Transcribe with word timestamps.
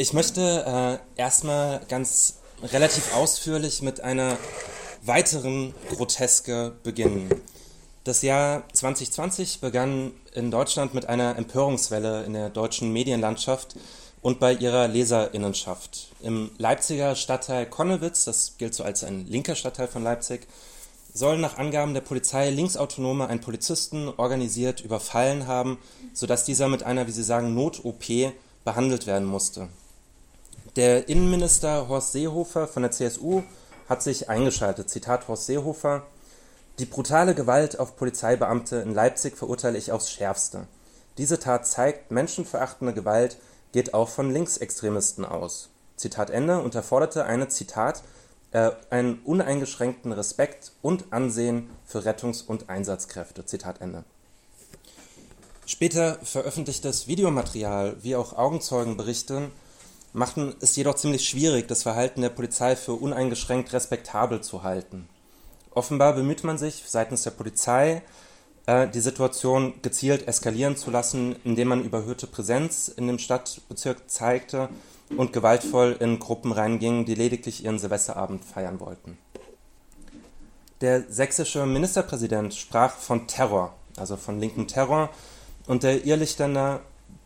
Ich 0.00 0.14
möchte 0.14 1.00
äh, 1.14 1.20
erstmal 1.20 1.82
ganz 1.86 2.38
relativ 2.62 3.14
ausführlich 3.14 3.82
mit 3.82 4.00
einer 4.00 4.38
weiteren 5.02 5.74
Groteske 5.90 6.72
beginnen. 6.82 7.28
Das 8.04 8.22
Jahr 8.22 8.62
2020 8.72 9.60
begann 9.60 10.12
in 10.32 10.50
Deutschland 10.50 10.94
mit 10.94 11.04
einer 11.04 11.36
Empörungswelle 11.36 12.24
in 12.24 12.32
der 12.32 12.48
deutschen 12.48 12.90
Medienlandschaft 12.94 13.76
und 14.22 14.40
bei 14.40 14.54
ihrer 14.54 14.88
Leserinnenschaft. 14.88 16.08
Im 16.22 16.50
Leipziger 16.56 17.14
Stadtteil 17.14 17.66
Konnewitz, 17.66 18.24
das 18.24 18.56
gilt 18.56 18.74
so 18.74 18.84
als 18.84 19.04
ein 19.04 19.26
linker 19.26 19.54
Stadtteil 19.54 19.88
von 19.88 20.02
Leipzig, 20.02 20.46
sollen 21.12 21.42
nach 21.42 21.58
Angaben 21.58 21.92
der 21.92 22.00
Polizei 22.00 22.48
Linksautonome 22.48 23.26
einen 23.28 23.42
Polizisten 23.42 24.08
organisiert 24.16 24.80
überfallen 24.80 25.46
haben, 25.46 25.76
sodass 26.14 26.46
dieser 26.46 26.68
mit 26.68 26.84
einer, 26.84 27.06
wie 27.06 27.12
sie 27.12 27.22
sagen, 27.22 27.52
Not-OP 27.52 28.32
behandelt 28.64 29.06
werden 29.06 29.28
musste. 29.28 29.68
Der 30.76 31.08
Innenminister 31.08 31.88
Horst 31.88 32.12
Seehofer 32.12 32.68
von 32.68 32.82
der 32.82 32.92
CSU 32.92 33.42
hat 33.88 34.04
sich 34.04 34.28
eingeschaltet. 34.28 34.88
Zitat 34.88 35.26
Horst 35.26 35.46
Seehofer. 35.46 36.04
Die 36.78 36.84
brutale 36.84 37.34
Gewalt 37.34 37.80
auf 37.80 37.96
Polizeibeamte 37.96 38.76
in 38.76 38.94
Leipzig 38.94 39.36
verurteile 39.36 39.78
ich 39.78 39.90
aufs 39.90 40.12
Schärfste. 40.12 40.68
Diese 41.18 41.40
Tat 41.40 41.66
zeigt, 41.66 42.12
menschenverachtende 42.12 42.94
Gewalt 42.94 43.36
geht 43.72 43.94
auch 43.94 44.08
von 44.08 44.32
Linksextremisten 44.32 45.24
aus. 45.24 45.70
Zitat 45.96 46.30
Ende 46.30 46.60
und 46.60 46.76
er 46.76 46.84
forderte 46.84 47.24
eine, 47.24 47.48
Zitat, 47.48 48.04
äh, 48.52 48.70
einen 48.90 49.18
uneingeschränkten 49.24 50.12
Respekt 50.12 50.70
und 50.82 51.12
Ansehen 51.12 51.68
für 51.84 52.04
Rettungs- 52.04 52.42
und 52.42 52.70
Einsatzkräfte. 52.70 53.44
Zitat 53.44 53.80
Ende. 53.80 54.04
Später 55.66 56.18
veröffentlichtes 56.22 57.08
Videomaterial 57.08 57.96
wie 58.02 58.14
auch 58.14 58.34
Augenzeugenberichte 58.34 59.50
machten 60.12 60.54
es 60.60 60.76
jedoch 60.76 60.94
ziemlich 60.94 61.28
schwierig, 61.28 61.68
das 61.68 61.82
Verhalten 61.82 62.22
der 62.22 62.30
Polizei 62.30 62.76
für 62.76 62.94
uneingeschränkt 62.94 63.72
respektabel 63.72 64.40
zu 64.40 64.62
halten. 64.62 65.08
Offenbar 65.72 66.14
bemüht 66.14 66.44
man 66.44 66.58
sich 66.58 66.82
seitens 66.86 67.22
der 67.22 67.30
Polizei, 67.30 68.02
äh, 68.66 68.88
die 68.88 69.00
Situation 69.00 69.74
gezielt 69.82 70.26
eskalieren 70.26 70.76
zu 70.76 70.90
lassen, 70.90 71.36
indem 71.44 71.68
man 71.68 71.84
überhöhte 71.84 72.26
Präsenz 72.26 72.88
in 72.88 73.06
dem 73.06 73.18
Stadtbezirk 73.18 74.10
zeigte 74.10 74.68
und 75.16 75.32
gewaltvoll 75.32 75.96
in 76.00 76.18
Gruppen 76.18 76.52
reinging, 76.52 77.04
die 77.04 77.14
lediglich 77.14 77.64
ihren 77.64 77.78
Silvesterabend 77.78 78.44
feiern 78.44 78.80
wollten. 78.80 79.18
Der 80.80 81.04
sächsische 81.10 81.66
Ministerpräsident 81.66 82.54
sprach 82.54 82.94
von 82.94 83.26
Terror, 83.26 83.74
also 83.96 84.16
von 84.16 84.40
linkem 84.40 84.66
Terror, 84.66 85.10
und 85.66 85.82
der 85.82 86.04
Irrlichterner 86.04 86.80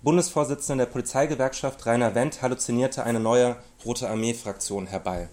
Bundesvorsitzende 0.04 0.84
der 0.84 0.92
Polizeigewerkschaft 0.92 1.86
Rainer 1.86 2.14
Wendt 2.14 2.42
halluzinierte 2.42 3.04
eine 3.04 3.20
neue 3.20 3.56
Rote 3.86 4.08
Armee-Fraktion 4.10 4.86
herbei. 4.86 5.30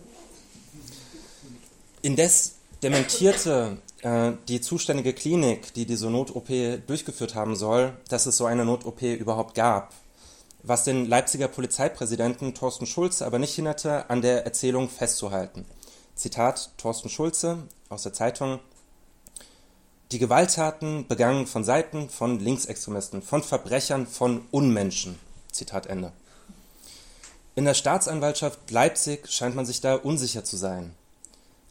Indes 2.01 2.55
dementierte 2.81 3.77
äh, 4.01 4.31
die 4.47 4.61
zuständige 4.61 5.11
Klinik, 5.11 5.73
die 5.73 5.85
diese 5.85 6.09
Not-OP 6.09 6.47
durchgeführt 6.87 7.35
haben 7.35 7.57
soll, 7.57 7.93
dass 8.07 8.25
es 8.25 8.37
so 8.37 8.45
eine 8.45 8.63
Not-OP 8.63 9.01
überhaupt 9.01 9.55
gab. 9.55 9.93
Was 10.63 10.85
den 10.85 11.05
Leipziger 11.05 11.49
Polizeipräsidenten 11.49 12.53
Thorsten 12.53 12.85
Schulze 12.85 13.25
aber 13.25 13.39
nicht 13.39 13.53
hinderte, 13.53 14.09
an 14.09 14.21
der 14.21 14.45
Erzählung 14.45 14.87
festzuhalten. 14.87 15.65
Zitat 16.15 16.71
Thorsten 16.77 17.09
Schulze 17.09 17.63
aus 17.89 18.03
der 18.03 18.13
Zeitung 18.13 18.59
die 20.11 20.19
Gewalttaten 20.19 21.07
begangen 21.07 21.47
von 21.47 21.63
Seiten 21.63 22.09
von 22.09 22.39
Linksextremisten, 22.39 23.21
von 23.21 23.43
Verbrechern, 23.43 24.05
von 24.05 24.41
Unmenschen. 24.51 25.17
Zitat 25.51 25.85
Ende. 25.85 26.11
In 27.55 27.63
der 27.63 27.73
Staatsanwaltschaft 27.73 28.71
Leipzig 28.71 29.29
scheint 29.29 29.55
man 29.55 29.65
sich 29.65 29.79
da 29.79 29.95
unsicher 29.95 30.43
zu 30.43 30.57
sein. 30.57 30.93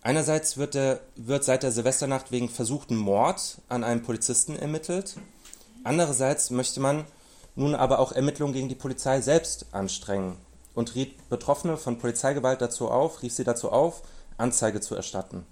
Einerseits 0.02 0.56
wird, 0.56 0.74
der, 0.74 1.00
wird 1.16 1.44
seit 1.44 1.62
der 1.62 1.72
Silvesternacht 1.72 2.32
wegen 2.32 2.48
versuchten 2.48 2.97
Mord 2.97 3.59
an 3.69 3.84
einem 3.84 4.03
Polizisten 4.03 4.56
ermittelt. 4.56 5.16
Andererseits 5.84 6.50
möchte 6.50 6.81
man 6.81 7.04
nun 7.54 7.75
aber 7.75 7.98
auch 7.98 8.12
Ermittlungen 8.12 8.54
gegen 8.54 8.70
die 8.70 8.75
Polizei 8.75 9.20
selbst 9.20 9.66
anstrengen 9.72 10.38
und 10.75 10.94
riet 10.94 11.28
Betroffene 11.28 11.76
von 11.76 11.98
Polizeigewalt 11.98 12.62
dazu 12.62 12.91
auf, 12.91 13.22
rief 13.22 13.34
sie 13.34 13.44
dazu 13.44 13.70
auf, 13.70 14.03
Anzeige 14.38 14.81
zu 14.81 14.94
erstatten. 14.94 15.44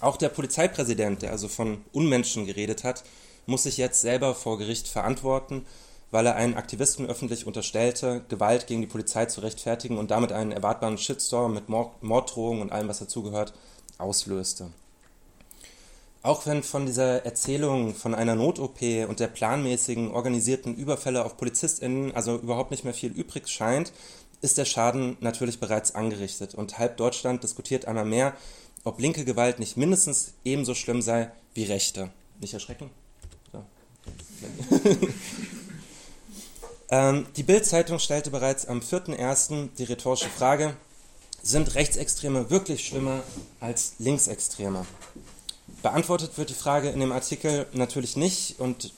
Auch 0.00 0.16
der 0.16 0.28
Polizeipräsident, 0.28 1.22
der 1.22 1.32
also 1.32 1.48
von 1.48 1.84
Unmenschen 1.92 2.46
geredet 2.46 2.84
hat, 2.84 3.04
muss 3.46 3.62
sich 3.62 3.76
jetzt 3.76 4.00
selber 4.00 4.34
vor 4.34 4.58
Gericht 4.58 4.88
verantworten, 4.88 5.64
weil 6.10 6.26
er 6.26 6.36
einen 6.36 6.54
Aktivisten 6.54 7.06
öffentlich 7.06 7.46
unterstellte, 7.46 8.24
Gewalt 8.28 8.66
gegen 8.66 8.80
die 8.80 8.86
Polizei 8.86 9.26
zu 9.26 9.40
rechtfertigen 9.40 9.98
und 9.98 10.10
damit 10.10 10.32
einen 10.32 10.52
erwartbaren 10.52 10.98
Shitstorm 10.98 11.54
mit 11.54 11.68
Morddrohungen 11.68 12.62
und 12.62 12.72
allem, 12.72 12.88
was 12.88 12.98
dazugehört, 12.98 13.54
auslöste. 13.98 14.70
Auch 16.22 16.44
wenn 16.44 16.62
von 16.64 16.86
dieser 16.86 17.24
Erzählung 17.24 17.94
von 17.94 18.14
einer 18.14 18.34
Not-OP 18.34 18.80
und 19.08 19.20
der 19.20 19.28
planmäßigen, 19.28 20.10
organisierten 20.10 20.74
Überfälle 20.74 21.24
auf 21.24 21.36
PolizistInnen 21.36 22.14
also 22.14 22.36
überhaupt 22.36 22.72
nicht 22.72 22.84
mehr 22.84 22.94
viel 22.94 23.12
übrig 23.12 23.48
scheint, 23.48 23.92
ist 24.40 24.58
der 24.58 24.64
Schaden 24.64 25.16
natürlich 25.20 25.60
bereits 25.60 25.94
angerichtet 25.94 26.54
und 26.54 26.78
halb 26.78 26.96
Deutschland 26.96 27.42
diskutiert 27.42 27.86
einmal 27.86 28.04
mehr 28.04 28.34
ob 28.86 29.00
linke 29.00 29.24
Gewalt 29.24 29.58
nicht 29.58 29.76
mindestens 29.76 30.34
ebenso 30.44 30.74
schlimm 30.74 31.02
sei 31.02 31.32
wie 31.54 31.64
rechte. 31.64 32.10
Nicht 32.40 32.54
erschrecken? 32.54 32.90
So. 33.50 33.64
ähm, 36.90 37.26
die 37.36 37.42
Bild-Zeitung 37.42 37.98
stellte 37.98 38.30
bereits 38.30 38.64
am 38.66 38.78
4.1. 38.78 39.70
die 39.76 39.84
rhetorische 39.84 40.28
Frage: 40.28 40.76
Sind 41.42 41.74
Rechtsextreme 41.74 42.48
wirklich 42.48 42.86
schlimmer 42.86 43.24
als 43.58 43.94
Linksextreme? 43.98 44.86
Beantwortet 45.82 46.38
wird 46.38 46.50
die 46.50 46.54
Frage 46.54 46.90
in 46.90 47.00
dem 47.00 47.10
Artikel 47.10 47.66
natürlich 47.72 48.16
nicht 48.16 48.60
und 48.60 48.92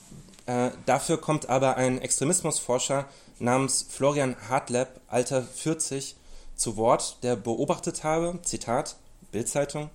äh, 0.45 0.71
dafür 0.85 1.19
kommt 1.19 1.49
aber 1.49 1.79
ein 1.79 1.99
Extremismusforscher 2.03 3.09
namens 3.39 3.87
Florian 3.89 4.37
Hartleb, 4.51 4.89
Alter 5.09 5.43
40, 5.43 6.15
zu 6.57 6.77
Wort, 6.77 7.19
der 7.23 7.37
beobachtet 7.37 8.05
habe, 8.05 8.39
Zitat, 8.43 8.97
Bildzeitung, 9.33 9.91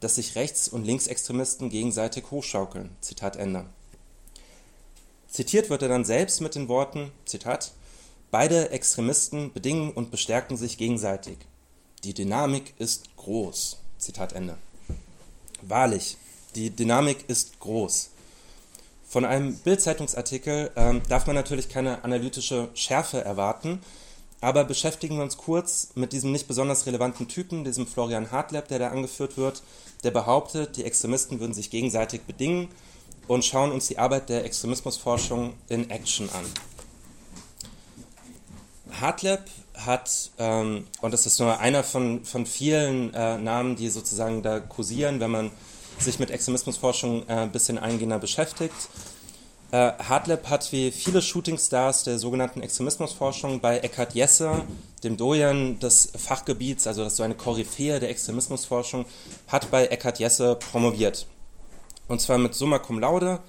dass 0.00 0.16
sich 0.16 0.34
Rechts- 0.36 0.68
und 0.68 0.84
Linksextremisten 0.84 1.70
gegenseitig 1.70 2.30
hochschaukeln. 2.30 2.90
Zitat 3.00 3.36
Ende. 3.36 3.66
Zitiert 5.28 5.70
wird 5.70 5.82
er 5.82 5.88
dann 5.88 6.04
selbst 6.04 6.40
mit 6.40 6.54
den 6.54 6.68
Worten, 6.68 7.12
Zitat, 7.24 7.72
beide 8.30 8.70
Extremisten 8.70 9.52
bedingen 9.52 9.90
und 9.90 10.10
bestärken 10.10 10.56
sich 10.56 10.78
gegenseitig. 10.78 11.38
Die 12.04 12.14
Dynamik 12.14 12.74
ist 12.78 13.16
groß. 13.16 13.78
Zitat 13.98 14.32
Ende. 14.32 14.56
Wahrlich, 15.62 16.16
die 16.54 16.70
Dynamik 16.70 17.28
ist 17.28 17.58
groß. 17.60 18.10
Von 19.08 19.24
einem 19.24 19.56
Bildzeitungsartikel 19.56 20.70
äh, 20.74 21.00
darf 21.08 21.26
man 21.26 21.34
natürlich 21.34 21.68
keine 21.68 22.04
analytische 22.04 22.68
Schärfe 22.74 23.24
erwarten, 23.24 23.80
aber 24.40 24.64
beschäftigen 24.64 25.16
wir 25.16 25.24
uns 25.24 25.36
kurz 25.36 25.90
mit 25.94 26.12
diesem 26.12 26.32
nicht 26.32 26.46
besonders 26.46 26.86
relevanten 26.86 27.28
Typen, 27.28 27.64
diesem 27.64 27.86
Florian 27.86 28.30
Hartleb, 28.30 28.68
der 28.68 28.78
da 28.78 28.88
angeführt 28.88 29.36
wird, 29.36 29.62
der 30.04 30.10
behauptet, 30.10 30.76
die 30.76 30.84
Extremisten 30.84 31.40
würden 31.40 31.54
sich 31.54 31.70
gegenseitig 31.70 32.22
bedingen 32.22 32.68
und 33.26 33.44
schauen 33.44 33.72
uns 33.72 33.88
die 33.88 33.98
Arbeit 33.98 34.28
der 34.28 34.44
Extremismusforschung 34.44 35.54
in 35.68 35.90
Action 35.90 36.28
an. 36.30 36.44
Hartleb 39.00 39.40
hat, 39.74 40.30
ähm, 40.38 40.86
und 41.00 41.14
das 41.14 41.26
ist 41.26 41.38
nur 41.38 41.58
einer 41.58 41.84
von, 41.84 42.24
von 42.24 42.46
vielen 42.46 43.14
äh, 43.14 43.38
Namen, 43.38 43.76
die 43.76 43.88
sozusagen 43.90 44.42
da 44.42 44.60
kursieren, 44.60 45.20
wenn 45.20 45.30
man 45.30 45.50
sich 45.98 46.18
mit 46.18 46.30
Extremismusforschung 46.30 47.28
äh, 47.28 47.32
ein 47.32 47.52
bisschen 47.52 47.78
eingehender 47.78 48.18
beschäftigt, 48.18 48.74
äh, 49.70 49.92
Hartleb 49.98 50.48
hat 50.48 50.72
wie 50.72 50.90
viele 50.90 51.20
Shootingstars 51.20 52.04
der 52.04 52.18
sogenannten 52.18 52.62
Extremismusforschung 52.62 53.60
bei 53.60 53.78
Eckhard 53.78 54.14
Jesse, 54.14 54.64
dem 55.04 55.16
Doyen 55.16 55.78
des 55.78 56.12
Fachgebiets, 56.16 56.86
also 56.86 57.04
das 57.04 57.12
ist 57.12 57.16
so 57.18 57.22
eine 57.22 57.34
Koryphäe 57.34 58.00
der 58.00 58.10
Extremismusforschung, 58.10 59.04
hat 59.46 59.70
bei 59.70 59.86
Eckhard 59.86 60.18
Jesse 60.18 60.56
promoviert. 60.56 61.26
Und 62.08 62.20
zwar 62.20 62.38
mit 62.38 62.54
Summa 62.54 62.78
Cum 62.78 62.98
Laude, 62.98 63.40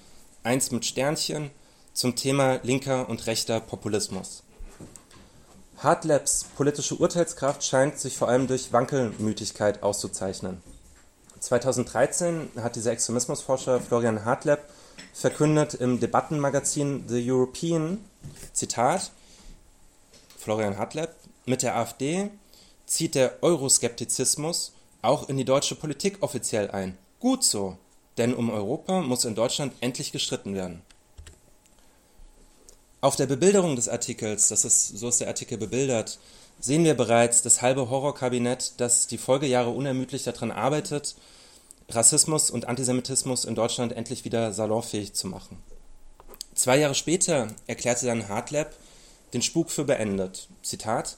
eins 0.43 0.71
mit 0.71 0.85
Sternchen, 0.85 1.51
zum 1.93 2.15
Thema 2.15 2.59
linker 2.63 3.07
und 3.09 3.25
rechter 3.27 3.59
Populismus. 3.59 4.43
Hartlebs 5.77 6.45
politische 6.57 6.95
Urteilskraft 6.95 7.63
scheint 7.63 7.99
sich 7.99 8.17
vor 8.17 8.27
allem 8.27 8.47
durch 8.47 8.73
Wankelmütigkeit 8.73 9.81
auszuzeichnen. 9.81 10.61
2013 11.39 12.49
hat 12.57 12.75
dieser 12.75 12.91
Extremismusforscher 12.91 13.79
Florian 13.79 14.25
Hartleb 14.25 14.59
verkündet 15.13 15.73
im 15.73 15.99
Debattenmagazin 15.99 17.05
The 17.07 17.31
European, 17.31 18.03
Zitat, 18.53 19.11
Florian 20.37 20.77
Hartleb, 20.77 21.09
mit 21.45 21.61
der 21.61 21.75
AfD 21.75 22.29
zieht 22.85 23.15
der 23.15 23.41
Euroskeptizismus 23.41 24.73
auch 25.01 25.29
in 25.29 25.37
die 25.37 25.45
deutsche 25.45 25.75
Politik 25.75 26.17
offiziell 26.21 26.71
ein. 26.71 26.97
Gut 27.19 27.43
so, 27.43 27.77
denn 28.17 28.33
um 28.33 28.49
Europa 28.49 29.01
muss 29.01 29.25
in 29.25 29.35
Deutschland 29.35 29.73
endlich 29.81 30.11
gestritten 30.11 30.55
werden. 30.55 30.81
Auf 33.01 33.15
der 33.15 33.27
Bebilderung 33.27 33.75
des 33.75 33.87
Artikels, 33.87 34.49
das 34.49 34.65
ist, 34.65 34.97
so 34.97 35.07
ist 35.07 35.21
der 35.21 35.29
Artikel 35.29 35.57
bebildert, 35.57 36.19
sehen 36.59 36.83
wir 36.83 36.95
bereits 36.95 37.41
das 37.41 37.61
halbe 37.61 37.89
Horrorkabinett, 37.89 38.73
das 38.77 39.07
die 39.07 39.17
Folgejahre 39.17 39.69
unermüdlich 39.69 40.23
daran 40.23 40.51
arbeitet, 40.51 41.15
Rassismus 41.89 42.51
und 42.51 42.67
Antisemitismus 42.67 43.45
in 43.45 43.55
Deutschland 43.55 43.93
endlich 43.93 44.25
wieder 44.25 44.53
salonfähig 44.53 45.13
zu 45.13 45.27
machen. 45.27 45.61
Zwei 46.53 46.77
Jahre 46.77 46.95
später 46.95 47.47
erklärte 47.67 48.05
dann 48.05 48.27
Hartlab 48.27 48.73
den 49.33 49.41
Spuk 49.41 49.71
für 49.71 49.85
beendet. 49.85 50.47
Zitat: 50.61 51.17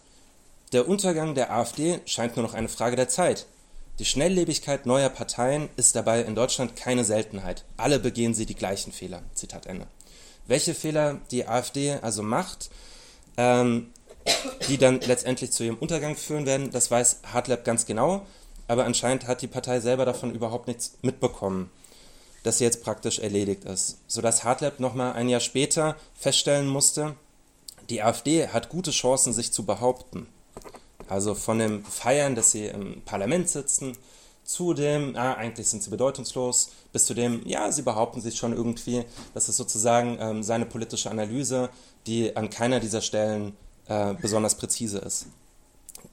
Der 0.72 0.88
Untergang 0.88 1.36
der 1.36 1.52
AfD 1.52 2.00
scheint 2.06 2.36
nur 2.36 2.46
noch 2.46 2.54
eine 2.54 2.70
Frage 2.70 2.96
der 2.96 3.10
Zeit. 3.10 3.48
Die 4.00 4.06
Schnelllebigkeit 4.06 4.86
neuer 4.86 5.10
Parteien 5.10 5.70
ist 5.76 5.96
dabei 5.96 6.22
in 6.22 6.36
Deutschland 6.36 6.76
keine 6.76 7.04
Seltenheit. 7.06 7.66
Alle 7.78 8.00
begehen 8.00 8.34
sie 8.34 8.46
die 8.46 8.56
gleichen 8.56 8.92
Fehler. 8.92 9.22
Zitat 9.34 9.66
Ende. 9.68 9.88
Welche 10.48 10.74
Fehler 10.74 11.20
die 11.30 11.48
AfD 11.48 11.94
also 12.02 12.24
macht, 12.24 12.70
ähm, 13.38 13.92
die 14.68 14.78
dann 14.78 15.02
letztendlich 15.02 15.52
zu 15.52 15.64
ihrem 15.64 15.78
Untergang 15.78 16.16
führen 16.16 16.46
werden, 16.46 16.72
das 16.72 16.90
weiß 16.90 17.22
Hartlab 17.32 17.64
ganz 17.64 17.86
genau, 17.86 18.26
aber 18.72 18.86
anscheinend 18.86 19.28
hat 19.28 19.42
die 19.42 19.48
Partei 19.48 19.82
selber 19.82 20.06
davon 20.06 20.34
überhaupt 20.34 20.68
nichts 20.68 20.94
mitbekommen, 21.02 21.70
dass 22.44 22.58
sie 22.58 22.64
jetzt 22.64 22.82
praktisch 22.82 23.20
erledigt 23.20 23.66
ist. 23.66 23.98
Sodass 24.08 24.46
Hartlab 24.46 24.80
nochmal 24.80 25.12
ein 25.12 25.28
Jahr 25.28 25.42
später 25.42 25.98
feststellen 26.18 26.70
musste, 26.70 27.16
die 27.90 28.02
AfD 28.02 28.48
hat 28.48 28.70
gute 28.70 28.92
Chancen, 28.92 29.34
sich 29.34 29.52
zu 29.52 29.66
behaupten. 29.66 30.26
Also 31.10 31.36
von 31.36 31.60
dem 31.60 31.84
Feiern, 31.84 32.34
dass 32.34 32.52
sie 32.52 32.68
im 32.68 33.02
Parlament 33.02 33.50
sitzen, 33.50 33.98
zu 34.46 34.74
dem, 34.74 35.18
ah, 35.18 35.34
eigentlich 35.34 35.68
sind 35.68 35.84
sie 35.84 35.90
bedeutungslos, 35.90 36.70
bis 36.94 37.04
zu 37.04 37.14
dem, 37.14 37.46
ja, 37.46 37.74
sie 37.74 37.82
behaupten 37.82 38.22
sich 38.22 38.38
schon 38.38 38.54
irgendwie. 38.54 39.04
Das 39.34 39.50
ist 39.50 39.58
sozusagen 39.58 40.18
ähm, 40.22 40.44
seine 40.44 40.66
politische 40.66 41.12
Analyse, 41.12 41.70
die 42.08 42.38
an 42.38 42.50
keiner 42.50 42.80
dieser 42.80 43.02
Stellen 43.02 43.52
äh, 43.90 44.14
besonders 44.14 44.56
präzise 44.56 45.00
ist. 45.00 45.26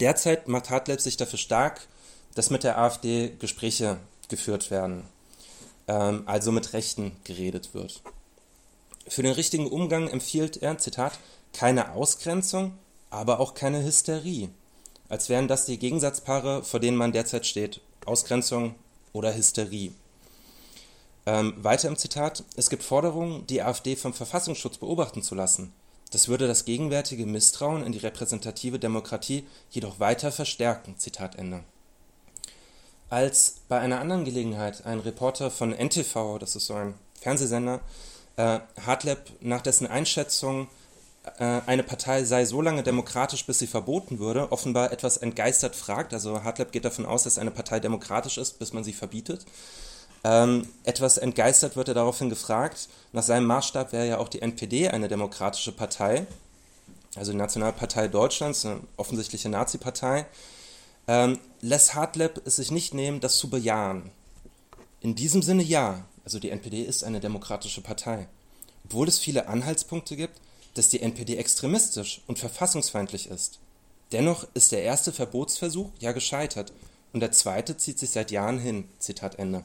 Derzeit 0.01 0.49
macht 0.49 0.71
Hartleb 0.71 1.01
sich 1.01 1.17
dafür 1.17 1.39
stark, 1.39 1.87
dass 2.35 2.51
mit 2.51 2.65
der 2.65 2.79
AfD 2.79 3.33
Gespräche 3.39 3.99
geführt 4.29 4.71
werden, 4.71 5.05
ähm, 5.87 6.23
also 6.27 6.53
mit 6.53 6.73
Rechten 6.73 7.13
geredet 7.25 7.75
wird. 7.75 8.03
Für 9.09 9.23
den 9.23 9.33
richtigen 9.33 9.69
Umgang 9.69 10.09
empfiehlt 10.09 10.63
er, 10.63 10.79
Zitat, 10.79 11.19
keine 11.53 11.93
Ausgrenzung, 11.93 12.77
aber 13.11 13.41
auch 13.41 13.55
keine 13.55 13.83
Hysterie. 13.83 14.51
Als 15.09 15.29
wären 15.29 15.49
das 15.49 15.65
die 15.65 15.79
Gegensatzpaare, 15.79 16.63
vor 16.63 16.81
denen 16.81 16.97
man 16.97 17.13
derzeit 17.13 17.47
steht. 17.47 17.81
Ausgrenzung 18.05 18.75
oder 19.13 19.35
Hysterie. 19.35 19.93
Ähm, 21.25 21.55
weiter 21.57 21.89
im 21.89 21.97
Zitat, 21.97 22.45
es 22.57 22.71
gibt 22.71 22.83
Forderungen, 22.83 23.47
die 23.47 23.63
AfD 23.63 23.97
vom 23.97 24.13
Verfassungsschutz 24.15 24.79
beobachten 24.79 25.23
zu 25.23 25.35
lassen. 25.35 25.73
Das 26.11 26.29
würde 26.29 26.47
das 26.47 26.65
gegenwärtige 26.65 27.27
Misstrauen 27.27 27.85
in 27.85 27.93
die 27.93 27.99
repräsentative 27.99 28.79
Demokratie 28.79 29.47
jedoch 29.71 30.01
weiter 30.01 30.33
verstärken. 30.33 30.97
Zitat 30.99 31.37
Ende. 31.37 31.65
Als 33.11 33.57
bei 33.69 33.79
einer 33.79 34.01
anderen 34.01 34.25
Gelegenheit 34.25 34.85
ein 34.85 35.01
Reporter 35.01 35.51
von 35.51 35.73
NTV, 35.73 36.39
das 36.39 36.57
ist 36.57 36.67
so 36.67 36.75
ein 36.75 36.95
Fernsehsender, 37.21 37.81
äh, 38.37 38.61
Hartleb 38.85 39.19
nach 39.41 39.63
dessen 39.63 39.87
Einschätzung 39.87 40.69
äh, 41.39 41.61
eine 41.67 41.83
Partei 41.83 42.25
sei 42.25 42.45
so 42.45 42.61
lange 42.61 42.83
demokratisch, 42.83 43.45
bis 43.47 43.59
sie 43.59 43.67
verboten 43.67 44.19
würde, 44.19 44.53
offenbar 44.53 44.93
etwas 44.93 45.17
entgeistert 45.17 45.75
fragt. 45.75 46.13
Also 46.13 46.45
Hartleb 46.45 46.73
geht 46.73 46.85
davon 46.85 47.07
aus, 47.07 47.25
dass 47.25 47.39
eine 47.39 47.51
Partei 47.51 47.81
demokratisch 47.81 48.39
ist, 48.39 48.59
bis 48.59 48.73
man 48.73 48.85
sie 48.85 48.93
verbietet. 48.93 49.45
Ähm, 50.25 50.69
etwas 50.85 51.17
entgeistert 51.19 51.77
wird 51.77 51.89
er 51.89 51.95
daraufhin 51.95 52.29
gefragt. 52.29 52.89
Nach 53.13 53.23
seinem 53.23 53.47
Maßstab 53.47 53.93
wäre 53.93 54.09
ja 54.09 54.19
auch 54.19 54.29
die 54.29 54.43
NPD 54.43 54.89
eine 54.89 55.09
demokratische 55.09 55.73
Partei, 55.73 56.27
also 57.17 57.33
die 57.33 57.39
Nationalpartei 57.39 58.09
Deutschlands, 58.09 58.65
eine 58.65 58.81
offensichtliche 58.97 59.49
Nazi-Partei. 59.49 60.27
Ähm, 61.09 61.39
lässt 61.63 61.95
Hartleb 61.95 62.43
es 62.45 62.57
sich 62.57 62.71
nicht 62.71 62.95
nehmen, 62.95 63.21
das 63.21 63.39
zu 63.39 63.49
bejahen. 63.49 64.11
In 65.01 65.15
diesem 65.15 65.43
Sinne 65.43 65.63
ja, 65.63 66.05
also 66.25 66.39
die 66.39 66.51
NPD 66.51 66.83
ist 66.83 67.03
eine 67.03 67.19
demokratische 67.19 67.81
Partei. 67.81 68.29
Obwohl 68.85 69.09
es 69.09 69.19
viele 69.19 69.49
Anhaltspunkte 69.49 70.17
gibt, 70.17 70.39
dass 70.75 70.91
die 70.91 71.01
NPD 71.01 71.37
extremistisch 71.37 72.21
und 72.27 72.39
verfassungsfeindlich 72.39 73.31
ist. 73.31 73.59
Dennoch 74.13 74.47
ist 74.55 74.73
der 74.73 74.83
erste 74.83 75.13
Verbotsversuch 75.13 75.91
ja 75.99 76.13
gescheitert 76.13 76.73
und 77.13 77.21
der 77.21 77.33
zweite 77.33 77.77
zieht 77.77 77.99
sich 77.99 78.11
seit 78.11 78.31
Jahren 78.31 78.59
hin. 78.59 78.85
Zitat 78.99 79.39
Ende. 79.39 79.65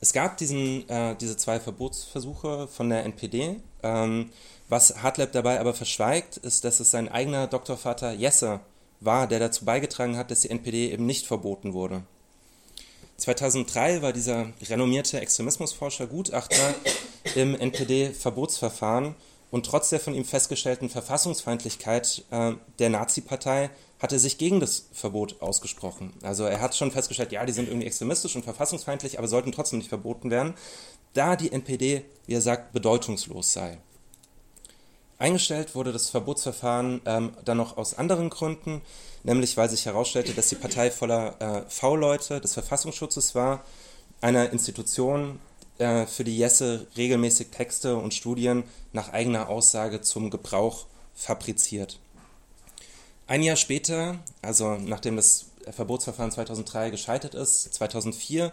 Es 0.00 0.12
gab 0.12 0.36
diesen, 0.36 0.88
äh, 0.88 1.14
diese 1.14 1.36
zwei 1.36 1.60
Verbotsversuche 1.60 2.66
von 2.66 2.88
der 2.88 3.04
NPD. 3.04 3.60
Ähm, 3.84 4.30
was 4.68 5.02
Hartleb 5.02 5.30
dabei 5.30 5.60
aber 5.60 5.74
verschweigt, 5.74 6.38
ist, 6.38 6.64
dass 6.64 6.80
es 6.80 6.90
sein 6.90 7.08
eigener 7.08 7.46
Doktorvater 7.46 8.12
Jesse 8.12 8.60
war, 9.04 9.26
der 9.26 9.38
dazu 9.38 9.64
beigetragen 9.64 10.16
hat, 10.16 10.30
dass 10.30 10.40
die 10.40 10.50
NPD 10.50 10.92
eben 10.92 11.06
nicht 11.06 11.26
verboten 11.26 11.72
wurde. 11.72 12.02
2003 13.18 14.02
war 14.02 14.12
dieser 14.12 14.48
renommierte 14.68 15.20
Extremismusforscher 15.20 16.06
Gutachter 16.06 16.74
im 17.34 17.54
NPD-Verbotsverfahren 17.54 19.14
und 19.50 19.66
trotz 19.66 19.90
der 19.90 20.00
von 20.00 20.14
ihm 20.14 20.24
festgestellten 20.24 20.88
Verfassungsfeindlichkeit 20.88 22.24
äh, 22.30 22.52
der 22.78 22.90
Nazi-Partei 22.90 23.70
hat 24.00 24.12
er 24.12 24.18
sich 24.18 24.38
gegen 24.38 24.58
das 24.58 24.86
Verbot 24.92 25.40
ausgesprochen. 25.40 26.12
Also 26.22 26.44
er 26.44 26.60
hat 26.60 26.74
schon 26.74 26.90
festgestellt, 26.90 27.30
ja, 27.30 27.46
die 27.46 27.52
sind 27.52 27.68
irgendwie 27.68 27.86
extremistisch 27.86 28.34
und 28.34 28.42
verfassungsfeindlich, 28.42 29.18
aber 29.18 29.28
sollten 29.28 29.52
trotzdem 29.52 29.78
nicht 29.78 29.88
verboten 29.88 30.30
werden, 30.30 30.54
da 31.12 31.36
die 31.36 31.52
NPD, 31.52 32.04
wie 32.26 32.34
er 32.34 32.40
sagt, 32.40 32.72
bedeutungslos 32.72 33.52
sei. 33.52 33.78
Eingestellt 35.22 35.76
wurde 35.76 35.92
das 35.92 36.10
Verbotsverfahren 36.10 37.00
ähm, 37.06 37.32
dann 37.44 37.56
noch 37.56 37.76
aus 37.76 37.96
anderen 37.96 38.28
Gründen, 38.28 38.82
nämlich 39.22 39.56
weil 39.56 39.70
sich 39.70 39.86
herausstellte, 39.86 40.34
dass 40.34 40.48
die 40.48 40.56
Partei 40.56 40.90
voller 40.90 41.40
äh, 41.40 41.70
V-Leute 41.70 42.40
des 42.40 42.54
Verfassungsschutzes 42.54 43.36
war, 43.36 43.64
einer 44.20 44.50
Institution, 44.50 45.38
äh, 45.78 46.06
für 46.06 46.24
die 46.24 46.36
Jesse 46.36 46.88
regelmäßig 46.96 47.50
Texte 47.50 47.94
und 47.94 48.14
Studien 48.14 48.64
nach 48.92 49.12
eigener 49.12 49.48
Aussage 49.48 50.00
zum 50.00 50.28
Gebrauch 50.28 50.86
fabriziert. 51.14 52.00
Ein 53.28 53.44
Jahr 53.44 53.54
später, 53.54 54.18
also 54.42 54.74
nachdem 54.74 55.14
das 55.14 55.46
Verbotsverfahren 55.70 56.32
2003 56.32 56.90
gescheitert 56.90 57.36
ist, 57.36 57.72
2004, 57.74 58.52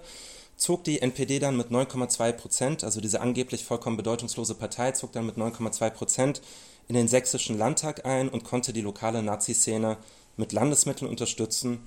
zog 0.59 0.83
die 0.83 1.01
NPD 1.01 1.39
dann 1.39 1.57
mit 1.57 1.71
9,2 1.71 2.33
Prozent, 2.33 2.83
also 2.83 2.99
diese 2.99 3.21
angeblich 3.21 3.63
vollkommen 3.63 3.97
bedeutungslose 3.97 4.55
Partei, 4.55 4.91
zog 4.91 5.13
dann 5.13 5.25
mit 5.25 5.37
9,2 5.37 5.89
Prozent 5.89 6.41
in 6.89 6.95
den 6.95 7.07
sächsischen 7.07 7.57
Landtag 7.57 8.05
ein 8.05 8.29
und 8.29 8.43
konnte 8.43 8.73
die 8.73 8.81
lokale 8.81 9.23
Nazi-Szene 9.23 9.97
mit 10.35 10.51
Landesmitteln 10.51 11.09
unterstützen. 11.09 11.79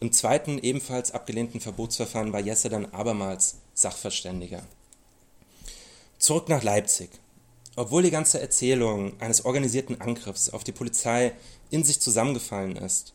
Im 0.00 0.12
zweiten, 0.12 0.58
ebenfalls 0.58 1.12
abgelehnten 1.12 1.60
Verbotsverfahren 1.60 2.32
war 2.32 2.40
Jesse 2.40 2.68
dann 2.68 2.86
abermals 2.86 3.58
Sachverständiger. 3.74 4.62
Zurück 6.18 6.48
nach 6.48 6.64
Leipzig. 6.64 7.10
Obwohl 7.76 8.02
die 8.02 8.10
ganze 8.10 8.40
Erzählung 8.40 9.12
eines 9.20 9.44
organisierten 9.44 10.00
Angriffs 10.00 10.50
auf 10.50 10.64
die 10.64 10.72
Polizei 10.72 11.32
in 11.70 11.84
sich 11.84 12.00
zusammengefallen 12.00 12.74
ist, 12.76 13.12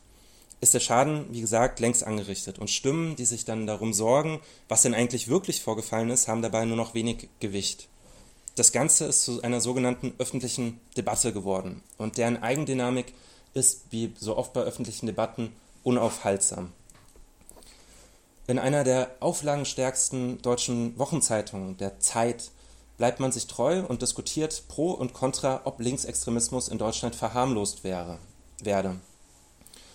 ist 0.61 0.75
der 0.75 0.79
Schaden, 0.79 1.25
wie 1.31 1.41
gesagt, 1.41 1.79
längst 1.79 2.05
angerichtet 2.05 2.59
und 2.59 2.69
Stimmen, 2.69 3.15
die 3.15 3.25
sich 3.25 3.45
dann 3.45 3.65
darum 3.65 3.93
sorgen, 3.93 4.39
was 4.69 4.83
denn 4.83 4.93
eigentlich 4.93 5.27
wirklich 5.27 5.61
vorgefallen 5.61 6.11
ist, 6.11 6.27
haben 6.27 6.43
dabei 6.43 6.65
nur 6.65 6.77
noch 6.77 6.93
wenig 6.93 7.29
Gewicht. 7.39 7.89
Das 8.55 8.71
Ganze 8.71 9.05
ist 9.05 9.23
zu 9.23 9.41
einer 9.41 9.59
sogenannten 9.59 10.13
öffentlichen 10.19 10.79
Debatte 10.95 11.33
geworden 11.33 11.81
und 11.97 12.17
deren 12.17 12.41
Eigendynamik 12.41 13.13
ist, 13.53 13.85
wie 13.89 14.13
so 14.17 14.37
oft 14.37 14.53
bei 14.53 14.61
öffentlichen 14.61 15.07
Debatten, 15.07 15.51
unaufhaltsam. 15.83 16.71
In 18.47 18.59
einer 18.59 18.83
der 18.83 19.15
auflagenstärksten 19.19 20.41
deutschen 20.41 20.97
Wochenzeitungen, 20.99 21.77
der 21.77 21.99
Zeit, 21.99 22.51
bleibt 22.97 23.19
man 23.19 23.31
sich 23.31 23.47
treu 23.47 23.83
und 23.87 24.03
diskutiert 24.03 24.63
pro 24.67 24.91
und 24.91 25.13
contra, 25.13 25.61
ob 25.63 25.79
Linksextremismus 25.79 26.67
in 26.67 26.77
Deutschland 26.77 27.15
verharmlost 27.15 27.83
wäre, 27.83 28.19
werde. 28.61 28.99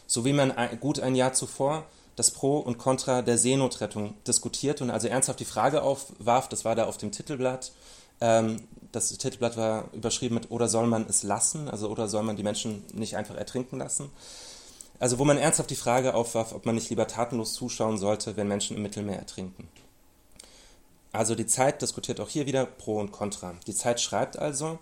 So 0.07 0.25
wie 0.25 0.33
man 0.33 0.53
gut 0.81 1.01
ein 1.01 1.15
Jahr 1.15 1.33
zuvor 1.33 1.85
das 2.17 2.31
Pro 2.31 2.59
und 2.59 2.79
Contra 2.79 3.23
der 3.23 3.39
Seenotrettung 3.39 4.15
diskutiert 4.27 4.81
und 4.81 4.91
also 4.91 5.07
ernsthaft 5.07 5.39
die 5.39 5.45
Frage 5.45 5.83
aufwarf, 5.83 6.49
das 6.49 6.65
war 6.65 6.75
da 6.75 6.87
auf 6.87 6.97
dem 6.97 7.13
Titelblatt, 7.13 7.73
ähm, 8.21 8.63
das 8.91 9.09
Titelblatt 9.11 9.59
war 9.59 9.91
überschrieben 9.93 10.35
mit 10.35 10.51
oder 10.51 10.69
soll 10.69 10.87
man 10.87 11.07
es 11.09 11.23
lassen, 11.23 11.69
also 11.69 11.89
oder 11.91 12.09
soll 12.09 12.23
man 12.23 12.37
die 12.37 12.43
Menschen 12.43 12.85
nicht 12.95 13.17
einfach 13.17 13.37
ertrinken 13.37 13.79
lassen. 13.79 14.11
Also 14.99 15.19
wo 15.19 15.27
man 15.27 15.37
ernsthaft 15.37 15.69
die 15.69 15.77
Frage 15.77 16.15
aufwarf, 16.15 16.53
ob 16.55 16.65
man 16.65 16.75
nicht 16.75 16.89
lieber 16.89 17.07
tatenlos 17.07 17.53
zuschauen 17.53 17.99
sollte, 17.99 18.39
wenn 18.39 18.49
Menschen 18.49 18.77
im 18.77 18.83
Mittelmeer 18.83 19.19
ertrinken. 19.19 19.69
Also 21.13 21.35
die 21.35 21.47
Zeit 21.47 21.83
diskutiert 21.83 22.19
auch 22.21 22.31
hier 22.31 22.47
wieder 22.47 22.65
Pro 22.65 22.99
und 22.99 23.13
Contra. 23.13 23.55
Die 23.67 23.75
Zeit 23.75 24.01
schreibt 24.01 24.39
also, 24.39 24.79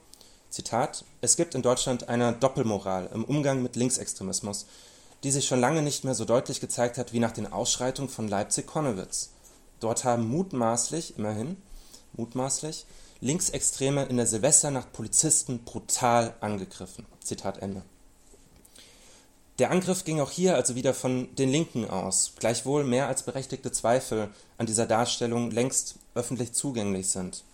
Zitat, 0.51 1.05
es 1.21 1.37
gibt 1.37 1.57
in 1.57 1.63
Deutschland 1.63 2.09
eine 2.09 2.33
Doppelmoral 2.33 3.11
im 3.13 3.25
Umgang 3.25 3.63
mit 3.63 3.75
Linksextremismus, 3.75 4.67
die 5.25 5.31
sich 5.31 5.47
schon 5.47 5.61
lange 5.61 5.83
nicht 5.83 6.05
mehr 6.05 6.15
so 6.15 6.27
deutlich 6.27 6.61
gezeigt 6.61 6.99
hat 6.99 7.15
wie 7.15 7.19
nach 7.19 7.33
den 7.33 7.51
Ausschreitungen 7.51 8.11
von 8.11 8.29
Leipzig-Konnewitz. 8.29 9.31
Dort 9.81 10.05
haben 10.05 10.29
mutmaßlich, 10.29 11.19
immerhin, 11.19 11.57
mutmaßlich, 12.13 12.85
Linksextreme 13.21 14.05
in 14.05 14.19
der 14.19 14.27
Silvesternacht 14.27 14.93
Polizisten 14.93 15.65
brutal 15.65 16.35
angegriffen. 16.41 17.07
Zitat 17.23 17.59
Ende. 17.59 17.83
Der 19.59 19.71
Angriff 19.71 20.05
ging 20.05 20.21
auch 20.21 20.31
hier 20.31 20.57
also 20.57 20.75
wieder 20.75 20.93
von 20.93 21.35
den 21.37 21.49
Linken 21.49 21.89
aus, 21.89 22.33
gleichwohl 22.39 22.85
mehr 22.85 23.09
als 23.09 23.23
berechtigte 23.23 23.73
Zweifel 23.73 24.29
an 24.59 24.67
dieser 24.67 24.87
Darstellung 24.87 25.51
längst 25.51 25.95
öffentlich 26.15 26.53
zugänglich 26.53 27.09
sind. 27.09 27.45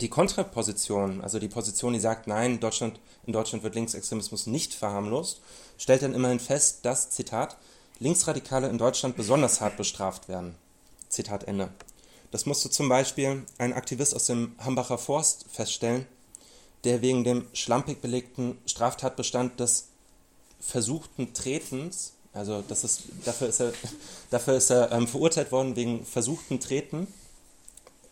Die 0.00 0.08
Kontraposition, 0.08 1.20
also 1.20 1.38
die 1.38 1.48
Position, 1.48 1.92
die 1.92 2.00
sagt, 2.00 2.26
nein, 2.26 2.60
Deutschland, 2.60 2.98
in 3.26 3.32
Deutschland 3.32 3.62
wird 3.62 3.74
Linksextremismus 3.74 4.46
nicht 4.46 4.72
verharmlost, 4.72 5.42
stellt 5.78 6.02
dann 6.02 6.14
immerhin 6.14 6.40
fest, 6.40 6.80
dass, 6.82 7.10
Zitat, 7.10 7.56
Linksradikale 7.98 8.68
in 8.68 8.78
Deutschland 8.78 9.16
besonders 9.16 9.60
hart 9.60 9.76
bestraft 9.76 10.28
werden. 10.28 10.56
Zitat 11.08 11.44
Ende. 11.44 11.70
Das 12.30 12.46
musste 12.46 12.70
zum 12.70 12.88
Beispiel 12.88 13.44
ein 13.58 13.74
Aktivist 13.74 14.16
aus 14.16 14.26
dem 14.26 14.56
Hambacher 14.58 14.98
Forst 14.98 15.44
feststellen, 15.52 16.06
der 16.84 17.02
wegen 17.02 17.24
dem 17.24 17.46
schlampig 17.52 18.00
belegten 18.00 18.58
Straftatbestand 18.66 19.60
des 19.60 19.88
versuchten 20.60 21.34
Tretens, 21.34 22.14
also 22.32 22.62
das 22.66 22.84
ist, 22.84 23.02
dafür 23.24 23.48
ist 23.48 23.60
er, 23.60 23.72
dafür 24.30 24.54
ist 24.54 24.70
er 24.70 24.90
ähm, 24.92 25.06
verurteilt 25.06 25.52
worden 25.52 25.76
wegen 25.76 26.06
versuchten 26.06 26.58
Treten, 26.58 27.06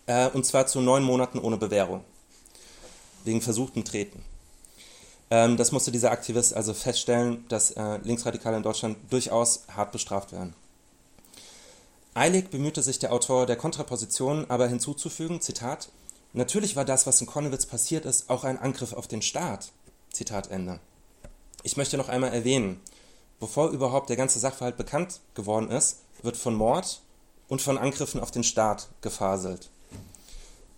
äh, 0.07 0.29
und 0.29 0.45
zwar 0.45 0.67
zu 0.67 0.81
neun 0.81 1.02
Monaten 1.02 1.38
ohne 1.38 1.57
Bewährung, 1.57 2.05
wegen 3.25 3.40
versuchten 3.40 3.85
Treten. 3.85 4.23
Ähm, 5.30 5.56
das 5.56 5.72
musste 5.72 5.92
dieser 5.92 6.10
Aktivist 6.10 6.54
also 6.54 6.75
feststellen, 6.75 7.44
dass 7.49 7.70
äh, 7.72 7.99
Linksradikale 8.02 8.56
in 8.56 8.62
Deutschland 8.62 8.99
durchaus 9.10 9.64
hart 9.75 9.92
bestraft 9.92 10.32
werden. 10.32 10.54
Eilig 12.14 12.50
bemühte 12.50 12.82
sich 12.82 12.99
der 12.99 13.12
Autor 13.12 13.46
der 13.46 13.56
Kontraposition 13.56 14.46
aber 14.49 14.66
hinzuzufügen, 14.66 15.40
Zitat, 15.40 15.88
Natürlich 16.32 16.76
war 16.76 16.84
das, 16.84 17.06
was 17.06 17.20
in 17.20 17.26
Konnewitz 17.26 17.66
passiert 17.66 18.04
ist, 18.04 18.30
auch 18.30 18.44
ein 18.44 18.58
Angriff 18.58 18.92
auf 18.92 19.08
den 19.08 19.22
Staat. 19.22 19.72
Zitat 20.12 20.50
Ende. 20.50 20.78
Ich 21.64 21.76
möchte 21.76 21.96
noch 21.96 22.08
einmal 22.08 22.32
erwähnen, 22.32 22.80
bevor 23.40 23.70
überhaupt 23.70 24.10
der 24.10 24.16
ganze 24.16 24.38
Sachverhalt 24.38 24.76
bekannt 24.76 25.20
geworden 25.34 25.70
ist, 25.70 25.99
wird 26.22 26.37
von 26.37 26.54
Mord 26.54 27.00
und 27.49 27.62
von 27.62 27.78
Angriffen 27.78 28.20
auf 28.20 28.30
den 28.30 28.44
Staat 28.44 28.88
gefaselt. 29.00 29.70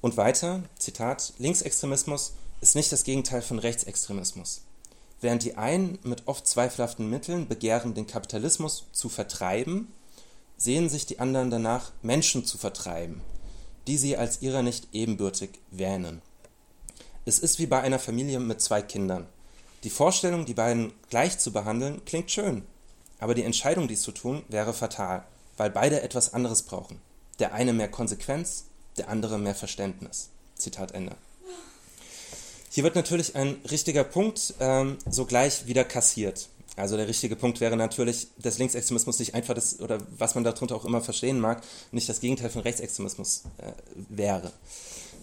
Und 0.01 0.17
weiter, 0.17 0.63
Zitat, 0.79 1.35
Linksextremismus 1.39 2.33
ist 2.63 2.77
nicht 2.77 2.93
das 2.93 3.03
Gegenteil 3.03 3.43
von 3.43 3.59
Rechtsextremismus. 3.59 4.63
Während 5.21 5.43
die 5.43 5.57
einen 5.57 5.99
mit 6.05 6.29
oft 6.29 6.47
zweifelhaften 6.47 7.11
Mitteln 7.11 7.49
begehren, 7.49 7.95
den 7.95 8.07
Kapitalismus 8.07 8.87
zu 8.93 9.09
vertreiben, 9.09 9.93
sehen 10.57 10.89
sich 10.89 11.05
die 11.05 11.19
anderen 11.19 11.51
danach, 11.51 11.91
Menschen 12.03 12.47
zu 12.47 12.59
vertreiben, 12.59 13.21
die 13.89 13.99
sie 13.99 14.17
als 14.17 14.43
ihrer 14.43 14.63
nicht 14.63 14.89
ebenbürtig 14.93 15.59
wähnen. 15.73 16.23
Es 17.25 17.41
ist 17.41 17.59
wie 17.59 17.67
bei 17.67 17.81
einer 17.81 17.99
Familie 17.99 18.39
mit 18.39 18.61
zwei 18.61 18.81
Kindern. 18.81 19.27
Die 19.83 19.91
Vorstellung, 19.91 20.47
die 20.47 20.55
beiden 20.55 20.93
gleich 21.11 21.41
zu 21.41 21.53
behandeln, 21.53 22.05
klingt 22.05 22.31
schön, 22.31 22.63
aber 23.19 23.35
die 23.35 23.43
Entscheidung, 23.43 23.89
dies 23.89 24.03
zu 24.03 24.13
tun, 24.13 24.45
wäre 24.49 24.73
fatal, 24.73 25.25
weil 25.57 25.71
beide 25.71 26.03
etwas 26.03 26.33
anderes 26.33 26.63
brauchen. 26.63 27.01
Der 27.41 27.55
eine 27.55 27.73
mehr 27.73 27.91
Konsequenz, 27.91 28.67
der 28.99 29.09
andere 29.09 29.41
mehr 29.41 29.57
Verständnis. 29.57 30.31
Zitat 30.55 30.93
Ende. 30.93 31.17
Hier 32.75 32.85
wird 32.85 32.95
natürlich 32.95 33.37
ein 33.37 33.57
richtiger 33.71 34.03
Punkt 34.03 34.55
ähm, 34.59 34.97
sogleich 35.05 35.67
wieder 35.67 35.85
kassiert. 35.85 36.49
Also 36.75 36.97
der 36.97 37.07
richtige 37.07 37.37
Punkt 37.37 37.61
wäre 37.61 37.77
natürlich, 37.77 38.29
dass 38.39 38.57
Linksextremismus 38.57 39.19
nicht 39.19 39.35
einfach 39.35 39.53
das, 39.53 39.79
oder 39.79 39.99
was 40.17 40.35
man 40.35 40.43
darunter 40.43 40.75
auch 40.75 40.87
immer 40.87 41.03
verstehen 41.03 41.39
mag, 41.39 41.63
nicht 41.91 42.09
das 42.09 42.21
Gegenteil 42.21 42.49
von 42.49 42.63
Rechtsextremismus 42.63 43.43
äh, 43.59 43.73
wäre. 44.09 44.53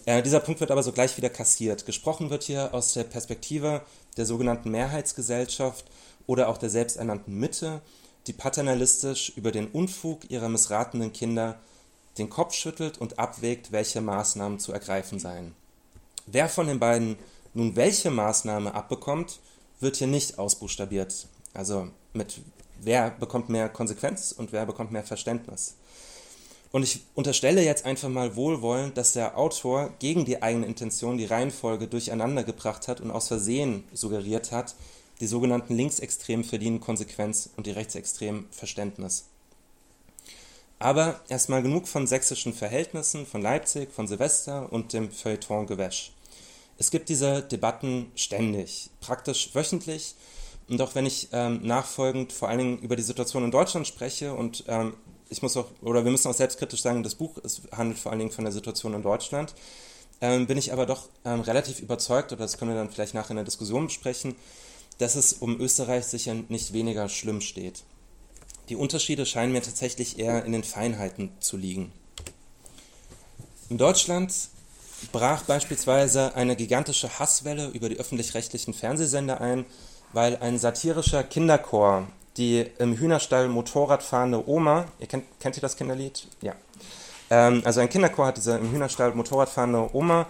Äh, 0.04 0.22
dieser 0.22 0.38
Punkt 0.38 0.60
wird 0.60 0.70
aber 0.70 0.84
sogleich 0.84 1.16
wieder 1.16 1.28
kassiert. 1.28 1.86
Gesprochen 1.86 2.30
wird 2.30 2.44
hier 2.44 2.72
aus 2.72 2.92
der 2.92 3.02
Perspektive 3.02 3.82
der 4.16 4.26
sogenannten 4.26 4.70
Mehrheitsgesellschaft 4.70 5.86
oder 6.28 6.50
auch 6.50 6.56
der 6.56 6.70
selbsternannten 6.70 7.34
Mitte, 7.34 7.80
die 8.28 8.32
paternalistisch 8.32 9.32
über 9.34 9.50
den 9.50 9.66
Unfug 9.66 10.30
ihrer 10.30 10.48
missratenen 10.48 11.12
Kinder 11.12 11.58
den 12.16 12.30
Kopf 12.30 12.54
schüttelt 12.54 12.98
und 12.98 13.18
abwägt, 13.18 13.72
welche 13.72 14.00
Maßnahmen 14.00 14.60
zu 14.60 14.72
ergreifen 14.72 15.18
seien. 15.18 15.56
Wer 16.26 16.48
von 16.48 16.68
den 16.68 16.78
beiden 16.78 17.16
nun 17.54 17.76
welche 17.76 18.10
Maßnahme 18.10 18.74
abbekommt, 18.74 19.40
wird 19.80 19.96
hier 19.96 20.06
nicht 20.06 20.38
ausbuchstabiert. 20.38 21.26
Also 21.54 21.88
mit 22.12 22.40
wer 22.80 23.10
bekommt 23.10 23.48
mehr 23.48 23.68
Konsequenz 23.68 24.32
und 24.32 24.52
wer 24.52 24.66
bekommt 24.66 24.92
mehr 24.92 25.04
Verständnis. 25.04 25.74
Und 26.72 26.84
ich 26.84 27.00
unterstelle 27.14 27.64
jetzt 27.64 27.84
einfach 27.84 28.08
mal 28.08 28.36
wohlwollend, 28.36 28.96
dass 28.96 29.12
der 29.12 29.36
Autor 29.36 29.92
gegen 29.98 30.24
die 30.24 30.40
eigene 30.40 30.66
Intention 30.66 31.18
die 31.18 31.24
Reihenfolge 31.24 31.88
durcheinander 31.88 32.44
gebracht 32.44 32.86
hat 32.86 33.00
und 33.00 33.10
aus 33.10 33.28
Versehen 33.28 33.82
suggeriert 33.92 34.52
hat, 34.52 34.76
die 35.18 35.26
sogenannten 35.26 35.74
Linksextremen 35.74 36.44
verdienen 36.44 36.80
Konsequenz 36.80 37.50
und 37.56 37.66
die 37.66 37.72
Rechtsextremen 37.72 38.46
Verständnis. 38.52 39.24
Aber 40.78 41.20
erstmal 41.28 41.62
genug 41.62 41.88
von 41.88 42.06
sächsischen 42.06 42.54
Verhältnissen, 42.54 43.26
von 43.26 43.42
Leipzig, 43.42 43.92
von 43.92 44.06
Silvester 44.06 44.72
und 44.72 44.92
dem 44.92 45.10
Feuilleton 45.10 45.66
Gewäsch. 45.66 46.12
Es 46.80 46.90
gibt 46.90 47.10
diese 47.10 47.42
Debatten 47.42 48.10
ständig, 48.14 48.88
praktisch 49.00 49.54
wöchentlich. 49.54 50.14
Und 50.66 50.80
auch 50.80 50.94
wenn 50.94 51.04
ich 51.04 51.28
ähm, 51.30 51.60
nachfolgend 51.62 52.32
vor 52.32 52.48
allen 52.48 52.58
Dingen 52.58 52.78
über 52.78 52.96
die 52.96 53.02
Situation 53.02 53.44
in 53.44 53.50
Deutschland 53.50 53.86
spreche 53.86 54.32
und 54.32 54.64
ähm, 54.66 54.94
ich 55.28 55.42
muss 55.42 55.58
auch, 55.58 55.66
oder 55.82 56.04
wir 56.04 56.10
müssen 56.10 56.28
auch 56.28 56.34
selbstkritisch 56.34 56.80
sagen, 56.80 57.02
das 57.02 57.16
Buch 57.16 57.36
es 57.44 57.60
handelt 57.70 57.98
vor 57.98 58.12
allen 58.12 58.20
Dingen 58.20 58.30
von 58.30 58.44
der 58.44 58.52
Situation 58.52 58.94
in 58.94 59.02
Deutschland, 59.02 59.54
ähm, 60.22 60.46
bin 60.46 60.56
ich 60.56 60.72
aber 60.72 60.86
doch 60.86 61.10
ähm, 61.26 61.40
relativ 61.40 61.80
überzeugt, 61.80 62.32
oder 62.32 62.44
das 62.44 62.56
können 62.56 62.70
wir 62.70 62.78
dann 62.78 62.90
vielleicht 62.90 63.12
nachher 63.12 63.32
in 63.32 63.36
der 63.36 63.44
Diskussion 63.44 63.88
besprechen, 63.88 64.34
dass 64.96 65.16
es 65.16 65.34
um 65.34 65.60
Österreich 65.60 66.06
sicher 66.06 66.34
nicht 66.48 66.72
weniger 66.72 67.10
schlimm 67.10 67.42
steht. 67.42 67.82
Die 68.70 68.76
Unterschiede 68.76 69.26
scheinen 69.26 69.52
mir 69.52 69.62
tatsächlich 69.62 70.18
eher 70.18 70.46
in 70.46 70.52
den 70.52 70.64
Feinheiten 70.64 71.30
zu 71.40 71.58
liegen. 71.58 71.92
In 73.68 73.76
Deutschland 73.76 74.32
brach 75.12 75.42
beispielsweise 75.42 76.34
eine 76.34 76.56
gigantische 76.56 77.18
Hasswelle 77.18 77.68
über 77.68 77.88
die 77.88 77.98
öffentlich-rechtlichen 77.98 78.74
Fernsehsender 78.74 79.40
ein, 79.40 79.64
weil 80.12 80.36
ein 80.36 80.58
satirischer 80.58 81.22
Kinderchor 81.22 82.06
die 82.36 82.66
im 82.78 82.96
Hühnerstall 82.96 83.48
Motorrad 83.48 84.02
fahrende 84.02 84.48
Oma, 84.48 84.86
ihr 84.98 85.06
kennt, 85.06 85.24
kennt 85.40 85.56
ihr 85.56 85.60
das 85.60 85.76
Kinderlied? 85.76 86.26
Ja. 86.40 86.54
Ähm, 87.28 87.62
also 87.64 87.80
ein 87.80 87.88
Kinderchor 87.88 88.26
hat 88.26 88.36
diese 88.36 88.56
im 88.56 88.72
Hühnerstall 88.72 89.14
Motorrad 89.14 89.48
fahrende 89.48 89.94
Oma 89.94 90.26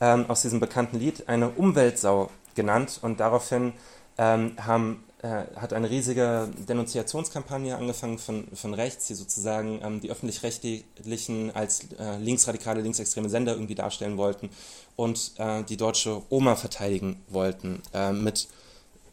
ähm, 0.00 0.24
aus 0.28 0.42
diesem 0.42 0.60
bekannten 0.60 0.98
Lied 0.98 1.28
eine 1.28 1.50
Umweltsau 1.50 2.30
genannt 2.54 2.98
und 3.02 3.20
daraufhin 3.20 3.72
ähm, 4.18 4.56
haben, 4.64 5.04
hat 5.28 5.72
eine 5.72 5.88
riesige 5.88 6.48
Denunziationskampagne 6.68 7.76
angefangen 7.76 8.18
von, 8.18 8.46
von 8.54 8.74
rechts, 8.74 9.06
die 9.06 9.14
sozusagen 9.14 9.80
ähm, 9.82 10.00
die 10.00 10.10
öffentlich-rechtlichen 10.10 11.50
als 11.54 11.88
äh, 11.98 12.18
linksradikale, 12.18 12.82
linksextreme 12.82 13.30
Sender 13.30 13.52
irgendwie 13.52 13.74
darstellen 13.74 14.16
wollten 14.16 14.50
und 14.96 15.32
äh, 15.38 15.62
die 15.64 15.76
deutsche 15.76 16.22
Oma 16.28 16.56
verteidigen 16.56 17.22
wollten 17.28 17.82
äh, 17.94 18.12
mit 18.12 18.48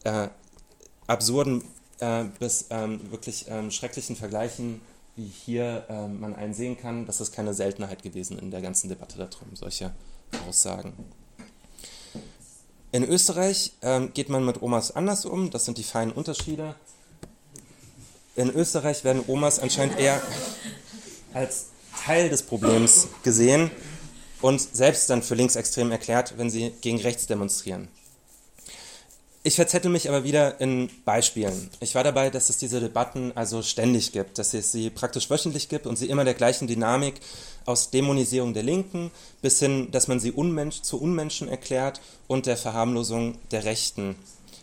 äh, 0.04 0.28
absurden 1.06 1.64
äh, 2.00 2.24
bis 2.38 2.66
ähm, 2.70 3.10
wirklich 3.10 3.46
ähm, 3.48 3.70
schrecklichen 3.70 4.16
Vergleichen, 4.16 4.80
wie 5.16 5.26
hier 5.26 5.84
äh, 5.88 6.08
man 6.08 6.34
einen 6.34 6.52
sehen 6.52 6.76
kann. 6.76 7.06
Das 7.06 7.20
ist 7.20 7.32
keine 7.32 7.54
Seltenheit 7.54 8.02
gewesen 8.02 8.38
in 8.38 8.50
der 8.50 8.60
ganzen 8.60 8.88
Debatte 8.88 9.18
darum, 9.18 9.54
solche 9.54 9.92
Aussagen. 10.48 10.92
In 12.92 13.08
Österreich 13.08 13.72
ähm, 13.80 14.12
geht 14.12 14.28
man 14.28 14.44
mit 14.44 14.60
Omas 14.60 14.94
anders 14.94 15.24
um, 15.24 15.50
das 15.50 15.64
sind 15.64 15.78
die 15.78 15.82
feinen 15.82 16.12
Unterschiede. 16.12 16.74
In 18.36 18.50
Österreich 18.50 19.02
werden 19.02 19.24
Omas 19.26 19.58
anscheinend 19.58 19.98
eher 19.98 20.20
als 21.32 21.68
Teil 22.04 22.28
des 22.28 22.42
Problems 22.42 23.08
gesehen 23.22 23.70
und 24.42 24.60
selbst 24.60 25.08
dann 25.08 25.22
für 25.22 25.34
linksextrem 25.34 25.90
erklärt, 25.90 26.34
wenn 26.36 26.50
sie 26.50 26.74
gegen 26.82 27.00
rechts 27.00 27.26
demonstrieren. 27.26 27.88
Ich 29.44 29.56
verzettel 29.56 29.90
mich 29.90 30.08
aber 30.08 30.22
wieder 30.22 30.60
in 30.60 30.88
Beispielen. 31.04 31.68
Ich 31.80 31.96
war 31.96 32.04
dabei, 32.04 32.30
dass 32.30 32.48
es 32.48 32.58
diese 32.58 32.78
Debatten 32.78 33.32
also 33.34 33.60
ständig 33.62 34.12
gibt, 34.12 34.38
dass 34.38 34.54
es 34.54 34.70
sie 34.70 34.88
praktisch 34.88 35.30
wöchentlich 35.30 35.68
gibt 35.68 35.88
und 35.88 35.96
sie 35.96 36.08
immer 36.08 36.24
der 36.24 36.34
gleichen 36.34 36.68
Dynamik 36.68 37.14
aus 37.66 37.90
Dämonisierung 37.90 38.54
der 38.54 38.62
Linken 38.62 39.10
bis 39.40 39.58
hin, 39.58 39.90
dass 39.90 40.06
man 40.06 40.20
sie 40.20 40.30
Unmensch, 40.30 40.82
zu 40.82 41.00
Unmenschen 41.00 41.48
erklärt 41.48 42.00
und 42.28 42.46
der 42.46 42.56
Verharmlosung 42.56 43.36
der 43.50 43.64
Rechten 43.64 44.14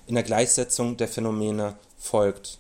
in 0.07 0.15
der 0.15 0.23
Gleichsetzung 0.23 0.95
der 0.95 1.09
Phänomene 1.09 1.75
folgt. 1.97 2.57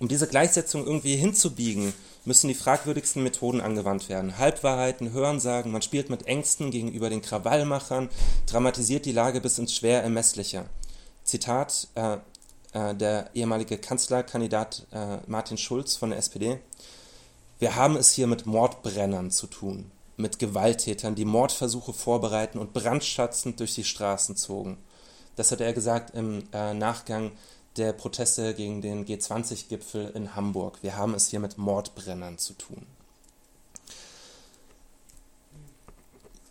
Um 0.00 0.08
diese 0.08 0.26
Gleichsetzung 0.26 0.84
irgendwie 0.84 1.14
hinzubiegen, 1.14 1.92
müssen 2.24 2.48
die 2.48 2.54
fragwürdigsten 2.54 3.22
Methoden 3.22 3.60
angewandt 3.60 4.08
werden. 4.08 4.36
Halbwahrheiten, 4.36 5.12
Hörensagen, 5.12 5.70
man 5.70 5.82
spielt 5.82 6.10
mit 6.10 6.26
Ängsten 6.26 6.72
gegenüber 6.72 7.08
den 7.08 7.22
Krawallmachern, 7.22 8.08
dramatisiert 8.46 9.06
die 9.06 9.12
Lage 9.12 9.40
bis 9.40 9.60
ins 9.60 9.76
schwer 9.76 10.02
Ermessliche. 10.02 10.64
Zitat, 11.26 11.88
äh, 11.96 12.18
äh, 12.72 12.94
der 12.94 13.30
ehemalige 13.34 13.76
Kanzlerkandidat 13.78 14.86
äh, 14.92 15.18
Martin 15.26 15.58
Schulz 15.58 15.96
von 15.96 16.10
der 16.10 16.18
SPD. 16.18 16.58
Wir 17.58 17.76
haben 17.76 17.96
es 17.96 18.12
hier 18.12 18.26
mit 18.26 18.46
Mordbrennern 18.46 19.30
zu 19.30 19.46
tun. 19.46 19.90
mit 20.18 20.38
Gewalttätern, 20.38 21.14
die 21.14 21.26
Mordversuche 21.26 21.92
vorbereiten 21.92 22.58
und 22.58 22.72
brandschatzend 22.72 23.60
durch 23.60 23.74
die 23.74 23.84
Straßen 23.84 24.34
zogen. 24.34 24.78
Das 25.36 25.52
hat 25.52 25.60
er 25.60 25.74
gesagt 25.74 26.14
im 26.14 26.44
äh, 26.54 26.72
Nachgang 26.72 27.32
der 27.76 27.92
Proteste 27.92 28.54
gegen 28.54 28.80
den 28.80 29.04
G20-Gipfel 29.04 30.12
in 30.14 30.34
Hamburg. 30.34 30.78
Wir 30.82 30.96
haben 30.96 31.12
es 31.12 31.28
hier 31.28 31.40
mit 31.40 31.58
Mordbrennern 31.58 32.38
zu 32.38 32.54
tun. 32.54 32.86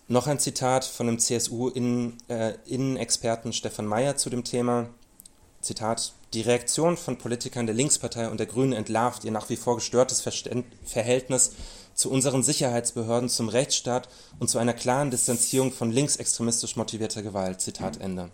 Noch 0.07 0.27
ein 0.27 0.37
Zitat 0.37 0.85
von 0.85 1.07
dem 1.07 1.17
CSU-Innenexperten 1.17 3.49
äh, 3.49 3.53
Stefan 3.53 3.87
Mayer 3.87 4.17
zu 4.17 4.29
dem 4.29 4.43
Thema. 4.43 4.85
Zitat, 5.61 6.13
die 6.33 6.41
Reaktion 6.41 6.95
von 6.95 7.17
Politikern 7.17 7.65
der 7.65 7.73
Linkspartei 7.73 8.29
und 8.29 8.39
der 8.39 8.45
Grünen 8.45 8.73
entlarvt 8.73 9.23
ihr 9.23 9.31
nach 9.31 9.49
wie 9.49 9.55
vor 9.55 9.73
gestörtes 9.75 10.23
Verhältnis 10.85 11.53
zu 11.95 12.11
unseren 12.11 12.43
Sicherheitsbehörden, 12.43 13.29
zum 13.29 13.49
Rechtsstaat 13.49 14.07
und 14.37 14.47
zu 14.47 14.59
einer 14.59 14.75
klaren 14.75 15.09
Distanzierung 15.09 15.71
von 15.71 15.91
linksextremistisch 15.91 16.75
motivierter 16.75 17.23
Gewalt. 17.23 17.61
Zitat 17.61 17.99
Ende. 17.99 18.29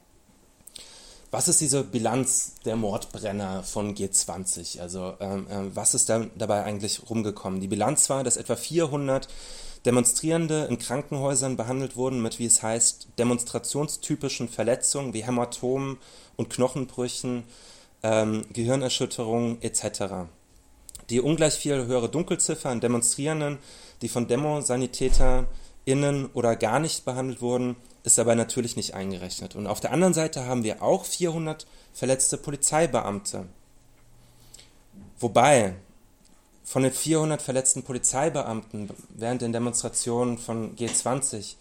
Was 1.29 1.47
ist 1.47 1.61
diese 1.61 1.85
Bilanz 1.85 2.55
der 2.65 2.75
Mordbrenner 2.75 3.63
von 3.63 3.95
G20? 3.95 4.81
Also 4.81 5.13
ähm, 5.21 5.47
äh, 5.47 5.73
was 5.73 5.93
ist 5.93 6.09
da 6.09 6.25
dabei 6.35 6.65
eigentlich 6.65 7.09
rumgekommen? 7.09 7.61
Die 7.61 7.69
Bilanz 7.69 8.09
war, 8.09 8.25
dass 8.25 8.35
etwa 8.35 8.57
400 8.57 9.29
Demonstrierende 9.85 10.67
in 10.69 10.77
Krankenhäusern 10.77 11.57
behandelt 11.57 11.95
wurden 11.95 12.21
mit, 12.21 12.37
wie 12.37 12.45
es 12.45 12.61
heißt, 12.61 13.07
demonstrationstypischen 13.17 14.47
Verletzungen 14.47 15.13
wie 15.13 15.23
Hämatomen 15.23 15.97
und 16.35 16.51
Knochenbrüchen, 16.51 17.43
ähm, 18.03 18.45
Gehirnerschütterungen 18.53 19.59
etc. 19.61 20.27
Die 21.09 21.19
ungleich 21.19 21.55
viel 21.55 21.87
höhere 21.87 22.09
Dunkelziffer 22.09 22.69
an 22.69 22.79
Demonstrierenden, 22.79 23.57
die 24.03 24.09
von 24.09 24.27
DemosanitäterInnen 24.27 26.27
oder 26.33 26.55
gar 26.55 26.79
nicht 26.79 27.03
behandelt 27.03 27.41
wurden, 27.41 27.75
ist 28.03 28.17
dabei 28.17 28.35
natürlich 28.35 28.75
nicht 28.75 28.93
eingerechnet. 28.93 29.55
Und 29.55 29.67
auf 29.67 29.79
der 29.79 29.93
anderen 29.93 30.13
Seite 30.13 30.45
haben 30.45 30.63
wir 30.63 30.83
auch 30.83 31.05
400 31.05 31.65
verletzte 31.93 32.37
Polizeibeamte. 32.37 33.45
Wobei 35.19 35.75
von 36.71 36.83
den 36.83 36.93
400 36.93 37.41
verletzten 37.41 37.83
Polizeibeamten 37.83 38.89
während 39.09 39.41
den 39.41 39.51
Demonstrationen 39.51 40.37
von 40.37 40.73
G20 40.77 41.55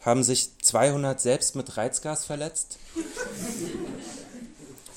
haben 0.00 0.22
sich 0.22 0.58
200 0.62 1.20
selbst 1.20 1.54
mit 1.54 1.76
Reizgas 1.76 2.24
verletzt 2.24 2.78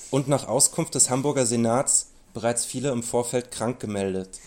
und 0.09 0.29
nach 0.29 0.47
Auskunft 0.47 0.95
des 0.95 1.09
Hamburger 1.09 1.45
Senats 1.45 2.11
bereits 2.33 2.63
viele 2.63 2.91
im 2.91 3.03
Vorfeld 3.03 3.51
krank 3.51 3.81
gemeldet. 3.81 4.39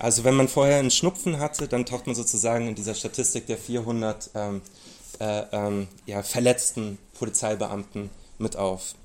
Also 0.00 0.24
wenn 0.24 0.34
man 0.34 0.48
vorher 0.48 0.80
einen 0.80 0.90
Schnupfen 0.90 1.38
hatte, 1.38 1.68
dann 1.68 1.86
taucht 1.86 2.08
man 2.08 2.16
sozusagen 2.16 2.66
in 2.66 2.74
dieser 2.74 2.96
Statistik 2.96 3.46
der 3.46 3.56
400 3.56 4.30
ähm, 4.34 4.62
äh, 5.20 5.42
ähm, 5.52 5.86
ja, 6.06 6.24
verletzten 6.24 6.98
Polizeibeamten 7.16 8.10
mit 8.38 8.56
auf. 8.56 8.96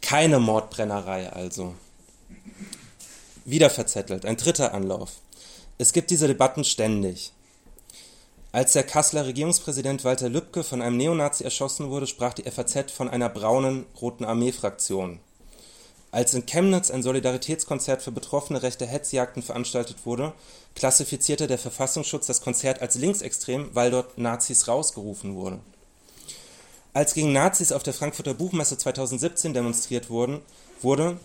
Keine 0.00 0.38
Mordbrennerei 0.38 1.32
also. 1.32 1.74
Wieder 3.44 3.70
verzettelt, 3.70 4.24
ein 4.24 4.36
dritter 4.36 4.72
Anlauf. 4.72 5.14
Es 5.78 5.92
gibt 5.92 6.10
diese 6.10 6.28
Debatten 6.28 6.64
ständig. 6.64 7.32
Als 8.52 8.74
der 8.74 8.84
Kasseler 8.84 9.26
Regierungspräsident 9.26 10.04
Walter 10.04 10.28
Lübcke 10.28 10.62
von 10.62 10.80
einem 10.80 10.96
Neonazi 10.96 11.42
erschossen 11.42 11.90
wurde, 11.90 12.06
sprach 12.06 12.34
die 12.34 12.48
FAZ 12.48 12.92
von 12.92 13.08
einer 13.08 13.28
braunen 13.28 13.86
Roten 14.00 14.24
Armee-Fraktion. 14.24 15.18
Als 16.12 16.34
in 16.34 16.46
Chemnitz 16.46 16.90
ein 16.90 17.02
Solidaritätskonzert 17.02 18.02
für 18.02 18.12
betroffene 18.12 18.62
rechte 18.62 18.86
Hetzjagden 18.86 19.42
veranstaltet 19.42 20.04
wurde, 20.04 20.34
klassifizierte 20.76 21.46
der 21.46 21.58
Verfassungsschutz 21.58 22.26
das 22.26 22.42
Konzert 22.42 22.82
als 22.82 22.96
linksextrem, 22.96 23.70
weil 23.72 23.90
dort 23.90 24.18
Nazis 24.18 24.68
rausgerufen 24.68 25.34
wurden. 25.34 25.60
Als 26.92 27.14
gegen 27.14 27.32
Nazis 27.32 27.72
auf 27.72 27.82
der 27.82 27.94
Frankfurter 27.94 28.34
Buchmesse 28.34 28.76
2017 28.76 29.54
demonstriert 29.54 30.10
wurden, 30.10 30.42
wurde, 30.82 31.18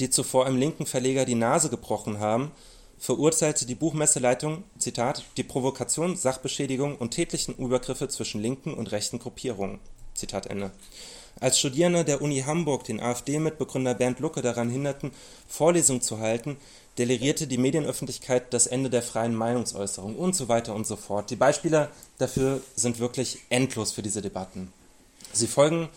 die 0.00 0.10
zuvor 0.10 0.46
einem 0.46 0.58
linken 0.58 0.86
Verleger 0.86 1.24
die 1.24 1.34
Nase 1.34 1.68
gebrochen 1.70 2.18
haben, 2.20 2.52
verurteilte 2.98 3.66
die 3.66 3.74
Buchmesseleitung, 3.74 4.64
Zitat, 4.78 5.24
die 5.36 5.42
Provokation, 5.42 6.16
Sachbeschädigung 6.16 6.96
und 6.96 7.10
tätlichen 7.10 7.54
Übergriffe 7.56 8.08
zwischen 8.08 8.40
linken 8.40 8.74
und 8.74 8.92
rechten 8.92 9.18
Gruppierungen. 9.18 9.78
Zitat 10.14 10.46
Ende. 10.46 10.70
Als 11.40 11.58
Studierende 11.58 12.04
der 12.04 12.22
Uni 12.22 12.40
Hamburg 12.40 12.84
den 12.84 13.00
AfD-Mitbegründer 13.00 13.94
Bernd 13.94 14.20
Lucke 14.20 14.40
daran 14.40 14.70
hinderten, 14.70 15.10
Vorlesungen 15.48 16.00
zu 16.00 16.20
halten, 16.20 16.56
delirierte 16.96 17.48
die 17.48 17.58
Medienöffentlichkeit 17.58 18.54
das 18.54 18.68
Ende 18.68 18.88
der 18.88 19.02
freien 19.02 19.34
Meinungsäußerung 19.34 20.14
und 20.14 20.36
so 20.36 20.48
weiter 20.48 20.74
und 20.74 20.86
so 20.86 20.94
fort. 20.94 21.30
Die 21.30 21.36
Beispiele 21.36 21.90
dafür 22.18 22.60
sind 22.76 23.00
wirklich 23.00 23.38
endlos 23.50 23.90
für 23.90 24.02
diese 24.02 24.22
Debatten. 24.22 24.72
Sie 25.32 25.48
folgen 25.48 25.88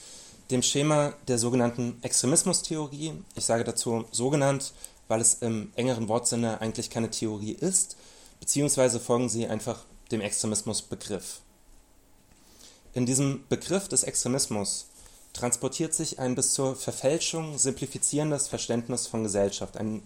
dem 0.51 0.61
Schema 0.61 1.13
der 1.27 1.37
sogenannten 1.37 1.97
Extremismustheorie. 2.01 3.13
Ich 3.35 3.45
sage 3.45 3.63
dazu 3.63 4.05
sogenannt, 4.11 4.73
weil 5.07 5.21
es 5.21 5.35
im 5.35 5.71
engeren 5.75 6.07
Wortsinne 6.07 6.61
eigentlich 6.61 6.89
keine 6.89 7.09
Theorie 7.09 7.53
ist, 7.53 7.97
beziehungsweise 8.39 8.99
folgen 8.99 9.29
sie 9.29 9.47
einfach 9.47 9.83
dem 10.11 10.21
Extremismusbegriff. 10.21 11.41
In 12.93 13.05
diesem 13.05 13.45
Begriff 13.49 13.87
des 13.87 14.03
Extremismus 14.03 14.87
transportiert 15.33 15.93
sich 15.93 16.19
ein 16.19 16.35
bis 16.35 16.53
zur 16.53 16.75
Verfälschung 16.75 17.57
simplifizierendes 17.57 18.47
Verständnis 18.47 19.07
von 19.07 19.23
Gesellschaft, 19.23 19.77
ein 19.77 20.01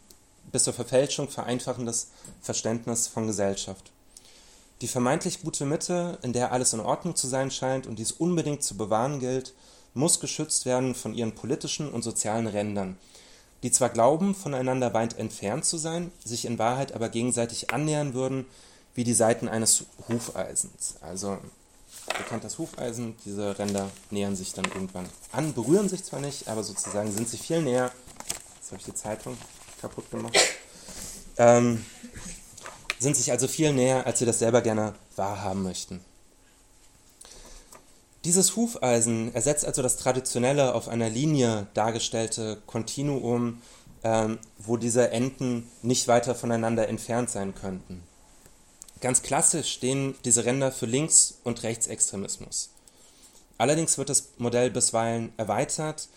bis 0.51 0.63
zur 0.63 0.73
Verfälschung 0.73 1.29
vereinfachendes 1.29 2.09
Verständnis 2.41 3.07
von 3.07 3.27
Gesellschaft. 3.27 3.91
Die 4.81 4.87
vermeintlich 4.87 5.41
gute 5.43 5.65
Mitte, 5.65 6.17
in 6.23 6.33
der 6.33 6.51
alles 6.51 6.73
in 6.73 6.79
Ordnung 6.79 7.15
zu 7.15 7.27
sein 7.27 7.51
scheint 7.51 7.85
und 7.85 7.99
dies 7.99 8.11
unbedingt 8.11 8.63
zu 8.63 8.75
bewahren 8.75 9.19
gilt, 9.19 9.53
muss 9.93 10.19
geschützt 10.19 10.65
werden 10.65 10.95
von 10.95 11.13
ihren 11.13 11.33
politischen 11.33 11.89
und 11.89 12.03
sozialen 12.03 12.47
Rändern, 12.47 12.97
die 13.63 13.71
zwar 13.71 13.89
glauben, 13.89 14.35
voneinander 14.35 14.93
weit 14.93 15.17
entfernt 15.17 15.65
zu 15.65 15.77
sein, 15.77 16.11
sich 16.23 16.45
in 16.45 16.59
Wahrheit 16.59 16.93
aber 16.93 17.09
gegenseitig 17.09 17.71
annähern 17.71 18.13
würden, 18.13 18.45
wie 18.95 19.03
die 19.03 19.13
Seiten 19.13 19.47
eines 19.47 19.85
Hufeisens. 20.07 20.95
Also 21.01 21.37
Ihr 22.17 22.25
kennt 22.25 22.43
das 22.43 22.57
Hufeisen, 22.57 23.15
diese 23.25 23.57
Ränder 23.57 23.89
nähern 24.09 24.35
sich 24.35 24.53
dann 24.53 24.65
irgendwann 24.65 25.07
an, 25.31 25.53
berühren 25.53 25.89
sich 25.89 26.03
zwar 26.03 26.19
nicht, 26.19 26.47
aber 26.47 26.63
sozusagen 26.63 27.11
sind 27.11 27.29
sie 27.29 27.37
viel 27.37 27.61
näher. 27.61 27.91
Jetzt 28.55 28.71
habe 28.71 28.79
ich 28.79 28.85
die 28.85 28.93
Zeitung 28.93 29.37
kaputt 29.79 30.09
gemacht. 30.09 30.37
Ähm, 31.37 31.85
sind 32.99 33.15
sich 33.15 33.31
also 33.31 33.47
viel 33.47 33.73
näher, 33.73 34.05
als 34.05 34.19
sie 34.19 34.25
das 34.25 34.39
selber 34.39 34.61
gerne 34.61 34.93
wahrhaben 35.15 35.63
möchten. 35.63 36.03
Dieses 38.23 38.55
Hufeisen 38.55 39.33
ersetzt 39.33 39.65
also 39.65 39.81
das 39.81 39.97
traditionelle 39.97 40.75
auf 40.75 40.87
einer 40.87 41.09
Linie 41.09 41.67
dargestellte 41.73 42.61
Kontinuum, 42.67 43.61
ähm, 44.03 44.37
wo 44.59 44.77
diese 44.77 45.11
Enden 45.11 45.67
nicht 45.81 46.07
weiter 46.07 46.35
voneinander 46.35 46.87
entfernt 46.87 47.31
sein 47.31 47.55
könnten. 47.55 48.03
Ganz 48.99 49.23
klassisch 49.23 49.71
stehen 49.71 50.15
diese 50.23 50.45
Ränder 50.45 50.71
für 50.71 50.85
Links- 50.85 51.39
und 51.43 51.63
Rechtsextremismus. 51.63 52.69
Allerdings 53.57 53.97
wird 53.97 54.09
das 54.09 54.29
Modell 54.37 54.69
bisweilen 54.69 55.33
erweitert, 55.37 56.07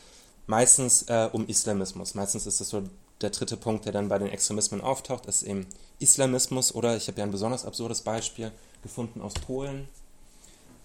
meistens 0.47 1.03
äh, 1.05 1.29
um 1.33 1.47
Islamismus. 1.47 2.15
Meistens 2.15 2.47
ist 2.47 2.61
das 2.61 2.69
so 2.69 2.83
der 3.23 3.31
dritte 3.31 3.57
Punkt, 3.57 3.87
der 3.87 3.93
dann 3.93 4.09
bei 4.09 4.19
den 4.19 4.29
Extremismen 4.29 4.83
auftaucht, 4.83 5.25
ist 5.27 5.43
eben 5.43 5.67
Islamismus 5.99 6.75
oder 6.75 6.97
ich 6.97 7.09
habe 7.09 7.19
ja 7.19 7.25
ein 7.25 7.31
besonders 7.31 7.65
absurdes 7.65 8.03
Beispiel 8.03 8.53
gefunden 8.83 9.23
aus 9.23 9.35
Polen. 9.35 9.89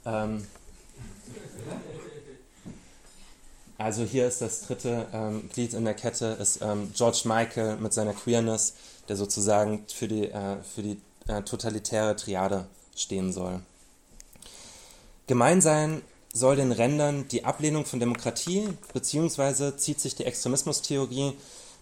Ähm, 0.06 0.48
also 3.78 4.04
hier 4.04 4.28
ist 4.28 4.42
das 4.42 4.62
dritte 4.62 5.08
ähm, 5.14 5.50
Glied 5.54 5.74
in 5.74 5.86
der 5.86 5.94
Kette, 5.94 6.38
ist 6.40 6.62
ähm, 6.62 6.92
George 6.96 7.22
Michael 7.26 7.78
mit 7.78 7.94
seiner 7.94 8.14
Queerness, 8.14 8.74
der 9.08 9.16
sozusagen 9.16 9.86
für 9.88 10.08
die, 10.08 10.30
äh, 10.30 10.58
für 10.64 10.84
die 10.84 11.02
äh, 11.28 11.42
totalitäre 11.44 12.16
Triade 12.16 12.68
stehen 12.96 13.32
soll. 13.32 13.62
Gemein 15.28 15.62
sein 15.62 16.02
soll 16.34 16.56
den 16.56 16.72
Rändern 16.72 17.28
die 17.30 17.46
Ablehnung 17.46 17.86
von 17.86 18.00
Demokratie, 18.00 18.68
beziehungsweise 18.94 19.78
zieht 19.78 20.00
sich 20.00 20.16
die 20.16 20.26
Extremismustheorie 20.26 21.34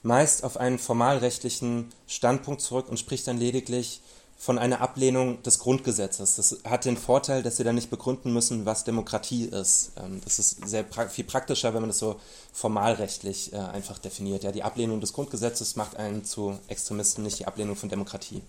meist 0.03 0.43
auf 0.43 0.57
einen 0.57 0.79
formalrechtlichen 0.79 1.91
Standpunkt 2.07 2.61
zurück 2.61 2.87
und 2.89 2.99
spricht 2.99 3.27
dann 3.27 3.37
lediglich 3.37 4.01
von 4.37 4.59
einer 4.59 4.81
Ablehnung 4.81 5.41
des 5.41 5.57
Grundgesetzes. 5.59 6.35
Das 6.35 6.57
hat 6.63 6.85
den 6.85 6.95
Vorteil, 6.95 7.41
dass 7.41 7.57
sie 7.57 7.63
dann 7.63 7.75
nicht 7.75 7.89
begründen 7.89 8.31
müssen, 8.31 8.65
was 8.65 8.83
Demokratie 8.83 9.45
ist. 9.45 9.93
Ähm, 9.97 10.21
das 10.23 10.37
ist 10.37 10.67
sehr 10.67 10.83
pra 10.83 11.07
viel 11.07 11.25
praktischer, 11.25 11.73
wenn 11.73 11.81
man 11.81 11.89
das 11.89 11.99
so 11.99 12.19
formalrechtlich 12.53 13.51
äh, 13.51 13.57
einfach 13.57 13.97
definiert. 13.97 14.43
Ja, 14.43 14.51
die 14.51 14.63
Ablehnung 14.63 15.01
des 15.01 15.13
Grundgesetzes 15.13 15.75
macht 15.75 15.97
einen 15.97 16.23
zu 16.23 16.57
Extremisten, 16.67 17.23
nicht 17.23 17.39
die 17.39 17.47
Ablehnung 17.47 17.75
von 17.75 17.89
Demokratie. 17.89 18.41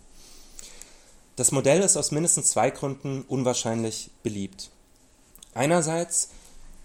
Das 1.37 1.53
Modell 1.53 1.81
ist 1.81 1.97
aus 1.97 2.11
mindestens 2.11 2.51
zwei 2.51 2.71
Gründen 2.71 3.25
unwahrscheinlich 3.27 4.11
beliebt. 4.23 4.71
Einerseits, 5.55 6.29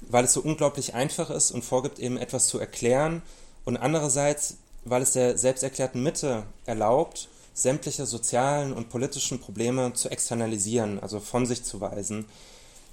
weil 0.01 0.25
es 0.25 0.33
so 0.33 0.41
unglaublich 0.41 0.93
einfach 0.93 1.29
ist 1.29 1.51
und 1.51 1.65
vorgibt, 1.65 1.99
eben 1.99 2.17
etwas 2.17 2.47
zu 2.47 2.59
erklären, 2.59 3.21
und 3.65 3.77
andererseits, 3.77 4.57
weil 4.83 5.01
es 5.01 5.13
der 5.13 5.37
selbsterklärten 5.37 6.03
Mitte 6.03 6.43
erlaubt, 6.65 7.29
sämtliche 7.53 8.05
sozialen 8.05 8.73
und 8.73 8.89
politischen 8.89 9.39
Probleme 9.39 9.93
zu 9.93 10.09
externalisieren, 10.09 10.99
also 10.99 11.19
von 11.19 11.45
sich 11.45 11.63
zu 11.63 11.81
weisen. 11.81 12.25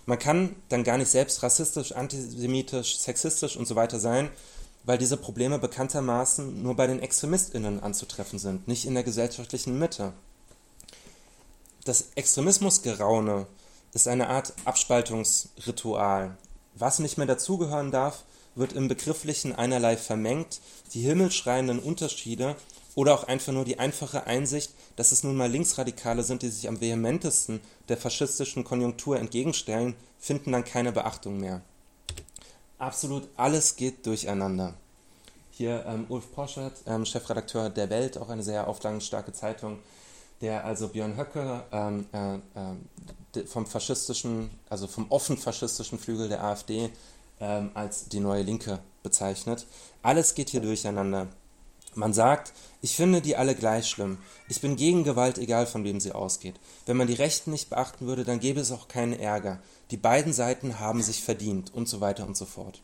Man 0.07 0.19
kann 0.19 0.57
dann 0.69 0.85
gar 0.85 0.99
nicht 0.99 1.11
selbst 1.11 1.43
rassistisch, 1.43 1.93
antisemitisch, 1.93 2.99
sexistisch 2.99 3.57
und 3.57 3.67
so 3.67 3.77
weiter 3.77 3.99
sein, 3.99 4.31
weil 4.85 4.99
diese 4.99 5.17
Probleme 5.17 5.59
bekanntermaßen 5.59 6.63
nur 6.63 6.75
bei 6.75 6.87
den 6.87 7.01
ExtremistInnen 7.01 7.83
anzutreffen 7.83 8.39
sind, 8.39 8.67
nicht 8.67 8.87
in 8.87 8.95
der 8.95 9.05
gesellschaftlichen 9.05 9.79
Mitte. 9.79 10.13
Das 11.85 12.09
Extremismusgeraune 12.15 13.47
ist 13.93 14.09
eine 14.09 14.29
Art 14.29 14.53
Abspaltungsritual. 14.65 16.37
Was 16.75 16.99
nicht 16.99 17.19
mehr 17.19 17.27
dazugehören 17.27 17.91
darf, 17.91 18.25
wird 18.55 18.73
im 18.73 18.89
Begrifflichen 18.89 19.55
einerlei 19.55 19.97
vermengt, 19.97 20.61
die 20.93 21.01
himmelschreienden 21.01 21.79
Unterschiede 21.79 22.57
oder 22.95 23.15
auch 23.15 23.25
einfach 23.25 23.53
nur 23.53 23.65
die 23.65 23.79
einfache 23.79 24.27
Einsicht, 24.27 24.73
dass 24.97 25.13
es 25.13 25.23
nun 25.23 25.37
mal 25.37 25.51
Linksradikale 25.51 26.23
sind, 26.23 26.43
die 26.43 26.49
sich 26.49 26.69
am 26.69 26.81
vehementesten 26.81 27.61
der 27.89 27.97
faschistischen 27.97 28.65
Konjunktur 28.65 29.19
entgegenstellen, 29.19 29.95
finden 30.19 30.53
dann 30.53 30.65
keine 30.65 30.93
Beachtung 30.93 31.39
mehr. 31.39 31.63
Absolut 32.79 33.29
alles 33.37 33.77
geht 33.77 34.07
durcheinander. 34.07 34.75
Hier 35.51 35.85
ähm, 35.87 36.07
Ulf 36.09 36.33
Poschert, 36.33 36.73
ähm, 36.87 37.05
Chefredakteur 37.05 37.69
der 37.69 37.91
Welt, 37.91 38.17
auch 38.17 38.31
eine 38.31 38.43
sehr 38.43 38.67
auflagenstarke 38.67 39.33
Zeitung, 39.33 39.79
der 40.41 40.65
also 40.65 40.89
Björn 40.89 41.17
Höcke 41.17 41.63
ähm, 41.71 42.07
äh, 42.13 43.39
äh, 43.39 43.47
vom 43.47 43.67
faschistischen, 43.67 44.51
also 44.71 44.87
vom 44.87 45.07
offen 45.11 45.37
faschistischen 45.37 45.99
Flügel 45.99 46.29
der 46.29 46.43
AfD 46.43 46.91
ähm, 47.41 47.71
als 47.75 48.09
die 48.09 48.21
neue 48.21 48.43
Linke 48.43 48.79
bezeichnet. 49.03 49.67
Alles 50.03 50.35
geht 50.35 50.51
hier 50.51 50.61
durcheinander. 50.61 51.29
Man 51.95 52.13
sagt, 52.13 52.53
ich 52.83 52.95
finde 52.95 53.21
die 53.21 53.37
alle 53.37 53.55
gleich 53.55 53.89
schlimm. 53.89 54.19
Ich 54.49 54.61
bin 54.61 54.77
gegen 54.77 55.05
Gewalt, 55.05 55.39
egal 55.39 55.67
von 55.67 55.85
wem 55.85 56.01
sie 56.01 56.13
ausgeht. 56.13 56.55
Wenn 56.87 56.97
man 56.97 57.09
die 57.09 57.15
Rechten 57.15 57.51
nicht 57.51 57.69
beachten 57.69 58.07
würde, 58.07 58.25
dann 58.25 58.41
gäbe 58.41 58.61
es 58.61 58.71
auch 58.71 58.89
keinen 58.89 59.19
Ärger. 59.19 59.61
Die 59.91 59.97
beiden 59.97 60.33
Seiten 60.33 60.79
haben 60.79 61.03
sich 61.03 61.23
verdient 61.23 61.75
und 61.75 61.89
so 61.89 62.01
weiter 62.01 62.27
und 62.27 62.37
so 62.37 62.47
fort. 62.47 62.81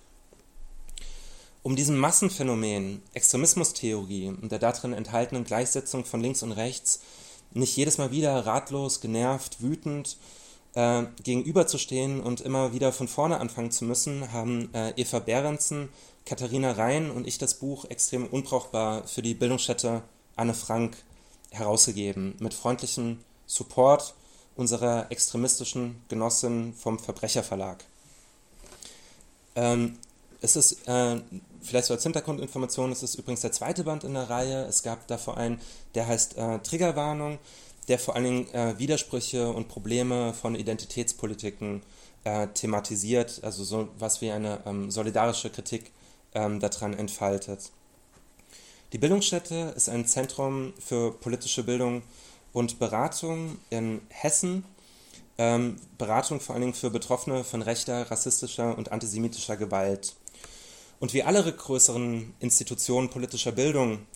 Um 1.62 1.76
diesem 1.76 1.98
Massenphänomen, 1.98 3.02
Extremismustheorie 3.14 4.28
und 4.28 4.52
der 4.52 4.58
darin 4.58 4.92
enthaltenen 4.92 5.44
Gleichsetzung 5.44 6.04
von 6.04 6.20
links 6.20 6.42
und 6.42 6.52
rechts 6.52 7.00
nicht 7.52 7.76
jedes 7.76 7.98
Mal 7.98 8.10
wieder 8.10 8.44
ratlos, 8.44 9.00
genervt, 9.00 9.62
wütend 9.62 10.16
äh, 10.76 11.04
gegenüberzustehen 11.24 12.20
und 12.20 12.42
immer 12.42 12.72
wieder 12.72 12.92
von 12.92 13.08
vorne 13.08 13.40
anfangen 13.40 13.72
zu 13.72 13.84
müssen, 13.84 14.32
haben 14.32 14.72
äh, 14.74 14.92
Eva 14.96 15.18
Behrensen, 15.18 15.88
Katharina 16.26 16.72
Rhein 16.72 17.10
und 17.10 17.26
ich 17.26 17.38
das 17.38 17.54
Buch 17.54 17.86
extrem 17.86 18.26
unbrauchbar 18.26 19.08
für 19.08 19.22
die 19.22 19.34
Bildungsstätte 19.34 20.02
Anne 20.36 20.54
Frank 20.54 20.96
herausgegeben, 21.50 22.36
mit 22.40 22.52
freundlichem 22.52 23.18
Support 23.46 24.14
unserer 24.54 25.10
extremistischen 25.10 26.02
Genossin 26.08 26.74
vom 26.74 26.98
Verbrecherverlag. 26.98 27.84
Ähm, 29.54 29.98
es 30.42 30.56
ist, 30.56 30.86
äh, 30.86 31.20
vielleicht 31.62 31.86
so 31.86 31.94
als 31.94 32.02
Hintergrundinformation, 32.02 32.92
es 32.92 33.02
ist 33.02 33.14
übrigens 33.14 33.40
der 33.40 33.52
zweite 33.52 33.84
Band 33.84 34.04
in 34.04 34.12
der 34.12 34.28
Reihe. 34.28 34.64
Es 34.66 34.82
gab 34.82 35.06
davor 35.06 35.38
einen, 35.38 35.58
der 35.94 36.06
heißt 36.06 36.36
äh, 36.36 36.58
Triggerwarnung 36.58 37.38
der 37.88 37.98
vor 37.98 38.14
allen 38.14 38.24
Dingen 38.24 38.54
äh, 38.54 38.78
Widersprüche 38.78 39.48
und 39.48 39.68
Probleme 39.68 40.32
von 40.32 40.54
Identitätspolitiken 40.54 41.82
äh, 42.24 42.48
thematisiert, 42.48 43.40
also 43.42 43.64
so 43.64 43.88
was 43.98 44.20
wie 44.20 44.30
eine 44.30 44.60
ähm, 44.66 44.90
solidarische 44.90 45.50
Kritik 45.50 45.92
ähm, 46.34 46.60
daran 46.60 46.94
entfaltet. 46.94 47.70
Die 48.92 48.98
Bildungsstätte 48.98 49.72
ist 49.76 49.88
ein 49.88 50.06
Zentrum 50.06 50.72
für 50.78 51.12
politische 51.12 51.64
Bildung 51.64 52.02
und 52.52 52.78
Beratung 52.78 53.58
in 53.70 54.00
Hessen. 54.08 54.64
Ähm, 55.38 55.76
Beratung 55.98 56.40
vor 56.40 56.54
allen 56.54 56.62
Dingen 56.62 56.74
für 56.74 56.90
Betroffene 56.90 57.44
von 57.44 57.62
rechter, 57.62 58.10
rassistischer 58.10 58.76
und 58.78 58.92
antisemitischer 58.92 59.56
Gewalt. 59.56 60.14
Und 60.98 61.12
wie 61.12 61.22
alle 61.22 61.52
größeren 61.52 62.34
Institutionen 62.40 63.10
politischer 63.10 63.52
Bildung 63.52 64.06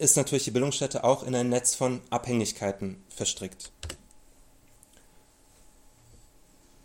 ist 0.00 0.16
natürlich 0.16 0.44
die 0.44 0.50
Bildungsstätte 0.50 1.04
auch 1.04 1.22
in 1.22 1.34
ein 1.34 1.50
Netz 1.50 1.74
von 1.74 2.00
Abhängigkeiten 2.08 3.02
verstrickt. 3.14 3.70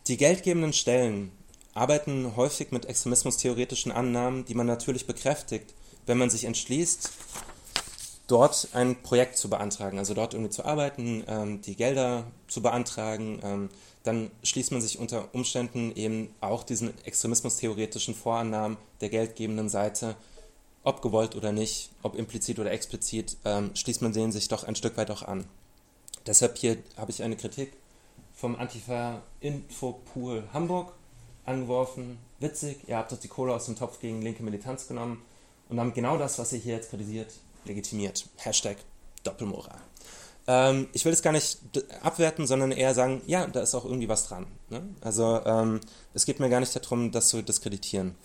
Die 0.07 0.17
geldgebenden 0.17 0.73
Stellen 0.73 1.31
arbeiten 1.73 2.35
häufig 2.35 2.71
mit 2.71 2.85
extremismustheoretischen 2.85 3.93
Annahmen, 3.93 4.43
die 4.43 4.53
man 4.53 4.67
natürlich 4.67 5.07
bekräftigt, 5.07 5.73
wenn 6.05 6.17
man 6.17 6.29
sich 6.29 6.43
entschließt, 6.43 7.09
dort 8.27 8.67
ein 8.73 9.01
Projekt 9.01 9.37
zu 9.37 9.49
beantragen, 9.49 9.97
also 9.97 10.13
dort 10.13 10.33
irgendwie 10.33 10.51
zu 10.51 10.65
arbeiten, 10.65 11.23
ähm, 11.27 11.61
die 11.61 11.77
Gelder 11.77 12.25
zu 12.47 12.61
beantragen, 12.61 13.39
ähm, 13.43 13.69
dann 14.03 14.29
schließt 14.43 14.73
man 14.73 14.81
sich 14.81 14.99
unter 14.99 15.33
Umständen 15.33 15.95
eben 15.95 16.35
auch 16.41 16.63
diesen 16.63 16.93
extremismustheoretischen 17.05 18.13
Vorannahmen 18.13 18.77
der 18.99 19.09
geldgebenden 19.09 19.69
Seite 19.69 20.15
ob 20.85 21.01
gewollt 21.01 21.35
oder 21.35 21.51
nicht, 21.51 21.91
ob 22.03 22.15
implizit 22.15 22.59
oder 22.59 22.71
explizit, 22.71 23.37
ähm, 23.43 23.71
schließt 23.75 24.01
man 24.01 24.13
den 24.13 24.31
sich 24.31 24.47
doch 24.47 24.63
ein 24.63 24.75
Stück 24.75 24.97
weit 24.97 25.11
auch 25.11 25.23
an. 25.23 25.45
Deshalb 26.25 26.57
hier 26.57 26.77
habe 26.97 27.11
ich 27.11 27.21
eine 27.21 27.35
Kritik 27.35 27.73
vom 28.33 28.55
Antifa 28.55 29.21
Infopool 29.39 30.43
Hamburg 30.53 30.93
angeworfen. 31.45 32.17
Witzig, 32.39 32.79
ihr 32.87 32.97
habt 32.97 33.11
doch 33.11 33.19
die 33.19 33.27
Kohle 33.27 33.53
aus 33.53 33.65
dem 33.65 33.75
Topf 33.75 33.99
gegen 33.99 34.21
linke 34.21 34.43
Militanz 34.43 34.87
genommen 34.87 35.21
und 35.69 35.79
haben 35.79 35.93
genau 35.93 36.17
das, 36.17 36.39
was 36.39 36.53
ihr 36.53 36.59
hier 36.59 36.75
jetzt 36.75 36.89
kritisiert, 36.89 37.33
legitimiert. 37.65 38.25
Hashtag 38.37 38.77
Doppelmoral. 39.23 39.77
Ähm, 40.47 40.87
ich 40.93 41.05
will 41.05 41.13
es 41.13 41.23
gar 41.23 41.31
nicht 41.31 41.59
abwerten, 42.03 42.45
sondern 42.45 42.71
eher 42.71 42.93
sagen, 42.93 43.21
ja, 43.25 43.47
da 43.47 43.61
ist 43.61 43.73
auch 43.73 43.85
irgendwie 43.85 44.09
was 44.09 44.27
dran. 44.27 44.45
Ne? 44.69 44.83
Also 45.01 45.41
ähm, 45.45 45.79
es 46.13 46.25
geht 46.25 46.39
mir 46.39 46.49
gar 46.49 46.59
nicht 46.59 46.75
darum, 46.75 47.11
das 47.11 47.29
zu 47.29 47.41
diskreditieren. 47.41 48.15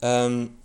Ähm, 0.00 0.56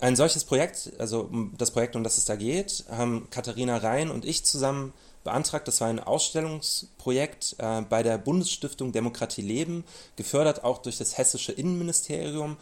ein 0.00 0.16
solches 0.16 0.44
Projekt, 0.44 0.92
also 0.98 1.28
das 1.58 1.70
Projekt, 1.70 1.94
um 1.94 2.02
das 2.04 2.18
es 2.18 2.24
da 2.24 2.36
geht, 2.36 2.84
haben 2.90 3.28
Katharina 3.30 3.76
Rhein 3.76 4.10
und 4.10 4.24
ich 4.24 4.44
zusammen 4.44 4.94
beantragt. 5.24 5.68
Das 5.68 5.80
war 5.80 5.88
ein 5.88 6.00
Ausstellungsprojekt 6.00 7.56
äh, 7.58 7.82
bei 7.82 8.02
der 8.02 8.18
Bundesstiftung 8.18 8.90
Demokratie 8.92 9.42
Leben, 9.42 9.84
gefördert 10.16 10.64
auch 10.64 10.78
durch 10.78 10.98
das 10.98 11.16
hessische 11.18 11.52
Innenministerium, 11.52 12.56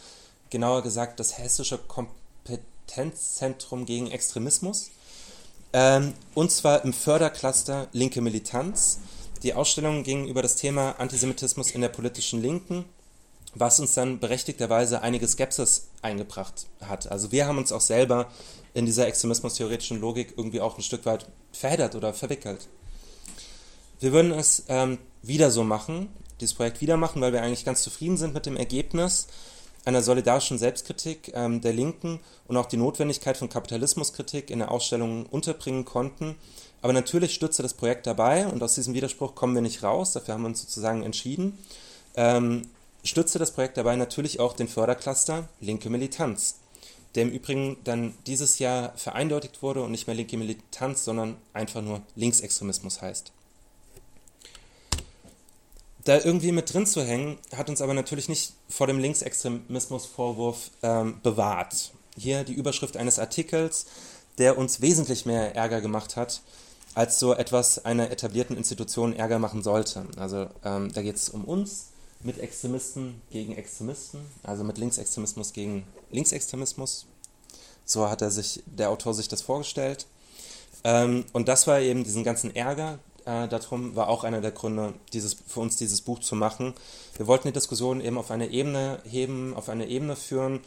genauer 0.51 0.83
gesagt 0.83 1.21
das 1.21 1.39
hessische 1.39 1.79
Kompetenzzentrum 1.79 3.87
gegen 3.87 4.11
Extremismus. 4.11 4.91
Ähm, 5.73 6.13
und 6.35 6.51
zwar 6.51 6.85
im 6.85 6.93
Fördercluster 6.93 7.87
Linke 7.93 8.21
Militanz. 8.21 8.99
Die 9.45 9.55
Ausstellung 9.55 10.03
ging 10.03 10.27
über 10.27 10.43
das 10.43 10.57
Thema 10.57 10.97
Antisemitismus 10.99 11.71
in 11.71 11.83
der 11.83 11.91
politischen 11.91 12.43
Linken 12.43 12.85
was 13.59 13.81
uns 13.81 13.95
dann 13.95 14.21
berechtigterweise 14.21 15.03
einige 15.03 15.27
Skepsis 15.27 15.89
eingebracht 16.03 16.67
hat. 16.81 17.11
Also 17.11 17.33
wir 17.33 17.47
haben 17.47 17.59
uns 17.59 17.73
auch 17.73 17.81
selber 17.81 18.29
in 18.75 18.87
dieser 18.87 19.07
extremismustheoretischen 19.07 20.01
Logik 20.01 20.35
irgendwie 20.37 20.61
auch 20.61 20.77
ein 20.79 20.83
Stück 20.83 21.07
weit 21.07 21.27
verheddert 21.53 21.95
oder 21.95 22.13
verwickelt. 22.15 22.69
Wir 24.01 24.13
würden 24.13 24.33
es 24.33 24.65
ähm, 24.69 24.99
wieder 25.23 25.51
so 25.51 25.65
machen, 25.65 26.09
dieses 26.41 26.55
Projekt 26.55 26.81
wieder 26.81 26.97
machen, 26.97 27.21
weil 27.21 27.33
wir 27.33 27.43
eigentlich 27.43 27.65
ganz 27.65 27.83
zufrieden 27.83 28.17
sind 28.17 28.35
mit 28.35 28.47
dem 28.47 28.57
Ergebnis 28.57 29.27
einer 29.85 30.03
solidarischen 30.03 30.59
Selbstkritik 30.59 31.33
ähm, 31.35 31.61
der 31.61 31.73
Linken 31.73 32.21
und 32.47 32.57
auch 32.57 32.67
die 32.67 32.77
Notwendigkeit 32.77 33.37
von 33.37 33.49
Kapitalismuskritik 33.49 34.51
in 34.51 34.59
der 34.59 34.71
Ausstellung 34.71 35.27
unterbringen 35.27 35.85
konnten. 35.85 36.37
Aber 36.83 36.93
natürlich 36.93 37.35
stützte 37.35 37.63
das 37.63 37.75
Projekt 37.75 38.07
dabei 38.07 38.47
und 38.47 38.63
aus 38.63 38.75
diesem 38.75 38.95
Widerspruch 38.95 39.35
kommen 39.35 39.55
wir 39.55 39.63
nicht 39.63 39.83
raus, 39.83 40.13
dafür 40.13 40.35
haben 40.35 40.43
wir 40.43 40.49
uns 40.49 40.61
sozusagen 40.61 41.03
entschieden. 41.03 41.59
Ähm, 42.17 42.63
stützte 43.09 43.39
das 43.39 43.53
Projekt 43.53 43.77
dabei 43.77 43.97
natürlich 43.97 44.41
auch 44.41 44.55
den 44.55 44.69
Fördercluster 44.69 45.49
Linke 45.61 45.91
Militanz, 45.91 46.57
der 47.15 47.25
im 47.25 47.31
Übrigen 47.31 47.79
dann 47.85 48.15
dieses 48.27 48.59
Jahr 48.59 48.93
vereindeutigt 48.97 49.63
wurde 49.63 49.83
und 49.83 49.91
nicht 49.91 50.07
mehr 50.07 50.17
linke 50.17 50.37
Militanz, 50.37 51.05
sondern 51.05 51.37
einfach 51.53 51.83
nur 51.83 52.03
Linksextremismus 52.17 53.01
heißt. 53.01 53.33
Da 56.05 56.19
irgendwie 56.19 56.53
mit 56.53 56.73
drin 56.73 56.87
zu 56.87 57.05
hängen, 57.05 57.39
hat 57.55 57.69
uns 57.69 57.83
aber 57.83 57.93
natürlich 57.93 58.29
nicht 58.29 58.55
vor 58.69 58.87
dem 58.87 58.99
Linksextremismusvorwurf 58.99 60.71
ähm, 60.83 61.21
bewahrt. 61.23 61.93
Hier 62.17 62.45
die 62.45 62.55
Überschrift 62.55 62.97
eines 62.97 63.19
Artikels, 63.19 63.87
der 64.39 64.57
uns 64.57 64.81
wesentlich 64.81 65.27
mehr 65.27 65.55
Ärger 65.55 65.81
gemacht 65.81 66.17
hat, 66.17 66.41
als 66.95 67.19
so 67.19 67.35
etwas 67.35 67.85
einer 67.85 68.11
etablierten 68.11 68.57
Institution 68.57 69.15
Ärger 69.15 69.39
machen 69.39 69.63
sollte. 69.63 70.07
Also 70.17 70.47
ähm, 70.65 70.93
da 70.93 71.03
geht 71.03 71.17
es 71.17 71.29
um 71.29 71.45
uns, 71.45 71.89
mit 72.23 72.39
Extremisten 72.39 73.21
gegen 73.31 73.57
Extremisten, 73.57 74.21
also 74.43 74.65
mit 74.65 74.79
Linksextremismus 74.79 75.53
gegen 75.53 75.85
Linksextremismus. 76.11 77.07
So 77.85 78.09
hat 78.09 78.23
er 78.23 78.31
sich, 78.31 78.63
der 78.67 78.91
Autor 78.91 79.15
sich 79.15 79.29
das 79.29 79.43
vorgestellt. 79.43 80.07
Ähm, 80.85 81.25
und 81.33 81.49
das 81.49 81.67
war 81.67 81.81
eben 81.81 82.05
diesen 82.05 82.25
ganzen 82.25 82.55
Ärger 82.55 82.99
äh, 83.25 83.49
darum, 83.49 83.95
war 83.97 84.09
auch 84.09 84.25
einer 84.25 84.41
der 84.41 84.53
Gründe, 84.53 84.95
dieses, 85.13 85.37
für 85.47 85.61
uns 85.61 85.77
dieses 85.77 86.01
Buch 86.01 86.19
zu 86.19 86.35
machen. 86.35 86.75
Wir 87.17 87.27
wollten 87.27 87.49
die 87.49 87.53
Diskussion 87.53 88.01
eben 88.01 88.19
auf 88.19 88.31
eine 88.31 88.49
Ebene 88.49 89.01
heben, 89.05 89.55
auf 89.55 89.69
eine 89.69 89.87
Ebene 89.87 90.17
führen, 90.17 90.61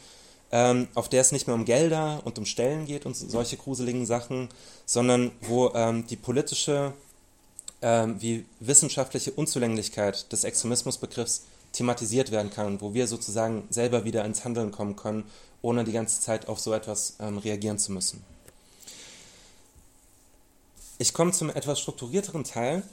ähm, 0.52 0.88
auf 0.96 1.10
der 1.10 1.22
es 1.22 1.32
nicht 1.32 1.48
mehr 1.48 1.56
um 1.56 1.66
Gelder 1.66 2.22
und 2.24 2.38
um 2.38 2.46
Stellen 2.46 2.86
geht 2.86 3.06
und 3.06 3.16
solche 3.16 3.58
gruseligen 3.58 4.06
Sachen, 4.06 4.50
sondern 4.86 5.32
wo 5.42 5.72
ähm, 5.74 6.06
die 6.08 6.18
politische 6.18 6.94
ähm, 7.82 8.22
wie 8.22 8.46
wissenschaftliche 8.60 9.32
Unzulänglichkeit 9.32 10.32
des 10.32 10.44
Extremismusbegriffs 10.44 11.44
thematisiert 11.72 12.32
werden 12.32 12.52
kann 12.52 12.82
wo 12.82 12.94
wir 12.94 13.08
sozusagen 13.08 13.64
selber 13.70 14.04
wieder 14.04 14.26
ins 14.26 14.44
Handeln 14.44 14.72
kommen 14.72 14.96
können, 14.96 15.24
ohne 15.62 15.84
die 15.84 15.94
ganze 15.94 16.22
Zeit 16.22 16.48
auf 16.48 16.60
so 16.60 16.74
etwas 16.74 17.16
ähm, 17.20 17.38
reagieren 17.38 17.80
zu 17.80 17.92
müssen. 17.92 18.24
Ich 20.98 21.14
komme 21.14 21.32
zum 21.32 21.50
etwas 21.50 21.80
strukturierteren 21.80 22.44
Teil 22.44 22.84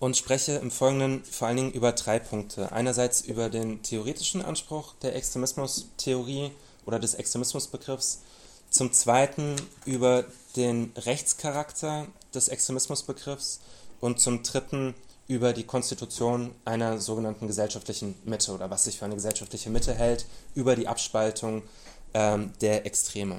und 0.00 0.16
spreche 0.16 0.52
im 0.56 0.70
Folgenden 0.70 1.24
vor 1.24 1.48
allen 1.48 1.56
Dingen 1.56 1.72
über 1.72 1.92
drei 1.92 2.18
Punkte. 2.18 2.72
Einerseits 2.72 3.20
über 3.20 3.48
den 3.48 3.82
theoretischen 3.82 4.42
Anspruch 4.42 4.94
der 5.00 5.14
Extremismustheorie 5.14 6.50
oder 6.84 6.98
des 6.98 7.14
Extremismusbegriffs, 7.14 8.20
zum 8.68 8.92
Zweiten 8.92 9.56
über 9.84 10.24
den 10.56 10.92
Rechtscharakter 10.96 12.06
des 12.34 12.48
Extremismusbegriffs 12.48 13.60
und 14.02 14.20
zum 14.20 14.42
Dritten 14.42 14.94
über 15.28 15.54
die 15.54 15.64
Konstitution 15.64 16.54
einer 16.64 16.98
sogenannten 16.98 17.46
gesellschaftlichen 17.46 18.16
Mitte 18.24 18.52
oder 18.52 18.68
was 18.68 18.84
sich 18.84 18.98
für 18.98 19.06
eine 19.06 19.14
gesellschaftliche 19.14 19.70
Mitte 19.70 19.94
hält, 19.94 20.26
über 20.54 20.76
die 20.76 20.88
Abspaltung 20.88 21.62
ähm, 22.12 22.52
der 22.60 22.84
Extreme. 22.84 23.38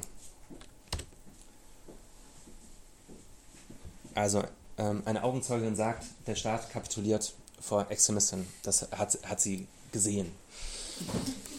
Also 4.15 4.43
ähm, 4.78 5.04
eine 5.06 5.23
Augenzeugin 5.23 5.76
sagt, 5.76 6.06
der 6.28 6.36
Staat 6.36 6.71
kapituliert 6.71 7.34
vor 7.60 7.86
Extremisten. 7.91 8.47
Das 8.63 8.88
hat, 8.91 9.19
hat 9.23 9.41
sie 9.41 9.67
gesehen. 9.91 10.32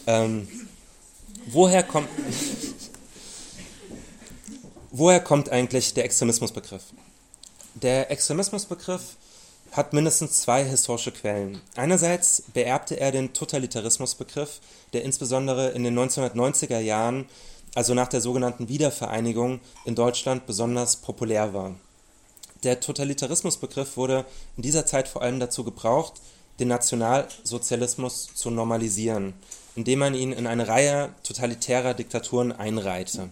Ähm, 0.07 0.47
woher 1.45 1.83
kommt 1.83 2.09
woher 4.91 5.19
kommt 5.19 5.49
eigentlich 5.49 5.93
der 5.93 6.05
Extremismusbegriff? 6.05 6.83
Der 7.75 8.09
Extremismusbegriff 8.09 9.17
hat 9.73 9.91
mindestens 9.91 10.39
zwei 10.39 10.63
historische 10.63 11.11
Quellen. 11.11 11.59
Einerseits 11.75 12.43
beerbte 12.53 12.97
er 12.97 13.11
den 13.11 13.33
Totalitarismusbegriff, 13.33 14.61
der 14.93 15.03
insbesondere 15.03 15.71
in 15.71 15.83
den 15.83 15.99
1990er 15.99 16.79
Jahren, 16.79 17.25
also 17.73 17.93
nach 17.93 18.07
der 18.07 18.21
sogenannten 18.21 18.69
Wiedervereinigung, 18.69 19.59
in 19.83 19.93
Deutschland 19.93 20.45
besonders 20.45 20.95
populär 20.95 21.53
war. 21.53 21.75
Der 22.63 22.79
Totalitarismusbegriff 22.79 23.97
wurde 23.97 24.23
in 24.55 24.63
dieser 24.63 24.85
Zeit 24.85 25.09
vor 25.09 25.21
allem 25.21 25.41
dazu 25.41 25.65
gebraucht, 25.65 26.21
den 26.61 26.69
Nationalsozialismus 26.69 28.29
zu 28.33 28.51
normalisieren, 28.51 29.33
indem 29.75 29.99
man 29.99 30.15
ihn 30.15 30.31
in 30.31 30.47
eine 30.47 30.69
Reihe 30.69 31.13
totalitärer 31.23 31.93
Diktaturen 31.93 32.53
einreihte 32.53 33.31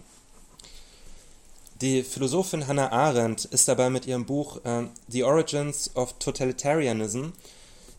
die 1.80 2.02
Philosophin 2.02 2.66
Hannah 2.66 2.92
Arendt 2.92 3.44
ist 3.46 3.68
dabei 3.68 3.90
mit 3.90 4.06
ihrem 4.06 4.26
Buch 4.26 4.64
äh, 4.64 4.84
The 5.08 5.24
Origins 5.24 5.90
of 5.94 6.14
Totalitarianism 6.18 7.32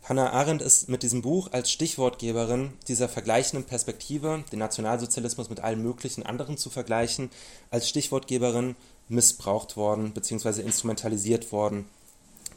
Hannah 0.07 0.33
Arendt 0.33 0.61
ist 0.61 0.88
mit 0.88 1.01
diesem 1.01 1.23
Buch 1.23 1.49
als 1.51 1.71
Stichwortgeberin 1.71 2.73
dieser 2.88 3.09
vergleichenden 3.09 3.65
Perspektive, 3.65 4.43
den 4.51 4.59
Nationalsozialismus 4.59 5.49
mit 5.49 5.61
allen 5.61 5.81
möglichen 5.81 6.21
anderen 6.21 6.57
zu 6.57 6.69
vergleichen, 6.69 7.31
als 7.71 7.89
Stichwortgeberin 7.89 8.75
missbraucht 9.09 9.77
worden 9.77 10.13
bzw. 10.13 10.61
instrumentalisiert 10.61 11.51
worden. 11.51 11.85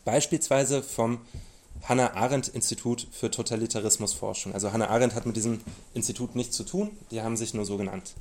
Beispielsweise 0.04 0.82
vom 0.82 1.20
Hannah 1.84 2.12
Arendt 2.14 2.48
Institut 2.48 3.06
für 3.12 3.30
Totalitarismusforschung. 3.30 4.52
Also 4.52 4.72
Hannah 4.72 4.90
Arendt 4.90 5.14
hat 5.14 5.24
mit 5.24 5.36
diesem 5.36 5.62
Institut 5.94 6.36
nichts 6.36 6.54
zu 6.54 6.64
tun, 6.64 6.90
die 7.10 7.22
haben 7.22 7.38
sich 7.38 7.54
nur 7.54 7.64
so 7.64 7.78
genannt. 7.78 8.12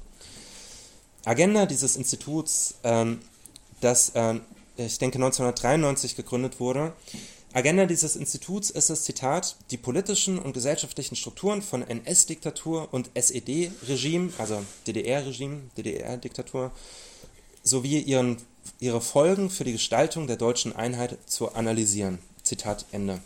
Agenda 1.28 1.66
dieses 1.66 1.98
Instituts, 1.98 2.76
ähm, 2.84 3.20
das 3.82 4.14
ähm, 4.16 4.42
ich 4.78 4.98
denke 5.00 5.18
1993 5.18 6.16
gegründet 6.16 6.60
wurde, 6.60 6.94
Agenda 7.52 7.86
dieses 7.86 8.16
Instituts 8.16 8.70
ist 8.70 8.90
es, 8.90 9.04
Zitat, 9.04 9.56
die 9.72 9.78
politischen 9.78 10.38
und 10.38 10.54
gesellschaftlichen 10.54 11.16
Strukturen 11.16 11.62
von 11.62 11.82
NS-Diktatur 11.82 12.90
und 12.92 13.10
SED-Regime, 13.14 14.32
also 14.38 14.64
DDR-Regime, 14.86 15.64
DDR-Diktatur, 15.76 16.72
sowie 17.64 18.00
ihren, 18.00 18.38
ihre 18.80 19.02
Folgen 19.02 19.50
für 19.50 19.64
die 19.64 19.72
Gestaltung 19.74 20.28
der 20.28 20.38
deutschen 20.38 20.76
Einheit 20.76 21.18
zu 21.26 21.54
analysieren. 21.54 22.20
Zitat 22.44 22.86
Ende. 22.92 23.20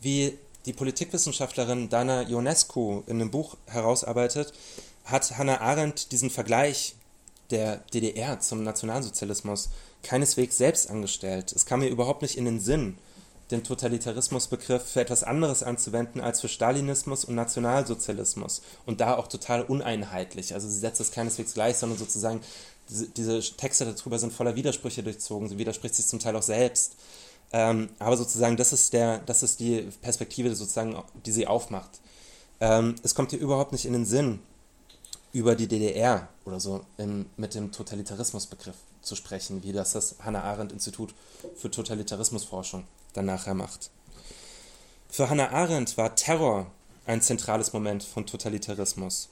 Wie 0.00 0.36
die 0.66 0.72
Politikwissenschaftlerin 0.72 1.88
Dana 1.88 2.28
Ionescu 2.28 3.04
in 3.06 3.20
dem 3.20 3.30
Buch 3.30 3.56
herausarbeitet, 3.66 4.52
hat 5.10 5.38
Hannah 5.38 5.60
Arendt 5.60 6.12
diesen 6.12 6.30
Vergleich 6.30 6.94
der 7.50 7.78
DDR 7.94 8.40
zum 8.40 8.62
Nationalsozialismus 8.62 9.70
keineswegs 10.02 10.58
selbst 10.58 10.90
angestellt. 10.90 11.52
Es 11.52 11.66
kam 11.66 11.80
mir 11.80 11.88
überhaupt 11.88 12.22
nicht 12.22 12.36
in 12.36 12.44
den 12.44 12.60
Sinn, 12.60 12.98
den 13.50 13.64
Totalitarismusbegriff 13.64 14.82
für 14.82 15.00
etwas 15.00 15.24
anderes 15.24 15.62
anzuwenden 15.62 16.20
als 16.20 16.40
für 16.40 16.48
Stalinismus 16.48 17.24
und 17.24 17.34
Nationalsozialismus 17.34 18.62
und 18.84 19.00
da 19.00 19.16
auch 19.16 19.26
total 19.26 19.62
uneinheitlich. 19.62 20.52
Also 20.54 20.68
sie 20.68 20.78
setzt 20.78 21.00
es 21.00 21.12
keineswegs 21.12 21.54
gleich, 21.54 21.76
sondern 21.76 21.98
sozusagen 21.98 22.40
diese, 22.90 23.08
diese 23.08 23.40
Texte 23.56 23.86
darüber 23.86 24.18
sind 24.18 24.32
voller 24.32 24.54
Widersprüche 24.54 25.02
durchzogen. 25.02 25.48
Sie 25.48 25.58
widerspricht 25.58 25.94
sich 25.94 26.06
zum 26.06 26.18
Teil 26.18 26.36
auch 26.36 26.42
selbst. 26.42 26.96
Ähm, 27.50 27.88
aber 27.98 28.18
sozusagen 28.18 28.58
das 28.58 28.74
ist 28.74 28.92
der, 28.92 29.18
das 29.20 29.42
ist 29.42 29.60
die 29.60 29.88
Perspektive 30.02 30.54
sozusagen, 30.54 31.02
die 31.24 31.32
sie 31.32 31.46
aufmacht. 31.46 32.00
Ähm, 32.60 32.96
es 33.02 33.14
kommt 33.14 33.32
ihr 33.32 33.38
überhaupt 33.38 33.72
nicht 33.72 33.86
in 33.86 33.94
den 33.94 34.04
Sinn, 34.04 34.40
über 35.32 35.54
die 35.54 35.68
DDR 35.68 36.28
oder 36.44 36.60
so 36.60 36.84
im, 36.96 37.26
mit 37.36 37.54
dem 37.54 37.72
Totalitarismusbegriff 37.72 38.76
zu 39.02 39.16
sprechen, 39.16 39.62
wie 39.62 39.72
das 39.72 39.92
das 39.92 40.16
Hannah 40.24 40.42
Arendt 40.42 40.72
Institut 40.72 41.14
für 41.56 41.70
Totalitarismusforschung 41.70 42.84
dann 43.12 43.26
nachher 43.26 43.54
macht. 43.54 43.90
Für 45.08 45.30
Hannah 45.30 45.50
Arendt 45.50 45.96
war 45.96 46.14
Terror 46.14 46.66
ein 47.06 47.22
zentrales 47.22 47.72
Moment 47.72 48.02
von 48.02 48.26
Totalitarismus, 48.26 49.28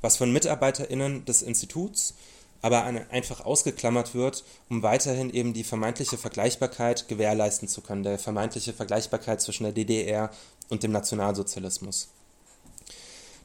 was 0.00 0.16
von 0.16 0.32
MitarbeiterInnen 0.32 1.24
des 1.24 1.42
Instituts 1.42 2.14
aber 2.60 2.82
einfach 2.82 3.44
ausgeklammert 3.44 4.14
wird, 4.14 4.44
um 4.68 4.82
weiterhin 4.82 5.30
eben 5.30 5.52
die 5.52 5.62
vermeintliche 5.62 6.18
Vergleichbarkeit 6.18 7.06
gewährleisten 7.06 7.68
zu 7.68 7.82
können, 7.82 8.02
der 8.02 8.18
vermeintliche 8.18 8.72
Vergleichbarkeit 8.72 9.40
zwischen 9.40 9.62
der 9.62 9.72
DDR 9.72 10.30
und 10.68 10.82
dem 10.82 10.90
Nationalsozialismus. 10.90 12.08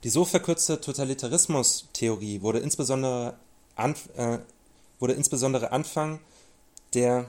Die 0.03 0.09
so 0.09 0.25
verkürzte 0.25 0.81
Totalitarismus-Theorie 0.81 2.41
wurde 2.41 2.59
insbesondere, 2.59 3.35
an, 3.75 3.95
äh, 4.17 4.39
wurde 4.99 5.13
insbesondere 5.13 5.71
Anfang 5.71 6.19
der 6.93 7.25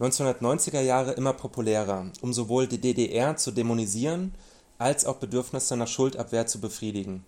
1990er 0.00 0.80
Jahre 0.80 1.12
immer 1.12 1.34
populärer, 1.34 2.10
um 2.22 2.32
sowohl 2.32 2.66
die 2.66 2.80
DDR 2.80 3.36
zu 3.36 3.50
dämonisieren 3.50 4.34
als 4.78 5.04
auch 5.04 5.16
Bedürfnisse 5.16 5.76
nach 5.76 5.88
Schuldabwehr 5.88 6.46
zu 6.46 6.58
befriedigen. 6.58 7.24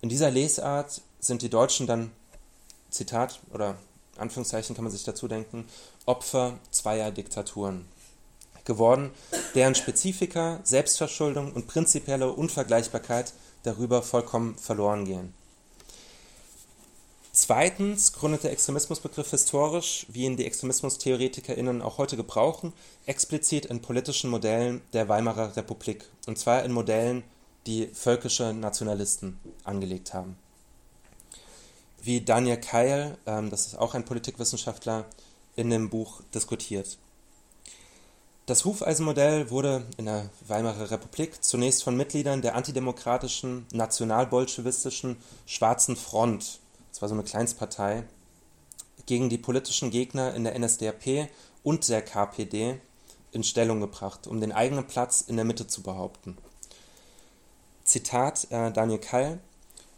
In 0.00 0.08
dieser 0.08 0.30
Lesart 0.30 1.02
sind 1.18 1.42
die 1.42 1.50
Deutschen 1.50 1.88
dann, 1.88 2.12
Zitat 2.88 3.40
oder 3.52 3.76
Anführungszeichen 4.16 4.76
kann 4.76 4.84
man 4.84 4.92
sich 4.92 5.04
dazu 5.04 5.26
denken, 5.26 5.66
Opfer 6.06 6.58
zweier 6.70 7.10
Diktaturen 7.10 7.86
geworden, 8.70 9.10
deren 9.56 9.74
Spezifika, 9.74 10.60
Selbstverschuldung 10.62 11.52
und 11.52 11.66
prinzipielle 11.66 12.32
Unvergleichbarkeit 12.32 13.32
darüber 13.64 14.00
vollkommen 14.02 14.56
verloren 14.56 15.04
gehen. 15.04 15.34
Zweitens 17.32 18.12
gründet 18.12 18.44
der 18.44 18.52
Extremismusbegriff 18.52 19.30
historisch, 19.30 20.06
wie 20.08 20.24
ihn 20.24 20.36
die 20.36 20.46
ExtremismustheoretikerInnen 20.46 21.82
auch 21.82 21.98
heute 21.98 22.16
gebrauchen, 22.16 22.72
explizit 23.06 23.66
in 23.66 23.82
politischen 23.82 24.30
Modellen 24.30 24.82
der 24.92 25.08
Weimarer 25.08 25.56
Republik. 25.56 26.04
Und 26.26 26.38
zwar 26.38 26.64
in 26.64 26.72
Modellen, 26.72 27.24
die 27.66 27.88
völkische 27.88 28.52
Nationalisten 28.52 29.38
angelegt 29.64 30.14
haben. 30.14 30.36
Wie 32.02 32.20
Daniel 32.20 32.56
Keil, 32.56 33.18
ähm, 33.26 33.50
das 33.50 33.66
ist 33.66 33.78
auch 33.78 33.94
ein 33.94 34.04
Politikwissenschaftler, 34.04 35.06
in 35.56 35.70
dem 35.70 35.90
Buch 35.90 36.22
diskutiert. 36.34 36.98
Das 38.46 38.64
Hufeisenmodell 38.64 39.50
wurde 39.50 39.84
in 39.96 40.06
der 40.06 40.28
Weimarer 40.48 40.90
Republik 40.90 41.44
zunächst 41.44 41.84
von 41.84 41.96
Mitgliedern 41.96 42.42
der 42.42 42.56
antidemokratischen, 42.56 43.66
nationalbolschewistischen 43.72 45.18
Schwarzen 45.46 45.96
Front, 45.96 46.58
das 46.90 47.00
war 47.00 47.08
so 47.08 47.14
eine 47.14 47.22
Kleinstpartei, 47.22 48.04
gegen 49.06 49.28
die 49.28 49.38
politischen 49.38 49.90
Gegner 49.90 50.34
in 50.34 50.44
der 50.44 50.58
NSDAP 50.58 51.28
und 51.62 51.88
der 51.88 52.02
KPD 52.02 52.80
in 53.32 53.44
Stellung 53.44 53.80
gebracht, 53.80 54.26
um 54.26 54.40
den 54.40 54.52
eigenen 54.52 54.86
Platz 54.86 55.20
in 55.20 55.36
der 55.36 55.44
Mitte 55.44 55.66
zu 55.66 55.82
behaupten. 55.82 56.36
Zitat 57.84 58.46
äh, 58.50 58.72
Daniel 58.72 58.98
Kall 58.98 59.38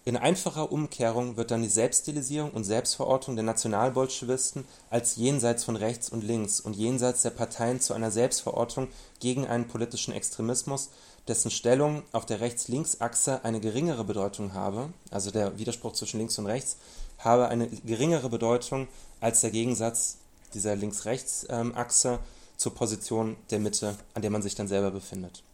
in 0.05 0.17
einfacher 0.17 0.73
Umkehrung 0.73 1.37
wird 1.37 1.53
dann 1.53 1.63
die 1.63 1.69
Selbststilisierung 1.69 2.51
und 2.51 2.65
Selbstverortung 2.65 3.37
der 3.37 3.45
Nationalbolschewisten 3.45 4.65
als 4.91 5.15
jenseits 5.15 5.63
von 5.63 5.77
rechts 5.77 6.09
und 6.09 6.25
links 6.25 6.61
und 6.61 6.75
jenseits 6.75 7.23
der 7.23 7.31
Parteien 7.31 7.81
zu 7.81 7.95
einer 7.95 8.11
Selbstverortung 8.11 8.89
gegen 9.21 9.47
einen 9.47 9.69
politischen 9.69 10.13
Extremismus, 10.13 10.91
dessen 11.29 11.53
Stellung 11.53 12.03
auf 12.11 12.27
der 12.27 12.41
Rechts-Links-Achse 12.41 13.45
eine 13.45 13.61
geringere 13.61 14.03
Bedeutung 14.03 14.55
habe, 14.55 14.89
also 15.13 15.31
der 15.31 15.57
Widerspruch 15.59 15.93
zwischen 15.93 16.19
links 16.19 16.37
und 16.37 16.47
rechts, 16.47 16.79
habe 17.19 17.47
eine 17.47 17.69
geringere 17.69 18.29
Bedeutung 18.29 18.89
als 19.21 19.41
der 19.43 19.53
Gegensatz 19.53 20.17
dieser 20.53 20.75
Links-Rechts-Achse 20.75 22.19
zur 22.57 22.75
Position 22.75 23.37
der 23.51 23.61
Mitte, 23.61 23.97
an 24.15 24.23
der 24.23 24.33
man 24.33 24.43
sich 24.43 24.57
dann 24.57 24.67
selber 24.67 24.91
befindet. 24.91 25.45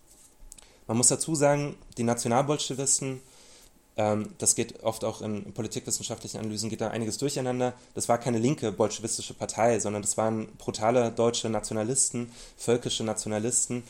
Man 0.86 0.96
muss 0.96 1.08
dazu 1.08 1.34
sagen, 1.34 1.76
die 1.98 2.02
Nationalbolschewisten, 2.02 3.20
das 4.38 4.54
geht 4.54 4.84
oft 4.84 5.04
auch 5.04 5.22
in 5.22 5.52
politikwissenschaftlichen 5.52 6.38
Analysen, 6.38 6.70
geht 6.70 6.80
da 6.80 6.88
einiges 6.88 7.18
durcheinander. 7.18 7.74
Das 7.94 8.08
war 8.08 8.18
keine 8.18 8.38
linke 8.38 8.70
bolschewistische 8.70 9.34
Partei, 9.34 9.80
sondern 9.80 10.02
das 10.02 10.16
waren 10.16 10.46
brutale 10.56 11.10
deutsche 11.10 11.48
Nationalisten, 11.48 12.30
völkische 12.56 13.02
Nationalisten, 13.02 13.82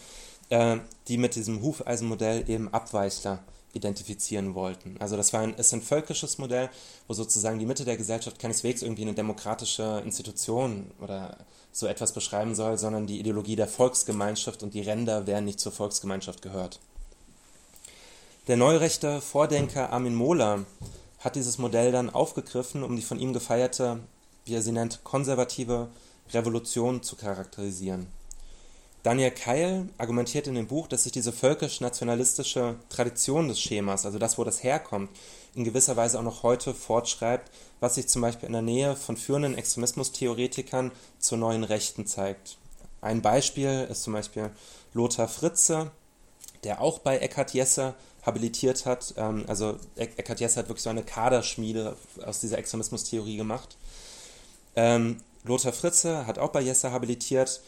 äh, 0.48 0.78
die 1.08 1.18
mit 1.18 1.34
diesem 1.34 1.60
Hufeisenmodell 1.60 2.48
eben 2.48 2.72
Abweichler 2.72 3.40
identifizieren 3.74 4.54
wollten. 4.54 4.96
Also 4.98 5.18
das 5.18 5.34
war 5.34 5.40
ein, 5.40 5.52
ist 5.54 5.74
ein 5.74 5.82
völkisches 5.82 6.38
Modell, 6.38 6.70
wo 7.06 7.12
sozusagen 7.12 7.58
die 7.58 7.66
Mitte 7.66 7.84
der 7.84 7.98
Gesellschaft 7.98 8.38
keineswegs 8.38 8.80
irgendwie 8.80 9.02
eine 9.02 9.12
demokratische 9.12 10.02
Institution 10.06 10.90
oder 11.02 11.36
so 11.70 11.86
etwas 11.86 12.12
beschreiben 12.12 12.54
soll, 12.54 12.78
sondern 12.78 13.06
die 13.06 13.20
Ideologie 13.20 13.56
der 13.56 13.68
Volksgemeinschaft 13.68 14.62
und 14.62 14.72
die 14.72 14.80
Ränder, 14.80 15.26
wer 15.26 15.42
nicht 15.42 15.60
zur 15.60 15.72
Volksgemeinschaft 15.72 16.40
gehört. 16.40 16.80
Der 18.48 18.56
neurechte 18.56 19.20
Vordenker 19.20 19.92
Armin 19.92 20.14
Mohler 20.14 20.64
hat 21.18 21.36
dieses 21.36 21.58
Modell 21.58 21.92
dann 21.92 22.08
aufgegriffen, 22.08 22.82
um 22.82 22.96
die 22.96 23.02
von 23.02 23.20
ihm 23.20 23.34
gefeierte, 23.34 24.00
wie 24.46 24.54
er 24.54 24.62
sie 24.62 24.72
nennt, 24.72 25.04
konservative 25.04 25.88
Revolution 26.32 27.02
zu 27.02 27.16
charakterisieren. 27.16 28.06
Daniel 29.02 29.32
Keil 29.32 29.90
argumentiert 29.98 30.46
in 30.46 30.54
dem 30.54 30.66
Buch, 30.66 30.88
dass 30.88 31.02
sich 31.02 31.12
diese 31.12 31.30
völkisch-nationalistische 31.30 32.76
Tradition 32.88 33.48
des 33.48 33.60
Schemas, 33.60 34.06
also 34.06 34.18
das, 34.18 34.38
wo 34.38 34.44
das 34.44 34.62
herkommt, 34.62 35.10
in 35.54 35.64
gewisser 35.64 35.98
Weise 35.98 36.18
auch 36.18 36.22
noch 36.24 36.42
heute 36.42 36.72
fortschreibt, 36.72 37.50
was 37.80 37.96
sich 37.96 38.08
zum 38.08 38.22
Beispiel 38.22 38.46
in 38.46 38.54
der 38.54 38.62
Nähe 38.62 38.96
von 38.96 39.18
führenden 39.18 39.58
Extremismustheoretikern 39.58 40.90
zur 41.18 41.36
neuen 41.36 41.64
Rechten 41.64 42.06
zeigt. 42.06 42.56
Ein 43.02 43.20
Beispiel 43.20 43.86
ist 43.90 44.04
zum 44.04 44.14
Beispiel 44.14 44.48
Lothar 44.94 45.28
Fritze, 45.28 45.90
der 46.64 46.80
auch 46.80 46.98
bei 46.98 47.18
Eckhard 47.18 47.52
Jesse 47.52 47.94
habilitiert 48.28 48.86
hat. 48.86 49.14
Ähm, 49.16 49.44
also 49.48 49.76
Eckhard 49.96 50.38
Jesse 50.38 50.60
hat 50.60 50.68
wirklich 50.68 50.84
so 50.84 50.90
eine 50.90 51.02
Kaderschmiede 51.02 51.96
aus 52.24 52.40
dieser 52.40 52.58
Extremismustheorie 52.58 53.36
gemacht. 53.36 53.76
Ähm, 54.76 55.16
Lothar 55.44 55.72
Fritze 55.72 56.26
hat 56.26 56.38
auch 56.38 56.50
bei 56.50 56.60
Jesse 56.60 56.92
habilitiert 56.92 57.60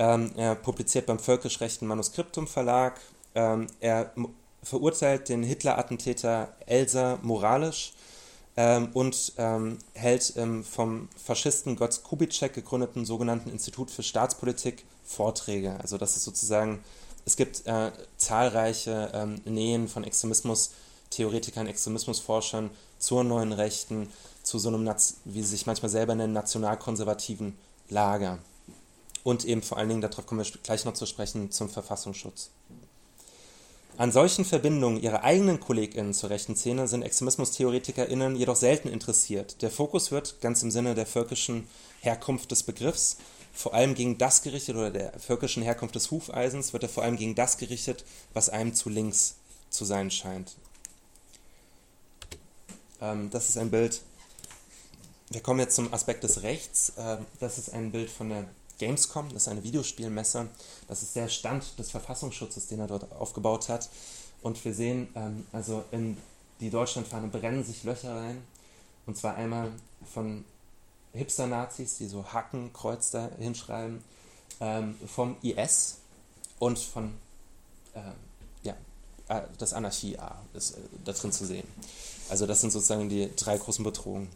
ähm, 0.00 0.32
er 0.34 0.54
publiziert 0.54 1.04
beim 1.04 1.18
völkisch 1.18 1.60
rechten 1.60 1.86
Manuskriptum 1.86 2.46
Verlag. 2.46 2.98
Ähm, 3.34 3.66
er 3.80 4.10
verurteilt 4.62 5.28
den 5.28 5.42
Hitler-Attentäter 5.42 6.54
Elsa 6.64 7.18
moralisch 7.20 7.92
ähm, 8.56 8.88
und 8.94 9.34
ähm, 9.36 9.76
hält 9.92 10.30
im 10.36 10.64
vom 10.64 11.10
Faschisten 11.22 11.76
Götz 11.76 12.02
Kubitschek 12.02 12.54
gegründeten 12.54 13.04
sogenannten 13.04 13.50
Institut 13.50 13.90
für 13.90 14.02
Staatspolitik 14.02 14.86
Vorträge. 15.04 15.78
Also 15.80 15.98
das 15.98 16.16
ist 16.16 16.24
sozusagen, 16.24 16.82
es 17.24 17.36
gibt 17.36 17.66
äh, 17.66 17.90
zahlreiche 18.16 19.10
ähm, 19.14 19.40
Nähen 19.44 19.88
von 19.88 20.04
Extremismus-Theoretikern, 20.04 21.66
Extremismusforschern 21.66 22.70
zur 22.98 23.24
neuen 23.24 23.52
Rechten, 23.52 24.08
zu 24.42 24.58
so 24.58 24.68
einem, 24.68 24.88
wie 25.24 25.42
sie 25.42 25.48
sich 25.48 25.66
manchmal 25.66 25.90
selber 25.90 26.14
nennen, 26.14 26.32
nationalkonservativen 26.32 27.56
Lager 27.88 28.38
und 29.22 29.44
eben 29.44 29.62
vor 29.62 29.78
allen 29.78 29.88
Dingen, 29.88 30.00
darauf 30.00 30.26
kommen 30.26 30.44
wir 30.44 30.50
gleich 30.62 30.84
noch 30.84 30.94
zu 30.94 31.06
sprechen, 31.06 31.50
zum 31.50 31.68
Verfassungsschutz. 31.68 32.50
An 33.96 34.12
solchen 34.12 34.46
Verbindungen 34.46 35.02
ihrer 35.02 35.24
eigenen 35.24 35.60
KollegInnen 35.60 36.14
zur 36.14 36.30
rechten 36.30 36.56
Szene 36.56 36.88
sind 36.88 37.02
ExtremismustheoretikerInnen 37.02 38.34
jedoch 38.34 38.56
selten 38.56 38.88
interessiert. 38.88 39.60
Der 39.60 39.70
Fokus 39.70 40.10
wird, 40.10 40.40
ganz 40.40 40.62
im 40.62 40.70
Sinne 40.70 40.94
der 40.94 41.04
völkischen 41.04 41.68
Herkunft 42.00 42.50
des 42.50 42.62
Begriffs, 42.62 43.18
vor 43.52 43.74
allem 43.74 43.94
gegen 43.94 44.18
das 44.18 44.42
gerichtet, 44.42 44.76
oder 44.76 44.90
der 44.90 45.18
völkischen 45.18 45.62
Herkunft 45.62 45.94
des 45.94 46.10
Hufeisens, 46.10 46.72
wird 46.72 46.82
er 46.82 46.88
vor 46.88 47.02
allem 47.02 47.16
gegen 47.16 47.34
das 47.34 47.58
gerichtet, 47.58 48.04
was 48.32 48.48
einem 48.48 48.74
zu 48.74 48.88
links 48.88 49.36
zu 49.70 49.84
sein 49.84 50.10
scheint. 50.10 50.56
Ähm, 53.00 53.30
das 53.30 53.48
ist 53.48 53.58
ein 53.58 53.70
Bild. 53.70 54.00
Wir 55.30 55.40
kommen 55.40 55.60
jetzt 55.60 55.76
zum 55.76 55.92
Aspekt 55.94 56.24
des 56.24 56.42
Rechts. 56.42 56.92
Ähm, 56.98 57.26
das 57.38 57.58
ist 57.58 57.72
ein 57.72 57.92
Bild 57.92 58.10
von 58.10 58.28
der 58.28 58.46
Gamescom, 58.78 59.28
das 59.28 59.42
ist 59.42 59.48
eine 59.48 59.62
Videospielmesse. 59.62 60.48
Das 60.88 61.02
ist 61.02 61.14
der 61.14 61.28
Stand 61.28 61.78
des 61.78 61.90
Verfassungsschutzes, 61.90 62.66
den 62.66 62.80
er 62.80 62.86
dort 62.86 63.12
aufgebaut 63.12 63.68
hat. 63.68 63.88
Und 64.42 64.64
wir 64.64 64.74
sehen, 64.74 65.08
ähm, 65.14 65.46
also 65.52 65.84
in 65.92 66.16
die 66.60 66.70
Deutschlandfahne 66.70 67.28
brennen 67.28 67.64
sich 67.64 67.84
Löcher 67.84 68.16
rein. 68.16 68.42
Und 69.06 69.16
zwar 69.16 69.36
einmal 69.36 69.70
von 70.12 70.44
Hipster-Nazis, 71.12 71.98
die 71.98 72.06
so 72.06 72.24
Hakenkreuz 72.32 73.10
da 73.10 73.30
hinschreiben, 73.38 74.02
ähm, 74.60 74.96
vom 75.06 75.36
IS 75.42 75.98
und 76.58 76.78
von 76.78 77.12
ähm, 77.94 78.12
ja, 78.62 78.74
äh, 79.28 79.42
das 79.58 79.72
Anarchie-A 79.72 80.42
ist 80.54 80.72
äh, 80.72 80.80
da 81.04 81.12
drin 81.12 81.32
zu 81.32 81.46
sehen. 81.46 81.66
Also 82.28 82.46
das 82.46 82.60
sind 82.60 82.70
sozusagen 82.70 83.08
die 83.08 83.34
drei 83.36 83.58
großen 83.58 83.84
Bedrohungen. 83.84 84.28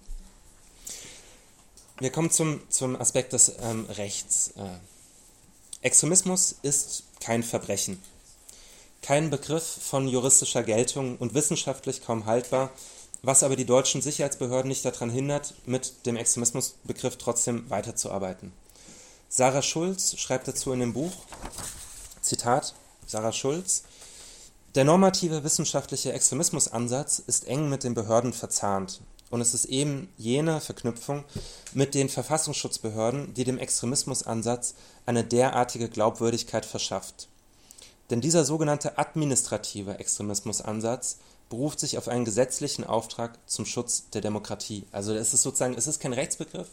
Wir 2.00 2.10
kommen 2.10 2.30
zum, 2.30 2.60
zum 2.70 3.00
Aspekt 3.00 3.32
des 3.32 3.54
ähm, 3.60 3.86
Rechts. 3.88 4.52
Äh, 4.56 4.78
Extremismus 5.82 6.56
ist 6.62 7.04
kein 7.20 7.42
Verbrechen. 7.42 8.02
Kein 9.00 9.30
Begriff 9.30 9.64
von 9.64 10.08
juristischer 10.08 10.62
Geltung 10.62 11.18
und 11.18 11.34
wissenschaftlich 11.34 12.02
kaum 12.02 12.24
haltbar, 12.24 12.70
was 13.26 13.42
aber 13.42 13.56
die 13.56 13.64
deutschen 13.64 14.02
Sicherheitsbehörden 14.02 14.68
nicht 14.68 14.84
daran 14.84 15.10
hindert, 15.10 15.54
mit 15.66 16.06
dem 16.06 16.16
Extremismusbegriff 16.16 17.16
trotzdem 17.16 17.68
weiterzuarbeiten. 17.70 18.52
Sarah 19.28 19.62
Schulz 19.62 20.18
schreibt 20.18 20.46
dazu 20.46 20.72
in 20.72 20.80
dem 20.80 20.92
Buch, 20.92 21.12
Zitat, 22.20 22.74
Sarah 23.06 23.32
Schulz, 23.32 23.84
der 24.74 24.84
normative 24.84 25.44
wissenschaftliche 25.44 26.12
Extremismusansatz 26.12 27.20
ist 27.20 27.46
eng 27.46 27.68
mit 27.68 27.84
den 27.84 27.94
Behörden 27.94 28.32
verzahnt. 28.32 29.00
Und 29.30 29.40
es 29.40 29.54
ist 29.54 29.64
eben 29.64 30.12
jene 30.16 30.60
Verknüpfung 30.60 31.24
mit 31.72 31.94
den 31.94 32.08
Verfassungsschutzbehörden, 32.08 33.34
die 33.34 33.44
dem 33.44 33.58
Extremismusansatz 33.58 34.74
eine 35.06 35.24
derartige 35.24 35.88
Glaubwürdigkeit 35.88 36.66
verschafft. 36.66 37.28
Denn 38.10 38.20
dieser 38.20 38.44
sogenannte 38.44 38.98
administrative 38.98 39.98
Extremismusansatz 39.98 41.18
beruft 41.48 41.80
sich 41.80 41.98
auf 41.98 42.08
einen 42.08 42.24
gesetzlichen 42.24 42.84
Auftrag 42.84 43.38
zum 43.46 43.66
Schutz 43.66 44.10
der 44.10 44.20
Demokratie. 44.20 44.84
Also 44.92 45.14
es 45.14 45.34
ist 45.34 45.42
sozusagen, 45.42 45.74
es 45.74 45.86
ist 45.86 46.00
kein 46.00 46.12
Rechtsbegriff, 46.12 46.68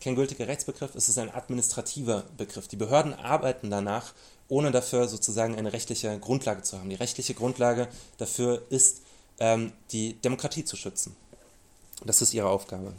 kein 0.00 0.14
gültiger 0.14 0.48
Rechtsbegriff, 0.48 0.94
es 0.94 1.08
ist 1.08 1.18
ein 1.18 1.34
administrativer 1.34 2.24
Begriff. 2.36 2.68
Die 2.68 2.76
Behörden 2.76 3.14
arbeiten 3.14 3.70
danach, 3.70 4.14
ohne 4.48 4.70
dafür 4.70 5.08
sozusagen 5.08 5.56
eine 5.56 5.72
rechtliche 5.72 6.18
Grundlage 6.18 6.62
zu 6.62 6.78
haben. 6.78 6.90
Die 6.90 6.96
rechtliche 6.96 7.34
Grundlage 7.34 7.88
dafür 8.18 8.62
ist, 8.70 9.02
ähm, 9.38 9.72
die 9.92 10.14
Demokratie 10.14 10.64
zu 10.64 10.76
schützen. 10.76 11.16
Das 12.04 12.22
ist 12.22 12.34
ihre 12.34 12.48
Aufgabe. 12.48 12.94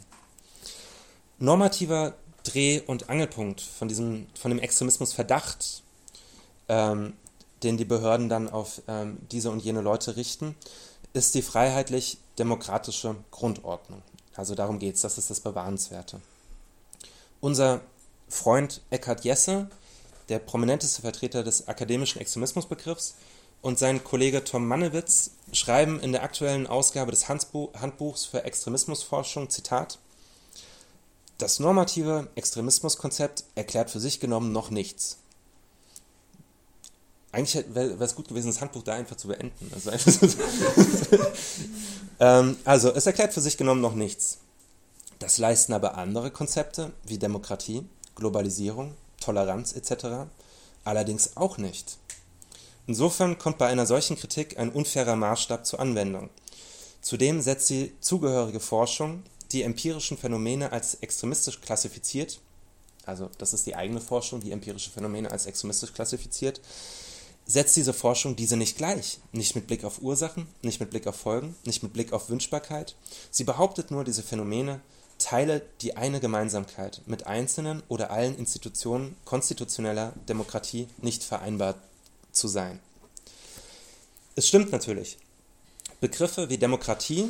Normativer 1.38 2.14
Dreh- 2.44 2.80
und 2.86 3.08
Angelpunkt 3.08 3.60
von, 3.60 3.88
diesem, 3.88 4.26
von 4.38 4.50
dem 4.50 4.58
Extremismusverdacht, 4.58 5.82
ähm, 6.68 7.14
den 7.62 7.76
die 7.76 7.84
Behörden 7.84 8.28
dann 8.28 8.48
auf 8.48 8.82
ähm, 8.88 9.18
diese 9.30 9.50
und 9.50 9.62
jene 9.62 9.80
Leute 9.80 10.16
richten, 10.16 10.56
ist 11.12 11.34
die 11.34 11.42
freiheitlich-demokratische 11.42 13.16
Grundordnung. 13.30 14.02
Also 14.34 14.54
darum 14.54 14.78
geht 14.78 14.94
es, 14.94 15.02
das 15.02 15.18
ist 15.18 15.30
das 15.30 15.40
Bewahrenswerte. 15.40 16.20
Unser 17.40 17.80
Freund 18.28 18.80
Eckhard 18.90 19.24
Jesse, 19.24 19.68
der 20.28 20.38
prominenteste 20.38 21.02
Vertreter 21.02 21.42
des 21.42 21.68
akademischen 21.68 22.20
Extremismusbegriffs, 22.20 23.14
und 23.60 23.78
sein 23.78 24.02
Kollege 24.02 24.42
Tom 24.42 24.66
Mannewitz 24.66 25.32
schreiben 25.52 26.00
in 26.00 26.12
der 26.12 26.24
aktuellen 26.24 26.66
Ausgabe 26.66 27.12
des 27.12 27.28
Handbuchs 27.28 28.24
für 28.24 28.44
Extremismusforschung, 28.44 29.50
Zitat, 29.50 29.98
das 31.38 31.60
normative 31.60 32.28
Extremismuskonzept 32.34 33.44
erklärt 33.54 33.90
für 33.90 34.00
sich 34.00 34.18
genommen 34.18 34.52
noch 34.52 34.70
nichts. 34.70 35.18
Eigentlich 37.32 37.64
wäre 37.74 38.04
es 38.04 38.14
gut 38.14 38.28
gewesen, 38.28 38.48
das 38.48 38.60
Handbuch 38.60 38.82
da 38.82 38.92
einfach 38.92 39.16
zu 39.16 39.28
beenden. 39.28 39.70
Also, 39.74 39.90
ähm, 42.20 42.56
also, 42.64 42.92
es 42.92 43.06
erklärt 43.06 43.32
für 43.32 43.40
sich 43.40 43.56
genommen 43.56 43.80
noch 43.80 43.94
nichts. 43.94 44.38
Das 45.18 45.38
leisten 45.38 45.72
aber 45.72 45.96
andere 45.96 46.30
Konzepte 46.30 46.92
wie 47.04 47.18
Demokratie, 47.18 47.84
Globalisierung, 48.16 48.94
Toleranz 49.20 49.72
etc. 49.72 50.28
allerdings 50.84 51.36
auch 51.36 51.56
nicht. 51.56 51.96
Insofern 52.86 53.38
kommt 53.38 53.58
bei 53.58 53.68
einer 53.68 53.86
solchen 53.86 54.16
Kritik 54.16 54.58
ein 54.58 54.70
unfairer 54.70 55.16
Maßstab 55.16 55.64
zur 55.64 55.80
Anwendung. 55.80 56.28
Zudem 57.00 57.40
setzt 57.40 57.70
die 57.70 57.92
zugehörige 58.00 58.60
Forschung 58.60 59.22
die 59.52 59.62
empirischen 59.62 60.18
Phänomene 60.18 60.72
als 60.72 60.96
extremistisch 60.96 61.60
klassifiziert, 61.60 62.40
also 63.04 63.30
das 63.38 63.52
ist 63.52 63.66
die 63.66 63.74
eigene 63.74 64.00
Forschung, 64.00 64.40
die 64.40 64.52
empirische 64.52 64.90
Phänomene 64.90 65.30
als 65.30 65.46
extremistisch 65.46 65.92
klassifiziert, 65.92 66.60
setzt 67.46 67.76
diese 67.76 67.92
Forschung 67.92 68.36
diese 68.36 68.56
nicht 68.56 68.76
gleich. 68.76 69.18
Nicht 69.32 69.54
mit 69.54 69.66
Blick 69.66 69.84
auf 69.84 70.00
Ursachen, 70.02 70.46
nicht 70.62 70.80
mit 70.80 70.90
Blick 70.90 71.06
auf 71.06 71.16
Folgen, 71.16 71.54
nicht 71.64 71.82
mit 71.82 71.92
Blick 71.92 72.12
auf 72.12 72.28
Wünschbarkeit. 72.28 72.96
Sie 73.30 73.44
behauptet 73.44 73.90
nur, 73.90 74.04
diese 74.04 74.22
Phänomene 74.22 74.80
teile 75.18 75.62
die 75.80 75.96
eine 75.96 76.20
Gemeinsamkeit 76.20 77.02
mit 77.06 77.26
einzelnen 77.26 77.82
oder 77.88 78.10
allen 78.10 78.36
Institutionen 78.36 79.16
konstitutioneller 79.24 80.12
Demokratie 80.28 80.88
nicht 80.98 81.22
vereinbar 81.22 81.76
zu 82.32 82.48
sein. 82.48 82.80
Es 84.34 84.48
stimmt 84.48 84.72
natürlich. 84.72 85.18
Begriffe 86.00 86.48
wie 86.48 86.58
Demokratie 86.58 87.28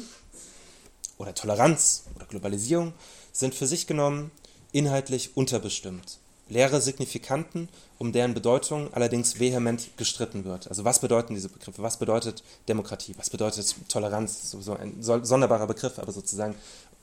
oder 1.19 1.35
Toleranz 1.35 2.05
oder 2.15 2.27
Globalisierung 2.27 2.95
sind 3.33 3.55
für 3.55 3.67
sich 3.67 3.87
genommen 3.87 4.31
inhaltlich 4.73 5.37
unterbestimmt. 5.37 6.19
Leere 6.53 6.81
Signifikanten, 6.83 7.69
um 7.99 8.13
deren 8.13 8.35
Bedeutung 8.35 8.93
allerdings 8.93 9.41
vehement 9.41 9.89
gestritten 9.97 10.45
wird. 10.45 10.69
Also 10.69 10.85
was 10.85 11.01
bedeuten 11.01 11.35
diese 11.35 11.49
Begriffe? 11.49 11.83
Was 11.83 11.99
bedeutet 11.99 12.45
Demokratie? 12.69 13.15
Was 13.17 13.31
bedeutet 13.31 13.75
Toleranz? 13.89 14.51
So 14.51 14.75
ein 14.75 15.03
sonderbarer 15.03 15.67
Begriff, 15.67 15.99
aber 15.99 16.13
sozusagen, 16.13 16.55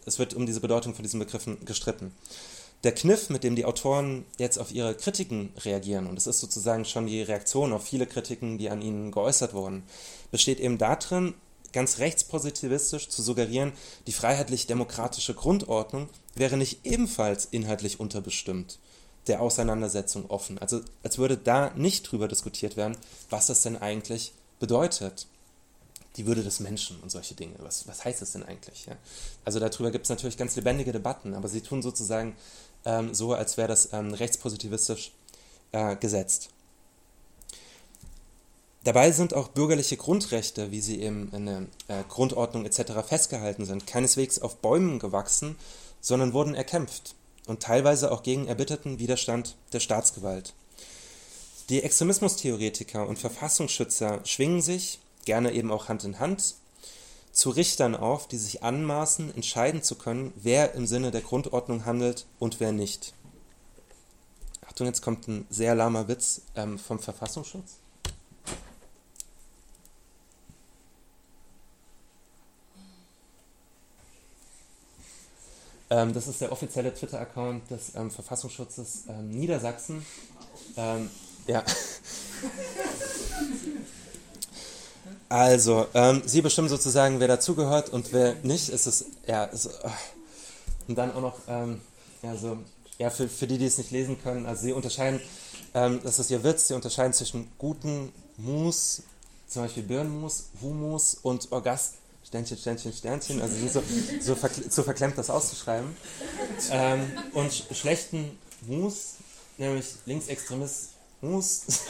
es 0.06 0.20
wird 0.20 0.36
um 0.36 0.46
diese 0.46 0.60
Bedeutung 0.62 0.94
von 0.94 1.04
diesen 1.04 1.20
Begriffen 1.20 1.66
gestritten. 1.66 2.14
Der 2.84 2.94
Kniff, 2.94 3.30
mit 3.30 3.44
dem 3.44 3.56
die 3.56 3.66
Autoren 3.66 4.24
jetzt 4.38 4.58
auf 4.58 4.72
ihre 4.72 4.96
Kritiken 4.96 5.52
reagieren, 5.66 6.08
und 6.08 6.18
es 6.18 6.28
ist 6.28 6.40
sozusagen 6.40 6.86
schon 6.86 7.08
die 7.08 7.22
Reaktion 7.22 7.74
auf 7.74 7.84
viele 7.84 8.06
Kritiken, 8.06 8.58
die 8.58 8.70
an 8.70 8.82
ihnen 8.82 9.12
geäußert 9.12 9.54
wurden, 9.54 9.84
besteht 10.32 10.60
eben 10.60 10.78
darin, 10.78 11.34
ganz 11.74 11.98
rechtspositivistisch 11.98 13.10
zu 13.10 13.22
suggerieren, 13.22 13.74
die 14.08 14.12
freiheitlich-demokratische 14.12 15.34
Grundordnung 15.34 16.08
wäre 16.36 16.56
nicht 16.56 16.86
ebenfalls 16.86 17.46
inhaltlich 17.46 18.00
unterbestimmt 18.00 18.80
der 19.28 19.42
Auseinandersetzung 19.42 20.30
offen. 20.30 20.58
Also 20.60 20.82
als 21.04 21.18
würde 21.18 21.38
da 21.38 21.72
nicht 21.76 22.10
drüber 22.10 22.28
diskutiert 22.28 22.78
werden, 22.78 22.98
was 23.30 23.48
das 23.48 23.62
denn 23.62 23.78
eigentlich 23.78 24.34
bedeutet. 24.60 25.28
Die 26.18 26.26
Würde 26.26 26.44
des 26.44 26.60
Menschen 26.60 27.00
und 27.02 27.12
solche 27.12 27.36
Dinge. 27.36 27.54
Was, 27.60 27.88
was 27.88 28.04
heißt 28.04 28.22
das 28.22 28.32
denn 28.32 28.44
eigentlich? 28.44 28.88
Ja? 28.88 28.96
Also 29.46 29.60
darüber 29.60 29.92
gibt 29.92 30.06
es 30.06 30.10
natürlich 30.10 30.38
ganz 30.38 30.56
lebendige 30.56 30.92
Debatten, 30.92 31.34
aber 31.34 31.48
sie 31.48 31.62
tun 31.62 31.82
sozusagen 31.82 32.36
ähm, 32.84 33.14
so, 33.14 33.34
als 33.34 33.58
wäre 33.58 33.68
das 33.68 33.94
ähm, 33.94 34.14
rechtspositivistisch 34.14 35.12
äh, 35.72 35.96
gesetzt. 35.96 36.50
Dabei 38.84 39.12
sind 39.12 39.34
auch 39.34 39.50
bürgerliche 39.50 39.98
Grundrechte, 39.98 40.72
wie 40.72 40.82
sie 40.82 41.02
eben 41.02 41.32
in 41.34 41.46
der 41.46 41.62
äh, 41.90 42.04
Grundordnung 42.10 42.66
etc. 42.66 42.94
festgehalten 43.08 43.66
sind, 43.66 43.86
keineswegs 43.86 44.40
auf 44.40 44.58
Bäumen 44.58 45.00
gewachsen, 45.00 45.58
sondern 46.02 46.34
wurden 46.34 46.56
erkämpft 46.56 47.16
und 47.50 47.62
teilweise 47.62 48.12
auch 48.12 48.24
gegen 48.24 48.48
erbitterten 48.48 49.00
Widerstand 49.00 49.56
der 49.74 49.80
Staatsgewalt. 49.80 50.54
Die 51.70 51.84
Extremismustheoretiker 51.84 53.08
und 53.08 53.20
Verfassungsschützer 53.20 54.22
schwingen 54.24 54.62
sich, 54.62 55.00
gerne 55.26 55.52
eben 55.52 55.72
auch 55.72 55.90
Hand 55.90 56.04
in 56.04 56.20
Hand, 56.20 56.56
zu 57.32 57.50
Richtern 57.50 57.96
auf, 57.96 58.28
die 58.28 58.38
sich 58.38 58.64
anmaßen, 58.64 59.34
entscheiden 59.36 59.84
zu 59.84 59.96
können, 59.96 60.34
wer 60.36 60.74
im 60.74 60.88
Sinne 60.88 61.12
der 61.12 61.22
Grundordnung 61.22 61.86
handelt 61.86 62.26
und 62.38 62.60
wer 62.60 62.72
nicht. 62.72 63.14
Achtung, 64.68 64.88
jetzt 64.88 65.02
kommt 65.02 65.28
ein 65.28 65.46
sehr 65.50 65.76
lahmer 65.76 66.08
Witz 66.08 66.42
ähm, 66.56 66.78
vom 66.78 67.00
Verfassungsschutz. 67.00 67.79
Ähm, 75.90 76.14
das 76.14 76.28
ist 76.28 76.42
der 76.42 76.52
offizielle 76.52 76.94
Twitter-Account 76.94 77.72
des 77.72 77.96
ähm, 77.96 78.12
Verfassungsschutzes 78.12 79.06
ähm, 79.10 79.30
Niedersachsen. 79.32 80.06
Ähm, 80.78 81.10
ja. 81.48 81.64
Also, 85.32 85.86
ähm, 85.94 86.24
Sie 86.26 86.42
bestimmen 86.42 86.70
sozusagen, 86.70 87.20
wer 87.20 87.28
dazugehört 87.28 87.90
und 87.90 88.14
wer 88.14 88.34
nicht. 88.42 88.70
Es, 88.70 89.06
ja, 89.28 89.44
ist, 89.44 89.70
oh. 89.84 89.92
und 90.88 90.98
dann 90.98 91.14
auch 91.14 91.22
noch, 91.22 91.36
ähm, 91.48 91.82
ja, 92.24 92.36
so, 92.36 92.58
ja, 92.98 93.12
für, 93.12 93.30
für 93.30 93.46
die, 93.46 93.60
die 93.60 93.68
es 93.68 93.78
nicht 93.78 93.92
lesen 93.92 94.20
können, 94.20 94.48
also 94.48 94.64
Sie 94.64 94.74
unterscheiden, 94.74 95.22
das 95.72 96.18
ist 96.18 96.32
Ihr 96.32 96.44
Witz, 96.44 96.68
Sie 96.68 96.74
unterscheiden 96.74 97.14
zwischen 97.14 97.48
guten 97.60 98.12
Mus, 98.38 99.04
zum 99.48 99.62
Beispiel 99.62 99.84
Birnenmus, 99.84 100.50
Humus 100.64 101.14
und 101.22 101.52
Orgast 101.52 101.99
Sternchen, 102.30 102.58
Sternchen, 102.58 102.94
Sternchen, 102.94 103.42
also 103.42 103.56
so, 103.68 103.84
so, 104.22 104.36
verkl 104.36 104.70
so 104.70 104.84
verklemmt 104.84 105.18
das 105.18 105.32
auszuschreiben. 105.32 105.98
Ähm, 106.70 107.12
und 107.34 107.52
sch 107.52 107.64
schlechten 107.74 108.38
Mus, 108.62 109.16
nämlich 109.58 109.86
Linksextremismus, 110.06 111.64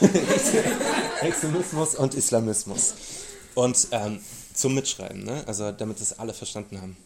Extremismus 1.20 1.94
und 1.94 2.14
Islamismus. 2.14 2.94
Und 3.54 3.88
ähm, 3.90 4.20
zum 4.54 4.74
Mitschreiben, 4.74 5.24
ne? 5.24 5.44
also 5.46 5.72
damit 5.72 6.00
es 6.00 6.18
alle 6.18 6.32
verstanden 6.32 6.80
haben. 6.80 6.96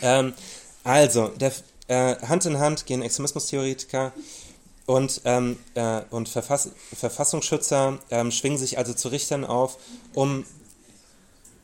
Ähm, 0.00 0.32
also, 0.84 1.26
der, 1.26 1.52
äh, 1.88 2.24
Hand 2.24 2.46
in 2.46 2.60
Hand 2.60 2.86
gehen 2.86 3.02
Extremismustheoretiker 3.02 4.12
und, 4.86 5.22
ähm, 5.24 5.58
äh, 5.74 6.02
und 6.10 6.28
Verfass 6.28 6.70
Verfassungsschützer 6.94 7.98
ähm, 8.10 8.30
schwingen 8.30 8.58
sich 8.58 8.78
also 8.78 8.94
zu 8.94 9.08
Richtern 9.08 9.44
auf, 9.44 9.76
um 10.14 10.44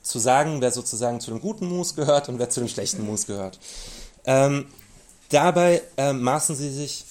zu 0.07 0.21
sagen, 0.21 0.61
wer 0.61 0.71
sozusagen 0.71 1.21
zu 1.21 1.33
dem 1.33 1.41
guten 1.41 1.67
Mus 1.67 1.97
gehört 1.97 2.29
und 2.29 2.39
wer 2.39 2.49
zu 2.49 2.61
dem 2.61 2.69
schlechten 2.69 3.05
Mus 3.05 3.27
gehört. 3.27 3.59
Ähm, 4.25 4.67
dabei 5.31 5.83
ähm, 5.97 6.23
maßen 6.23 6.55
sie 6.55 6.71
sich 6.71 7.05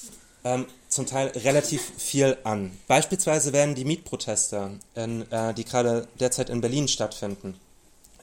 ähm, 0.46 0.66
zum 0.88 1.06
Teil 1.06 1.28
relativ 1.36 1.92
viel 1.98 2.38
an. 2.46 2.72
Beispielsweise 2.88 3.52
werden 3.52 3.76
die 3.76 3.84
Mietproteste, 3.84 4.80
in, 4.96 5.30
äh, 5.30 5.54
die 5.54 5.66
gerade 5.66 6.08
derzeit 6.22 6.50
in 6.50 6.62
Berlin 6.62 6.88
stattfinden, 6.88 7.60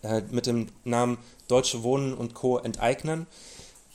äh, 0.03 0.23
mit 0.31 0.47
dem 0.47 0.69
Namen 0.85 1.19
Deutsche 1.49 1.83
Wohnen 1.83 2.15
und 2.15 2.33
Co. 2.33 2.59
enteignen. 2.59 3.27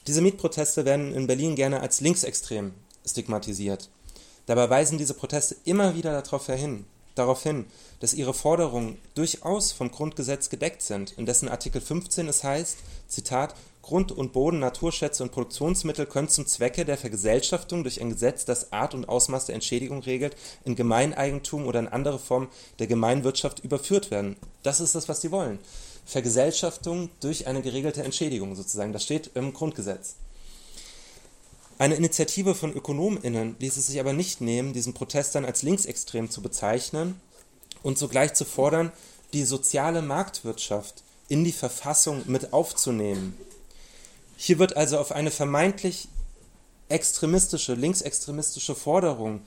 Diese 0.06 0.22
Mietproteste 0.22 0.86
werden 0.86 1.12
in 1.14 1.26
Berlin 1.26 1.56
gerne 1.56 1.82
als 1.82 2.02
linksextrem 2.02 2.74
stigmatisiert. 3.04 3.90
Dabei 4.46 4.70
weisen 4.70 5.00
diese 5.00 5.16
Proteste 5.16 5.56
immer 5.66 5.96
wieder 5.96 6.22
darauf 6.22 6.46
hin, 6.46 6.86
darauf 7.18 7.44
hin, 7.44 7.66
dass 8.00 8.14
ihre 8.14 8.34
Forderungen 8.34 8.98
durchaus 9.16 9.72
vom 9.72 9.92
Grundgesetz 9.92 10.50
gedeckt 10.50 10.82
sind, 10.82 11.12
in 11.18 11.26
dessen 11.26 11.50
Artikel 11.50 11.82
15 11.82 12.28
es 12.28 12.44
heißt, 12.44 12.78
Zitat, 13.08 13.56
Grund 13.82 14.12
und 14.12 14.34
Boden, 14.34 14.60
Naturschätze 14.60 15.24
und 15.24 15.32
Produktionsmittel 15.32 16.06
können 16.06 16.28
zum 16.28 16.46
Zwecke 16.46 16.84
der 16.84 16.98
Vergesellschaftung 16.98 17.84
durch 17.84 18.02
ein 18.02 18.10
Gesetz, 18.10 18.44
das 18.44 18.74
Art 18.74 18.94
und 18.94 19.08
Ausmaß 19.08 19.46
der 19.46 19.56
Entschädigung 19.56 20.02
regelt, 20.02 20.36
in 20.66 20.76
Gemeineigentum 20.76 21.66
oder 21.66 21.80
in 21.80 21.88
andere 21.88 22.20
Form 22.20 22.50
der 22.80 22.88
Gemeinwirtschaft 22.88 23.60
überführt 23.60 24.12
werden. 24.12 24.36
Das 24.62 24.82
ist 24.82 24.94
das, 24.94 25.08
was 25.08 25.22
sie 25.22 25.32
wollen. 25.32 25.60
Vergesellschaftung 26.06 27.10
durch 27.22 27.48
eine 27.48 27.62
geregelte 27.62 28.04
Entschädigung 28.04 28.56
sozusagen. 28.56 28.92
Das 28.92 29.04
steht 29.04 29.32
im 29.36 29.54
Grundgesetz. 29.54 30.16
Eine 31.80 31.96
Initiative 31.96 32.56
von 32.56 32.74
ÖkonomInnen 32.74 33.56
ließ 33.60 33.78
es 33.78 33.88
sich 33.88 34.00
aber 34.00 34.14
nicht 34.14 34.42
nehmen, 34.42 34.74
diesen 34.74 34.94
Protest 34.94 35.36
dann 35.36 35.46
als 35.46 35.62
linksextrem 35.62 36.30
zu 36.30 36.42
bezeichnen 36.42 37.22
und 37.84 38.00
sogleich 38.00 38.34
zu 38.34 38.46
fordern, 38.46 38.92
die 39.34 39.44
soziale 39.44 40.02
Marktwirtschaft 40.02 41.04
in 41.28 41.44
die 41.44 41.52
Verfassung 41.52 42.24
mit 42.26 42.52
aufzunehmen. 42.52 43.38
Hier 44.38 44.58
wird 44.58 44.76
also 44.76 44.98
auf 44.98 45.12
eine 45.12 45.30
vermeintlich 45.30 46.08
extremistische, 46.90 47.74
linksextremistische 47.74 48.74
Forderung 48.74 49.42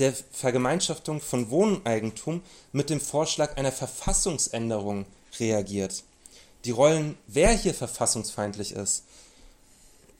der 0.00 0.12
Vergemeinschaftung 0.32 1.20
von 1.20 1.50
Wohneigentum 1.50 2.42
mit 2.72 2.90
dem 2.90 3.00
Vorschlag 3.00 3.56
einer 3.56 3.72
Verfassungsänderung 3.72 5.06
reagiert. 5.38 6.02
Die 6.64 6.72
Rollen, 6.72 7.16
wer 7.26 7.52
hier 7.52 7.74
verfassungsfeindlich 7.74 8.72
ist 8.72 9.04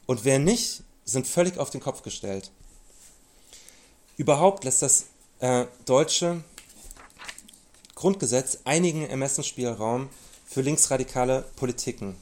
und 0.07 0.25
wer 0.25 0.39
nicht, 0.39 0.83
sind 1.11 1.27
völlig 1.27 1.59
auf 1.59 1.71
den 1.71 1.81
Kopf 1.81 2.03
gestellt. 2.03 2.51
Überhaupt 4.17 4.65
lässt 4.65 4.83
das 4.83 5.07
äh, 5.41 5.67
deutsche 5.87 6.45
Grundgesetz 7.95 8.59
einigen 8.65 9.07
Ermessensspielraum 9.07 10.09
für 10.47 10.63
linksradikale 10.63 11.45
Politiken. 11.57 12.17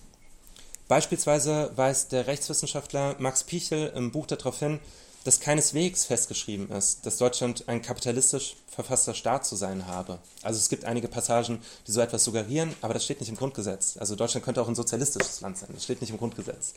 Beispielsweise 0.89 1.70
weist 1.76 2.12
der 2.12 2.26
Rechtswissenschaftler 2.26 3.16
Max 3.18 3.45
Pichel 3.45 3.93
im 3.95 4.11
Buch 4.11 4.26
darauf 4.26 4.59
hin, 4.59 4.80
dass 5.24 5.41
keineswegs 5.41 6.05
festgeschrieben 6.05 6.70
ist, 6.70 7.05
dass 7.05 7.18
Deutschland 7.18 7.68
ein 7.68 7.82
kapitalistisch 7.82 8.57
verfasster 8.66 9.14
Staat 9.14 9.45
zu 9.45 9.57
sein 9.57 9.86
habe. 9.86 10.18
Also 10.43 10.59
es 10.59 10.68
gibt 10.68 10.84
einige 10.84 11.09
Passagen, 11.09 11.61
die 11.86 11.93
so 11.93 12.01
etwas 12.01 12.24
suggerieren, 12.24 12.74
aber 12.80 12.95
das 12.95 13.05
steht 13.05 13.20
nicht 13.20 13.28
im 13.28 13.36
Grundgesetz. 13.36 13.97
Also 13.99 14.16
Deutschland 14.16 14.45
könnte 14.45 14.62
auch 14.62 14.68
ein 14.68 14.74
sozialistisches 14.74 15.41
Land 15.41 15.59
sein, 15.59 15.68
das 15.74 15.84
steht 15.84 16.01
nicht 16.01 16.11
im 16.11 16.18
Grundgesetz. 16.18 16.72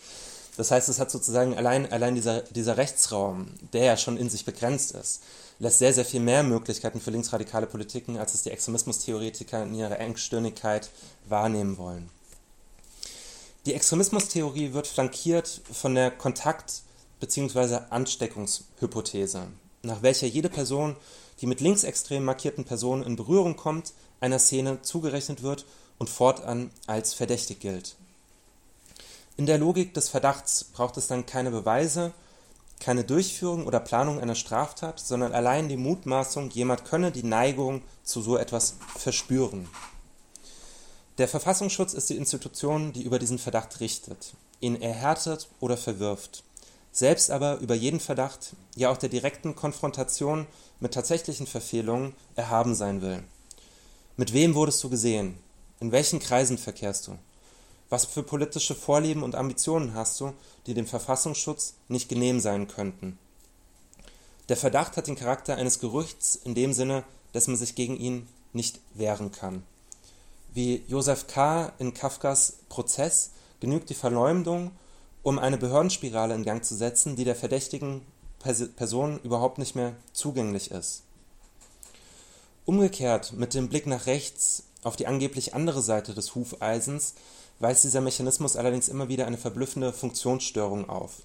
Das 0.58 0.72
heißt, 0.72 0.90
es 0.90 1.00
hat 1.00 1.12
sozusagen 1.12 1.56
allein, 1.56 1.92
allein 1.92 2.16
dieser, 2.16 2.42
dieser 2.42 2.78
Rechtsraum, 2.78 3.48
der 3.74 3.86
ja 3.86 3.98
schon 3.98 4.18
in 4.18 4.30
sich 4.30 4.46
begrenzt 4.46 4.92
ist, 4.92 5.24
lässt 5.60 5.80
sehr, 5.80 5.94
sehr 5.94 6.06
viel 6.06 6.20
mehr 6.20 6.44
Möglichkeiten 6.44 7.00
für 7.00 7.12
linksradikale 7.12 7.68
Politiken, 7.68 8.18
als 8.18 8.34
es 8.34 8.44
die 8.44 8.52
Extremismustheoretiker 8.52 9.64
in 9.64 9.76
ihrer 9.76 10.00
Engstirnigkeit 10.00 10.90
wahrnehmen 11.28 11.78
wollen. 11.78 12.10
Die 13.66 13.76
Extremismustheorie 13.76 14.74
wird 14.74 14.88
flankiert 14.88 15.62
von 15.72 15.94
der 15.96 16.10
Kontakt- 16.12 16.82
bzw. 17.20 17.82
Ansteckungshypothese, 17.92 19.48
nach 19.84 20.02
welcher 20.02 20.26
jede 20.28 20.50
Person, 20.50 20.98
die 21.40 21.46
mit 21.46 21.62
linksextrem 21.62 22.26
markierten 22.26 22.66
Personen 22.66 23.04
in 23.04 23.16
Berührung 23.16 23.56
kommt, 23.56 23.94
einer 24.20 24.40
Szene 24.40 24.82
zugerechnet 24.82 25.44
wird 25.44 25.66
und 26.00 26.10
fortan 26.10 26.72
als 26.88 27.14
verdächtig 27.14 27.60
gilt. 27.60 27.96
In 29.38 29.46
der 29.46 29.58
Logik 29.58 29.94
des 29.94 30.10
Verdachts 30.10 30.64
braucht 30.64 30.98
es 30.98 31.08
dann 31.08 31.26
keine 31.26 31.52
Beweise, 31.52 32.14
keine 32.80 33.04
Durchführung 33.04 33.66
oder 33.66 33.80
Planung 33.80 34.20
einer 34.20 34.36
Straftat, 34.36 35.00
sondern 35.00 35.34
allein 35.34 35.70
die 35.70 35.78
Mutmaßung, 35.78 36.50
jemand 36.50 36.84
könne 36.84 37.12
die 37.12 37.24
Neigung 37.24 37.84
zu 38.04 38.22
so 38.22 38.38
etwas 38.38 38.76
verspüren. 38.98 39.70
Der 41.18 41.28
Verfassungsschutz 41.28 41.94
ist 41.94 42.10
die 42.10 42.18
Institution, 42.18 42.94
die 42.94 43.04
über 43.04 43.20
diesen 43.20 43.38
Verdacht 43.38 43.80
richtet, 43.80 44.34
ihn 44.60 44.82
erhärtet 44.82 45.48
oder 45.60 45.78
verwirft, 45.78 46.44
selbst 46.92 47.30
aber 47.30 47.60
über 47.60 47.76
jeden 47.76 48.00
Verdacht, 48.00 48.54
ja 48.76 48.90
auch 48.90 48.98
der 48.98 49.10
direkten 49.10 49.56
Konfrontation 49.56 50.48
mit 50.80 50.94
tatsächlichen 50.94 51.48
Verfehlungen 51.48 52.16
erhaben 52.36 52.76
sein 52.76 53.02
will. 53.02 53.24
Mit 54.18 54.34
wem 54.34 54.56
wurdest 54.56 54.84
du 54.84 54.90
gesehen? 54.90 55.38
In 55.80 55.92
welchen 55.92 56.20
Kreisen 56.20 56.58
verkehrst 56.58 57.08
du? 57.08 57.18
Was 57.92 58.06
für 58.06 58.24
politische 58.24 58.74
Vorlieben 58.74 59.22
und 59.22 59.36
Ambitionen 59.36 59.94
hast 59.96 60.18
du, 60.22 60.32
die 60.66 60.74
dem 60.74 60.88
Verfassungsschutz 60.88 61.74
nicht 61.90 62.08
genehm 62.08 62.40
sein 62.40 62.70
könnten? 62.70 63.20
Der 64.48 64.56
Verdacht 64.56 64.96
hat 64.96 65.08
den 65.08 65.18
Charakter 65.18 65.58
eines 65.58 65.80
Gerüchts 65.80 66.38
in 66.38 66.56
dem 66.56 66.72
Sinne, 66.72 67.04
dass 67.34 67.48
man 67.48 67.58
sich 67.58 67.76
gegen 67.76 67.98
ihn 67.98 68.30
nicht 68.54 68.80
wehren 68.94 69.34
kann. 69.34 69.64
Wie 70.54 70.86
Josef 70.88 71.28
K. 71.28 71.74
in 71.80 71.94
Kafkas 71.94 72.60
Prozess 72.70 73.32
genügt 73.60 73.90
die 73.90 73.94
Verleumdung, 73.94 74.72
um 75.22 75.38
eine 75.38 75.58
Behördenspirale 75.58 76.34
in 76.34 76.46
Gang 76.46 76.64
zu 76.64 76.76
setzen, 76.76 77.18
die 77.18 77.26
der 77.26 77.36
verdächtigen 77.36 78.04
Person 78.78 79.20
überhaupt 79.22 79.58
nicht 79.58 79.76
mehr 79.76 79.98
zugänglich 80.14 80.72
ist. 80.72 81.04
Umgekehrt, 82.64 83.34
mit 83.34 83.54
dem 83.54 83.68
Blick 83.68 83.86
nach 83.86 84.06
rechts 84.06 84.64
auf 84.82 84.96
die 84.96 85.08
angeblich 85.08 85.54
andere 85.54 85.82
Seite 85.82 86.14
des 86.14 86.36
Hufeisens, 86.36 87.16
weist 87.62 87.84
dieser 87.84 88.02
Mechanismus 88.02 88.56
allerdings 88.56 88.90
immer 88.90 89.08
wieder 89.08 89.28
eine 89.28 89.38
verblüffende 89.38 89.94
Funktionsstörung 89.94 90.90
auf. 90.90 91.22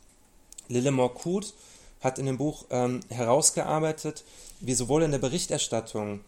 Lillemore 0.68 1.14
Kut 1.14 1.54
hat 2.00 2.18
in 2.18 2.26
dem 2.26 2.38
Buch 2.38 2.66
ähm, 2.70 3.00
herausgearbeitet, 3.08 4.24
wie 4.60 4.74
sowohl 4.74 5.02
in 5.02 5.12
der 5.12 5.18
Berichterstattung 5.18 6.20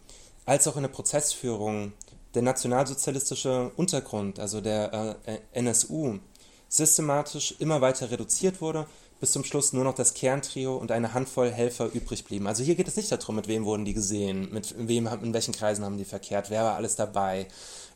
als 0.45 0.67
auch 0.67 0.75
in 0.75 0.83
der 0.83 0.89
Prozessführung 0.89 1.93
der 2.33 2.41
nationalsozialistische 2.41 3.71
Untergrund, 3.75 4.39
also 4.39 4.61
der 4.61 5.17
äh, 5.25 5.39
NSU, 5.53 6.19
systematisch 6.67 7.55
immer 7.59 7.81
weiter 7.81 8.11
reduziert 8.11 8.61
wurde, 8.61 8.85
bis 9.19 9.31
zum 9.31 9.43
Schluss 9.43 9.73
nur 9.73 9.83
noch 9.83 9.95
das 9.95 10.13
Kerntrio 10.13 10.77
und 10.77 10.91
eine 10.91 11.13
Handvoll 11.13 11.51
Helfer 11.51 11.91
übrig 11.91 12.23
blieben. 12.23 12.47
Also 12.47 12.63
hier 12.63 12.75
geht 12.75 12.87
es 12.87 12.95
nicht 12.95 13.11
darum, 13.11 13.35
mit 13.35 13.47
wem 13.47 13.65
wurden 13.65 13.85
die 13.85 13.93
gesehen, 13.93 14.51
mit 14.53 14.75
wem, 14.77 15.07
in 15.07 15.33
welchen 15.33 15.53
Kreisen 15.53 15.83
haben 15.83 15.97
die 15.97 16.05
verkehrt, 16.05 16.49
wer 16.49 16.63
war 16.63 16.75
alles 16.75 16.95
dabei, 16.95 17.47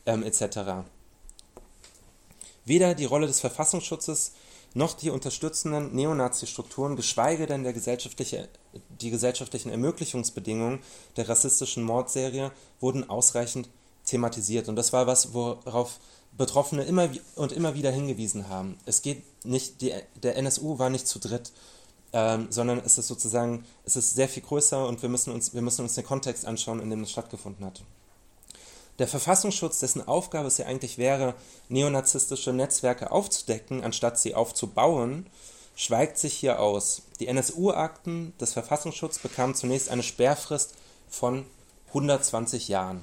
ähm, 0.06 0.22
etc. 0.22 0.84
Weder 2.64 2.94
die 2.94 3.04
Rolle 3.04 3.26
des 3.26 3.40
Verfassungsschutzes 3.40 4.32
noch 4.74 4.94
die 4.94 5.10
unterstützenden 5.10 5.94
Neonazi-Strukturen, 5.94 6.96
geschweige 6.96 7.46
denn 7.46 7.62
gesellschaftliche, 7.62 8.48
die 9.00 9.10
gesellschaftlichen 9.10 9.70
Ermöglichungsbedingungen 9.70 10.80
der 11.16 11.28
rassistischen 11.28 11.84
Mordserie 11.84 12.50
wurden 12.80 13.08
ausreichend 13.08 13.68
thematisiert. 14.04 14.68
Und 14.68 14.76
das 14.76 14.92
war 14.92 15.06
was, 15.06 15.32
worauf 15.32 16.00
Betroffene 16.36 16.82
immer 16.82 17.08
und 17.36 17.52
immer 17.52 17.74
wieder 17.74 17.92
hingewiesen 17.92 18.48
haben. 18.48 18.76
Es 18.86 19.02
geht 19.02 19.22
nicht, 19.44 19.80
die, 19.80 19.92
der 20.22 20.36
NSU 20.36 20.78
war 20.78 20.90
nicht 20.90 21.06
zu 21.06 21.20
dritt, 21.20 21.52
ähm, 22.12 22.48
sondern 22.50 22.80
es 22.84 22.98
ist 22.98 23.06
sozusagen, 23.06 23.64
es 23.84 23.94
ist 23.94 24.14
sehr 24.14 24.28
viel 24.28 24.42
größer 24.42 24.86
und 24.86 25.02
wir 25.02 25.08
müssen 25.08 25.32
uns, 25.32 25.54
wir 25.54 25.62
müssen 25.62 25.82
uns 25.82 25.94
den 25.94 26.04
Kontext 26.04 26.44
anschauen, 26.44 26.80
in 26.80 26.90
dem 26.90 27.02
es 27.02 27.12
stattgefunden 27.12 27.64
hat. 27.64 27.82
Der 28.98 29.08
Verfassungsschutz, 29.08 29.80
dessen 29.80 30.06
Aufgabe 30.06 30.46
es 30.46 30.58
ja 30.58 30.66
eigentlich 30.66 30.98
wäre, 30.98 31.34
neonazistische 31.68 32.52
Netzwerke 32.52 33.10
aufzudecken, 33.10 33.82
anstatt 33.82 34.18
sie 34.18 34.34
aufzubauen, 34.34 35.26
schweigt 35.74 36.18
sich 36.18 36.34
hier 36.34 36.60
aus. 36.60 37.02
Die 37.18 37.26
NSU-Akten 37.26 38.32
des 38.40 38.52
Verfassungsschutzes 38.52 39.20
bekamen 39.20 39.56
zunächst 39.56 39.88
eine 39.88 40.04
Sperrfrist 40.04 40.74
von 41.08 41.44
120 41.88 42.68
Jahren. 42.68 43.02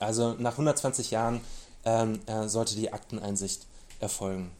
Also 0.00 0.34
nach 0.38 0.52
120 0.52 1.12
Jahren 1.12 1.40
ähm, 1.84 2.20
äh, 2.26 2.48
sollte 2.48 2.74
die 2.74 2.92
Akteneinsicht 2.92 3.66
erfolgen. 4.00 4.50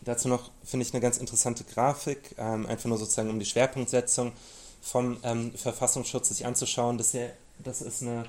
Dazu 0.00 0.28
noch 0.28 0.50
finde 0.64 0.84
ich 0.86 0.92
eine 0.92 1.00
ganz 1.00 1.18
interessante 1.18 1.64
Grafik, 1.64 2.34
ähm, 2.38 2.66
einfach 2.66 2.86
nur 2.86 2.98
sozusagen 2.98 3.30
um 3.30 3.38
die 3.38 3.46
Schwerpunktsetzung 3.46 4.32
vom 4.80 5.18
ähm, 5.22 5.52
Verfassungsschutz 5.54 6.30
sich 6.30 6.44
anzuschauen. 6.44 6.98
Das, 6.98 7.12
hier, 7.12 7.32
das 7.62 7.82
ist 7.82 8.02
eine 8.02 8.24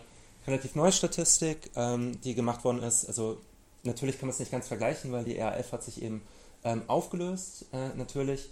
relativ 0.48 0.76
neue 0.76 0.92
Statistik, 0.92 1.72
ähm, 1.76 2.20
die 2.22 2.36
gemacht 2.36 2.64
worden 2.64 2.84
ist. 2.84 3.06
Also 3.06 3.38
natürlich 3.84 4.20
kann 4.20 4.28
man 4.28 4.34
es 4.34 4.40
nicht 4.40 4.52
ganz 4.52 4.68
vergleichen, 4.68 5.12
weil 5.12 5.24
die 5.24 5.38
RAF 5.38 5.72
hat 5.72 5.84
sich 5.84 6.02
eben 6.02 6.22
ähm, 6.64 6.84
aufgelöst, 6.88 7.66
äh, 7.74 7.90
natürlich. 7.98 8.50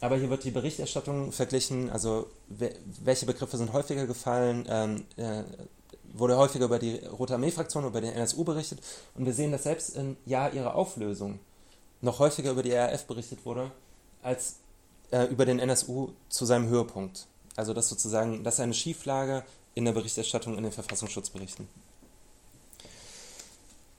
Aber 0.00 0.16
hier 0.16 0.28
wird 0.28 0.44
die 0.44 0.50
Berichterstattung 0.50 1.32
verglichen, 1.32 1.88
also 1.88 2.26
welche 2.48 3.26
Begriffe 3.26 3.56
sind 3.56 3.72
häufiger 3.72 4.06
gefallen, 4.06 4.66
ähm, 4.68 5.04
äh, 5.16 5.44
wurde 6.12 6.36
häufiger 6.36 6.66
über 6.66 6.78
die 6.78 6.98
Rote 6.98 7.34
Armee-Fraktion, 7.34 7.84
über 7.86 8.00
den 8.00 8.12
NSU 8.12 8.44
berichtet. 8.44 8.80
Und 9.14 9.24
wir 9.24 9.32
sehen, 9.32 9.50
dass 9.52 9.62
selbst 9.62 9.96
im 9.96 10.16
Jahr 10.26 10.52
ihrer 10.52 10.74
Auflösung 10.74 11.38
noch 12.00 12.18
häufiger 12.18 12.50
über 12.50 12.62
die 12.62 12.72
RAF 12.72 13.06
berichtet 13.06 13.44
wurde, 13.44 13.70
als 14.22 14.56
äh, 15.10 15.24
über 15.24 15.46
den 15.46 15.58
NSU 15.58 16.10
zu 16.28 16.44
seinem 16.44 16.68
Höhepunkt. 16.68 17.26
Also 17.56 17.72
das 17.72 17.88
sozusagen, 17.88 18.44
das 18.44 18.54
ist 18.54 18.60
eine 18.60 18.74
Schieflage 18.74 19.44
in 19.74 19.84
der 19.84 19.92
Berichterstattung 19.92 20.56
in 20.56 20.62
den 20.62 20.72
Verfassungsschutzberichten. 20.72 21.68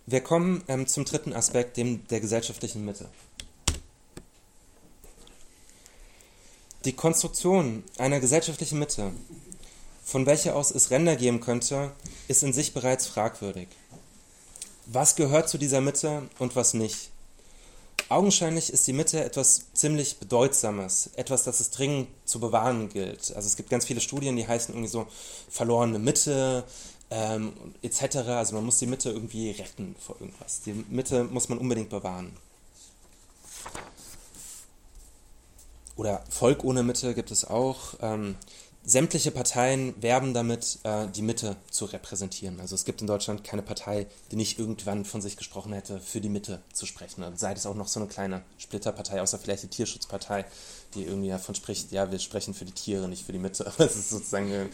Wir 0.06 0.22
kommen 0.22 0.64
ähm, 0.68 0.86
zum 0.88 1.06
dritten 1.06 1.34
Aspekt, 1.34 1.78
dem 1.78 2.08
der 2.08 2.20
gesellschaftlichen 2.20 2.86
Mitte. 2.86 3.10
Die 6.86 6.94
Konstruktion 6.94 7.84
einer 7.98 8.20
gesellschaftlichen 8.20 8.78
Mitte, 8.78 9.12
von 10.04 10.28
welcher 10.28 10.56
aus 10.56 10.70
es 10.70 10.92
Ränder 10.92 11.16
geben 11.16 11.40
könnte, 11.40 11.92
ist 12.28 12.44
in 12.44 12.54
sich 12.54 12.76
bereits 12.76 13.08
fragwürdig. 13.08 13.68
Was 14.86 15.16
gehört 15.16 15.50
zu 15.50 15.58
dieser 15.58 15.82
Mitte 15.82 16.30
und 16.38 16.56
was 16.56 16.76
nicht? 16.76 17.10
Augenscheinlich 18.08 18.72
ist 18.72 18.86
die 18.86 18.94
Mitte 18.94 19.24
etwas 19.24 19.74
ziemlich 19.74 20.18
Bedeutsames, 20.18 21.10
etwas, 21.16 21.44
das 21.44 21.60
es 21.60 21.72
dringend 21.72 22.08
zu 22.26 22.40
bewahren 22.40 22.90
gilt. 22.90 23.34
Also 23.36 23.48
es 23.48 23.56
gibt 23.56 23.70
ganz 23.70 23.86
viele 23.86 24.00
Studien, 24.00 24.36
die 24.36 24.48
heißen 24.48 24.74
irgendwie 24.74 24.92
so 24.92 25.08
verlorene 25.50 25.98
Mitte 25.98 26.64
ähm, 27.10 27.54
etc. 27.82 28.18
Also 28.18 28.56
man 28.56 28.66
muss 28.66 28.78
die 28.78 28.86
Mitte 28.86 29.10
irgendwie 29.10 29.52
retten 29.52 29.96
vor 30.00 30.18
irgendwas. 30.20 30.62
Die 30.62 30.74
Mitte 30.90 31.24
muss 31.24 31.50
man 31.50 31.58
unbedingt 31.58 31.90
bewahren. 31.90 32.36
Oder 35.96 36.24
Volk 36.30 36.64
ohne 36.64 36.84
Mitte 36.84 37.16
gibt 37.16 37.32
es 37.32 37.46
auch. 37.46 37.96
Ähm, 38.02 38.36
sämtliche 38.86 39.32
Parteien 39.32 40.00
werben 40.02 40.34
damit, 40.34 40.80
äh, 40.84 41.08
die 41.08 41.24
Mitte 41.24 41.56
zu 41.72 41.86
repräsentieren. 41.86 42.60
Also 42.60 42.76
es 42.76 42.86
gibt 42.86 43.02
in 43.02 43.08
Deutschland 43.08 43.44
keine 43.44 43.64
Partei, 43.64 44.08
die 44.32 44.36
nicht 44.36 44.60
irgendwann 44.60 45.06
von 45.06 45.22
sich 45.22 45.38
gesprochen 45.38 45.74
hätte, 45.74 46.00
für 46.00 46.22
die 46.22 46.30
Mitte 46.30 46.62
zu 46.72 46.86
sprechen. 46.86 47.24
Und 47.24 47.40
sei 47.40 47.54
es 47.54 47.66
auch 47.66 47.76
noch 47.76 47.88
so 47.88 48.00
eine 48.00 48.08
kleine 48.08 48.44
Splitterpartei, 48.58 49.22
außer 49.22 49.40
vielleicht 49.40 49.64
die 49.64 49.68
Tierschutzpartei, 49.68 50.46
die 50.94 51.04
irgendwie 51.04 51.30
davon 51.30 51.56
spricht, 51.56 51.92
ja, 51.92 52.12
wir 52.12 52.20
sprechen 52.20 52.54
für 52.54 52.66
die 52.66 52.74
Tiere, 52.74 53.10
nicht 53.10 53.26
für 53.26 53.34
die 53.34 53.40
Mitte. 53.40 53.66
Aber 53.76 53.86
das 53.86 53.96
ist 53.96 54.12
sozusagen, 54.12 54.52
äh, 54.52 54.68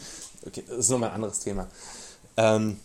okay, 0.46 0.62
das 0.68 0.78
ist 0.78 0.90
nochmal 0.90 1.10
ein 1.10 1.16
anderes 1.16 1.40
Thema. 1.40 1.68
Ähm, 2.36 2.78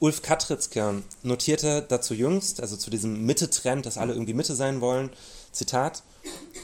Ulf 0.00 0.20
Katritzke 0.20 1.02
notierte 1.22 1.82
dazu 1.88 2.12
jüngst, 2.12 2.60
also 2.60 2.76
zu 2.76 2.90
diesem 2.90 3.24
Mitte-Trend, 3.24 3.86
dass 3.86 3.96
alle 3.96 4.12
irgendwie 4.12 4.34
Mitte 4.34 4.54
sein 4.54 4.80
wollen, 4.80 5.10
Zitat, 5.54 6.02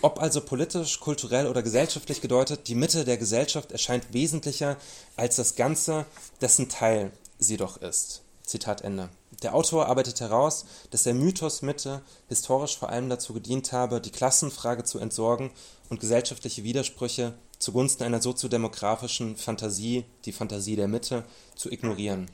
ob 0.02 0.20
also 0.20 0.40
politisch, 0.40 1.00
kulturell 1.00 1.46
oder 1.46 1.62
gesellschaftlich 1.62 2.20
gedeutet, 2.20 2.68
die 2.68 2.74
Mitte 2.74 3.04
der 3.04 3.16
Gesellschaft 3.16 3.72
erscheint 3.72 4.12
wesentlicher 4.12 4.76
als 5.16 5.36
das 5.36 5.54
Ganze, 5.54 6.06
dessen 6.40 6.68
Teil 6.68 7.12
sie 7.38 7.56
doch 7.56 7.76
ist. 7.76 8.22
Zitat 8.42 8.80
Ende. 8.82 9.10
Der 9.42 9.54
Autor 9.54 9.86
arbeitet 9.86 10.20
heraus, 10.20 10.64
dass 10.90 11.04
der 11.04 11.14
Mythos 11.14 11.62
Mitte 11.62 12.02
historisch 12.28 12.76
vor 12.76 12.88
allem 12.88 13.08
dazu 13.08 13.32
gedient 13.32 13.72
habe, 13.72 14.00
die 14.00 14.10
Klassenfrage 14.10 14.82
zu 14.82 14.98
entsorgen 14.98 15.50
und 15.88 16.00
gesellschaftliche 16.00 16.64
Widersprüche 16.64 17.34
zugunsten 17.58 18.02
einer 18.02 18.20
soziodemografischen 18.20 19.36
Fantasie, 19.36 20.04
die 20.24 20.32
Fantasie 20.32 20.74
der 20.74 20.88
Mitte, 20.88 21.24
zu 21.54 21.70
ignorieren. 21.70 22.28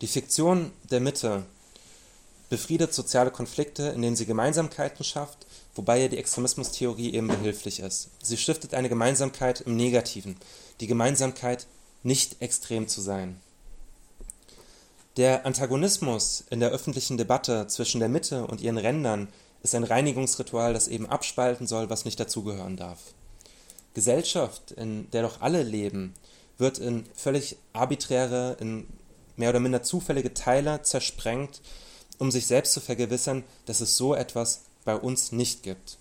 Die 0.00 0.06
Fiktion 0.06 0.72
der 0.90 1.00
Mitte 1.00 1.44
befriedet 2.48 2.94
soziale 2.94 3.30
Konflikte, 3.30 3.88
indem 3.88 4.14
sie 4.16 4.26
Gemeinsamkeiten 4.26 5.04
schafft, 5.04 5.46
wobei 5.74 6.02
ihr 6.02 6.08
die 6.08 6.18
Extremismustheorie 6.18 7.12
eben 7.14 7.28
behilflich 7.28 7.80
ist. 7.80 8.10
Sie 8.22 8.36
stiftet 8.36 8.74
eine 8.74 8.88
Gemeinsamkeit 8.88 9.62
im 9.62 9.76
Negativen, 9.76 10.36
die 10.80 10.86
Gemeinsamkeit, 10.86 11.66
nicht 12.02 12.40
extrem 12.40 12.86
zu 12.88 13.00
sein. 13.00 13.40
Der 15.16 15.46
Antagonismus 15.46 16.44
in 16.50 16.60
der 16.60 16.70
öffentlichen 16.70 17.16
Debatte 17.16 17.66
zwischen 17.68 18.00
der 18.00 18.08
Mitte 18.08 18.46
und 18.46 18.60
ihren 18.60 18.78
Rändern 18.78 19.28
ist 19.62 19.74
ein 19.74 19.84
Reinigungsritual, 19.84 20.74
das 20.74 20.88
eben 20.88 21.06
abspalten 21.06 21.66
soll, 21.66 21.90
was 21.90 22.04
nicht 22.04 22.20
dazugehören 22.20 22.76
darf. 22.76 22.98
Gesellschaft, 23.94 24.72
in 24.72 25.10
der 25.10 25.22
doch 25.22 25.40
alle 25.40 25.62
leben, 25.62 26.14
wird 26.58 26.78
in 26.78 27.06
völlig 27.14 27.56
arbiträre, 27.72 28.56
in 28.60 28.86
mehr 29.36 29.50
oder 29.50 29.60
minder 29.60 29.82
zufällige 29.82 30.34
Teile 30.34 30.82
zersprengt, 30.82 31.60
um 32.18 32.30
sich 32.30 32.46
selbst 32.46 32.72
zu 32.72 32.80
vergewissern, 32.80 33.44
dass 33.66 33.80
es 33.80 33.96
so 33.96 34.14
etwas 34.14 34.62
bei 34.84 34.96
uns 34.96 35.32
nicht 35.32 35.62
gibt. 35.62 35.98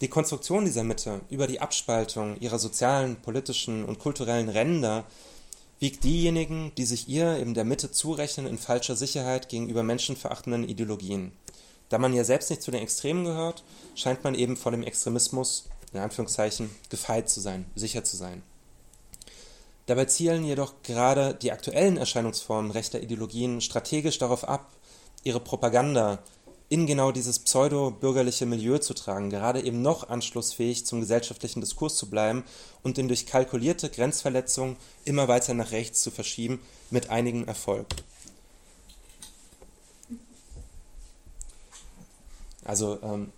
Die 0.00 0.08
Konstruktion 0.08 0.64
dieser 0.64 0.82
Mitte 0.82 1.20
über 1.30 1.46
die 1.46 1.60
Abspaltung 1.60 2.36
ihrer 2.40 2.58
sozialen, 2.58 3.16
politischen 3.16 3.84
und 3.84 4.00
kulturellen 4.00 4.48
Ränder 4.48 5.04
wiegt 5.78 6.04
diejenigen, 6.04 6.72
die 6.76 6.84
sich 6.84 7.08
ihr 7.08 7.38
eben 7.38 7.54
der 7.54 7.64
Mitte 7.64 7.90
zurechnen, 7.90 8.46
in 8.46 8.58
falscher 8.58 8.96
Sicherheit 8.96 9.48
gegenüber 9.48 9.82
menschenverachtenden 9.82 10.68
Ideologien. 10.68 11.32
Da 11.88 11.98
man 11.98 12.14
ja 12.14 12.24
selbst 12.24 12.50
nicht 12.50 12.62
zu 12.62 12.70
den 12.70 12.82
Extremen 12.82 13.24
gehört, 13.24 13.62
scheint 13.94 14.24
man 14.24 14.34
eben 14.34 14.56
vor 14.56 14.72
dem 14.72 14.82
Extremismus, 14.82 15.68
in 15.92 16.00
Anführungszeichen, 16.00 16.70
gefeit 16.88 17.28
zu 17.28 17.40
sein, 17.40 17.66
sicher 17.74 18.02
zu 18.02 18.16
sein. 18.16 18.42
Dabei 19.86 20.06
zielen 20.06 20.44
jedoch 20.44 20.74
gerade 20.82 21.34
die 21.34 21.52
aktuellen 21.52 21.96
Erscheinungsformen 21.96 22.70
rechter 22.70 23.02
Ideologien 23.02 23.60
strategisch 23.60 24.18
darauf 24.18 24.48
ab, 24.48 24.70
ihre 25.24 25.40
Propaganda 25.40 26.18
in 26.68 26.86
genau 26.86 27.12
dieses 27.12 27.38
pseudo-bürgerliche 27.38 28.46
Milieu 28.46 28.78
zu 28.78 28.94
tragen, 28.94 29.28
gerade 29.28 29.60
eben 29.62 29.82
noch 29.82 30.08
anschlussfähig 30.08 30.86
zum 30.86 31.00
gesellschaftlichen 31.00 31.60
Diskurs 31.60 31.96
zu 31.96 32.08
bleiben 32.08 32.44
und 32.82 32.96
den 32.96 33.08
durch 33.08 33.26
kalkulierte 33.26 33.90
Grenzverletzungen 33.90 34.76
immer 35.04 35.28
weiter 35.28 35.52
nach 35.52 35.72
rechts 35.72 36.00
zu 36.00 36.10
verschieben, 36.10 36.60
mit 36.90 37.10
einigem 37.10 37.46
Erfolg. 37.46 37.86
Also 42.64 42.98
ähm, 43.02 43.32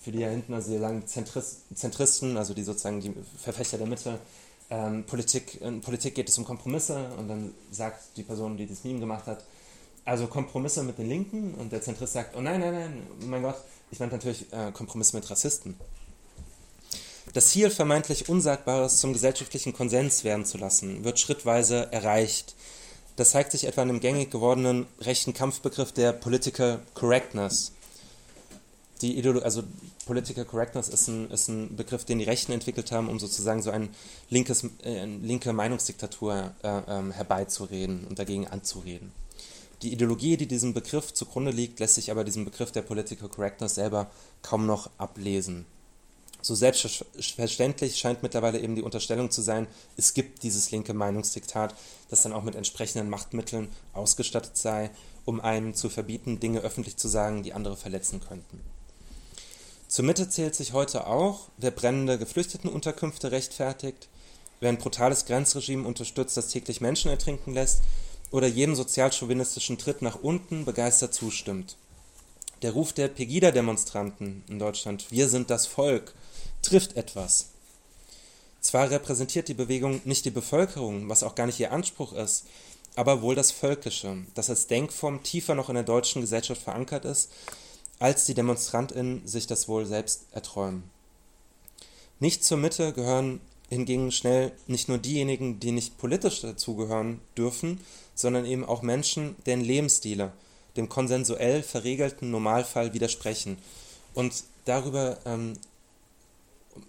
für 0.00 0.12
die 0.12 0.20
da 0.20 0.28
hinten, 0.28 0.54
also 0.54 0.70
die 0.70 0.78
langen 0.78 1.06
Zentrist, 1.08 1.62
Zentristen, 1.74 2.36
also 2.36 2.54
die 2.54 2.62
sozusagen 2.62 3.00
die 3.00 3.14
Verfechter 3.36 3.78
der 3.78 3.86
Mitte, 3.88 4.18
ähm, 4.70 5.04
Politik, 5.04 5.60
in 5.60 5.80
Politik 5.80 6.14
geht 6.14 6.28
es 6.28 6.38
um 6.38 6.44
Kompromisse 6.44 7.10
und 7.18 7.26
dann 7.28 7.54
sagt 7.70 8.16
die 8.16 8.22
Person, 8.22 8.56
die 8.56 8.66
das 8.66 8.84
Meme 8.84 9.00
gemacht 9.00 9.26
hat, 9.26 9.44
also 10.08 10.26
Kompromisse 10.26 10.82
mit 10.82 10.98
den 10.98 11.08
Linken 11.08 11.54
und 11.54 11.70
der 11.70 11.82
Zentrist 11.82 12.14
sagt, 12.14 12.34
oh 12.34 12.40
nein, 12.40 12.60
nein, 12.60 12.72
nein, 12.72 13.06
mein 13.26 13.42
Gott, 13.42 13.56
ich 13.90 14.00
meine 14.00 14.12
natürlich 14.12 14.50
äh, 14.52 14.72
Kompromisse 14.72 15.14
mit 15.14 15.28
Rassisten. 15.30 15.76
Das 17.34 17.48
Ziel, 17.48 17.70
vermeintlich 17.70 18.28
Unsagbares 18.28 18.98
zum 18.98 19.12
gesellschaftlichen 19.12 19.74
Konsens 19.74 20.24
werden 20.24 20.46
zu 20.46 20.56
lassen, 20.56 21.04
wird 21.04 21.20
schrittweise 21.20 21.92
erreicht. 21.92 22.54
Das 23.16 23.32
zeigt 23.32 23.52
sich 23.52 23.64
etwa 23.64 23.82
in 23.82 23.88
dem 23.88 24.00
gängig 24.00 24.30
gewordenen 24.30 24.86
rechten 25.00 25.34
Kampfbegriff 25.34 25.92
der 25.92 26.12
Political 26.12 26.80
Correctness. 26.94 27.72
Die 29.02 29.18
Ideolo 29.18 29.40
also 29.40 29.62
Political 30.06 30.46
Correctness 30.46 30.88
ist 30.88 31.06
ein, 31.08 31.30
ist 31.30 31.48
ein 31.48 31.76
Begriff, 31.76 32.06
den 32.06 32.18
die 32.18 32.24
Rechten 32.24 32.52
entwickelt 32.52 32.92
haben, 32.92 33.08
um 33.08 33.18
sozusagen 33.18 33.60
so 33.62 33.70
ein 33.70 33.90
linkes, 34.30 34.64
äh, 34.82 35.00
eine 35.00 35.18
linke 35.18 35.52
Meinungsdiktatur 35.52 36.54
äh, 36.62 36.78
äh, 36.78 37.12
herbeizureden 37.12 38.06
und 38.08 38.18
dagegen 38.18 38.48
anzureden. 38.48 39.12
Die 39.82 39.92
Ideologie, 39.92 40.36
die 40.36 40.48
diesem 40.48 40.74
Begriff 40.74 41.14
zugrunde 41.14 41.52
liegt, 41.52 41.78
lässt 41.78 41.94
sich 41.94 42.10
aber 42.10 42.24
diesem 42.24 42.44
Begriff 42.44 42.72
der 42.72 42.82
Political 42.82 43.28
Correctness 43.28 43.76
selber 43.76 44.10
kaum 44.42 44.66
noch 44.66 44.90
ablesen. 44.98 45.66
So 46.40 46.54
selbstverständlich 46.54 47.96
scheint 47.96 48.22
mittlerweile 48.22 48.60
eben 48.60 48.76
die 48.76 48.82
Unterstellung 48.82 49.30
zu 49.30 49.42
sein, 49.42 49.66
es 49.96 50.14
gibt 50.14 50.42
dieses 50.42 50.70
linke 50.70 50.94
Meinungsdiktat, 50.94 51.74
das 52.10 52.22
dann 52.22 52.32
auch 52.32 52.44
mit 52.44 52.54
entsprechenden 52.54 53.10
Machtmitteln 53.10 53.68
ausgestattet 53.92 54.56
sei, 54.56 54.90
um 55.24 55.40
einem 55.40 55.74
zu 55.74 55.90
verbieten, 55.90 56.40
Dinge 56.40 56.60
öffentlich 56.60 56.96
zu 56.96 57.08
sagen, 57.08 57.42
die 57.42 57.52
andere 57.52 57.76
verletzen 57.76 58.20
könnten. 58.20 58.60
Zur 59.88 60.04
Mitte 60.04 60.28
zählt 60.28 60.54
sich 60.54 60.72
heute 60.72 61.06
auch, 61.06 61.48
wer 61.56 61.70
brennende 61.70 62.18
Geflüchtetenunterkünfte 62.18 63.32
rechtfertigt, 63.32 64.08
wer 64.60 64.68
ein 64.68 64.78
brutales 64.78 65.24
Grenzregime 65.24 65.86
unterstützt, 65.86 66.36
das 66.36 66.48
täglich 66.48 66.80
Menschen 66.80 67.10
ertrinken 67.10 67.52
lässt 67.52 67.82
oder 68.30 68.46
jedem 68.46 68.74
sozialchauvinistischen 68.74 69.78
Tritt 69.78 70.02
nach 70.02 70.22
unten 70.22 70.64
begeistert 70.64 71.14
zustimmt. 71.14 71.76
Der 72.62 72.72
Ruf 72.72 72.92
der 72.92 73.08
Pegida-Demonstranten 73.08 74.42
in 74.48 74.58
Deutschland, 74.58 75.10
wir 75.10 75.28
sind 75.28 75.50
das 75.50 75.66
Volk, 75.66 76.14
trifft 76.62 76.96
etwas. 76.96 77.50
Zwar 78.60 78.90
repräsentiert 78.90 79.48
die 79.48 79.54
Bewegung 79.54 80.00
nicht 80.04 80.24
die 80.24 80.30
Bevölkerung, 80.30 81.08
was 81.08 81.22
auch 81.22 81.34
gar 81.34 81.46
nicht 81.46 81.60
ihr 81.60 81.72
Anspruch 81.72 82.12
ist, 82.12 82.46
aber 82.96 83.22
wohl 83.22 83.36
das 83.36 83.52
Völkische, 83.52 84.18
das 84.34 84.50
als 84.50 84.66
Denkform 84.66 85.22
tiefer 85.22 85.54
noch 85.54 85.68
in 85.68 85.76
der 85.76 85.84
deutschen 85.84 86.20
Gesellschaft 86.20 86.62
verankert 86.62 87.04
ist, 87.04 87.30
als 88.00 88.26
die 88.26 88.34
DemonstrantInnen 88.34 89.26
sich 89.26 89.46
das 89.46 89.68
wohl 89.68 89.86
selbst 89.86 90.26
erträumen. 90.32 90.82
Nicht 92.18 92.44
zur 92.44 92.58
Mitte 92.58 92.92
gehören 92.92 93.40
hingegen 93.68 94.10
schnell 94.10 94.52
nicht 94.66 94.88
nur 94.88 94.98
diejenigen, 94.98 95.60
die 95.60 95.72
nicht 95.72 95.98
politisch 95.98 96.40
dazugehören 96.40 97.20
dürfen, 97.36 97.80
sondern 98.18 98.44
eben 98.44 98.64
auch 98.64 98.82
Menschen, 98.82 99.36
deren 99.46 99.60
Lebensstile 99.60 100.32
dem 100.76 100.88
konsensuell 100.88 101.62
verriegelten 101.62 102.30
Normalfall 102.32 102.92
widersprechen. 102.92 103.58
Und 104.12 104.42
darüber, 104.64 105.18
ähm, 105.24 105.54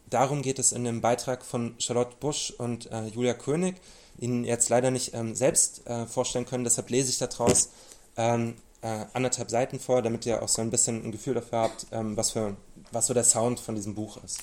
darum 0.09 0.41
geht 0.41 0.57
es 0.57 0.71
in 0.71 0.83
dem 0.83 1.01
Beitrag 1.01 1.45
von 1.45 1.75
Charlotte 1.77 2.15
Busch 2.19 2.51
und 2.57 2.91
äh, 2.91 3.05
Julia 3.07 3.35
König, 3.35 3.75
Ihnen 4.19 4.43
jetzt 4.43 4.69
leider 4.69 4.91
nicht 4.91 5.13
ähm, 5.13 5.35
selbst 5.35 5.87
äh, 5.87 6.05
vorstellen 6.07 6.45
können, 6.45 6.63
deshalb 6.63 6.89
lese 6.89 7.09
ich 7.09 7.19
daraus 7.19 7.69
ähm, 8.17 8.55
äh, 8.81 9.05
anderthalb 9.13 9.51
Seiten 9.51 9.79
vor, 9.79 10.01
damit 10.01 10.25
ihr 10.25 10.41
auch 10.41 10.49
so 10.49 10.61
ein 10.61 10.71
bisschen 10.71 11.05
ein 11.05 11.11
Gefühl 11.11 11.35
dafür 11.35 11.59
habt, 11.59 11.85
ähm, 11.91 12.17
was, 12.17 12.31
für, 12.31 12.57
was 12.91 13.07
so 13.07 13.13
der 13.13 13.23
Sound 13.23 13.59
von 13.59 13.75
diesem 13.75 13.95
Buch 13.95 14.21
ist. 14.23 14.39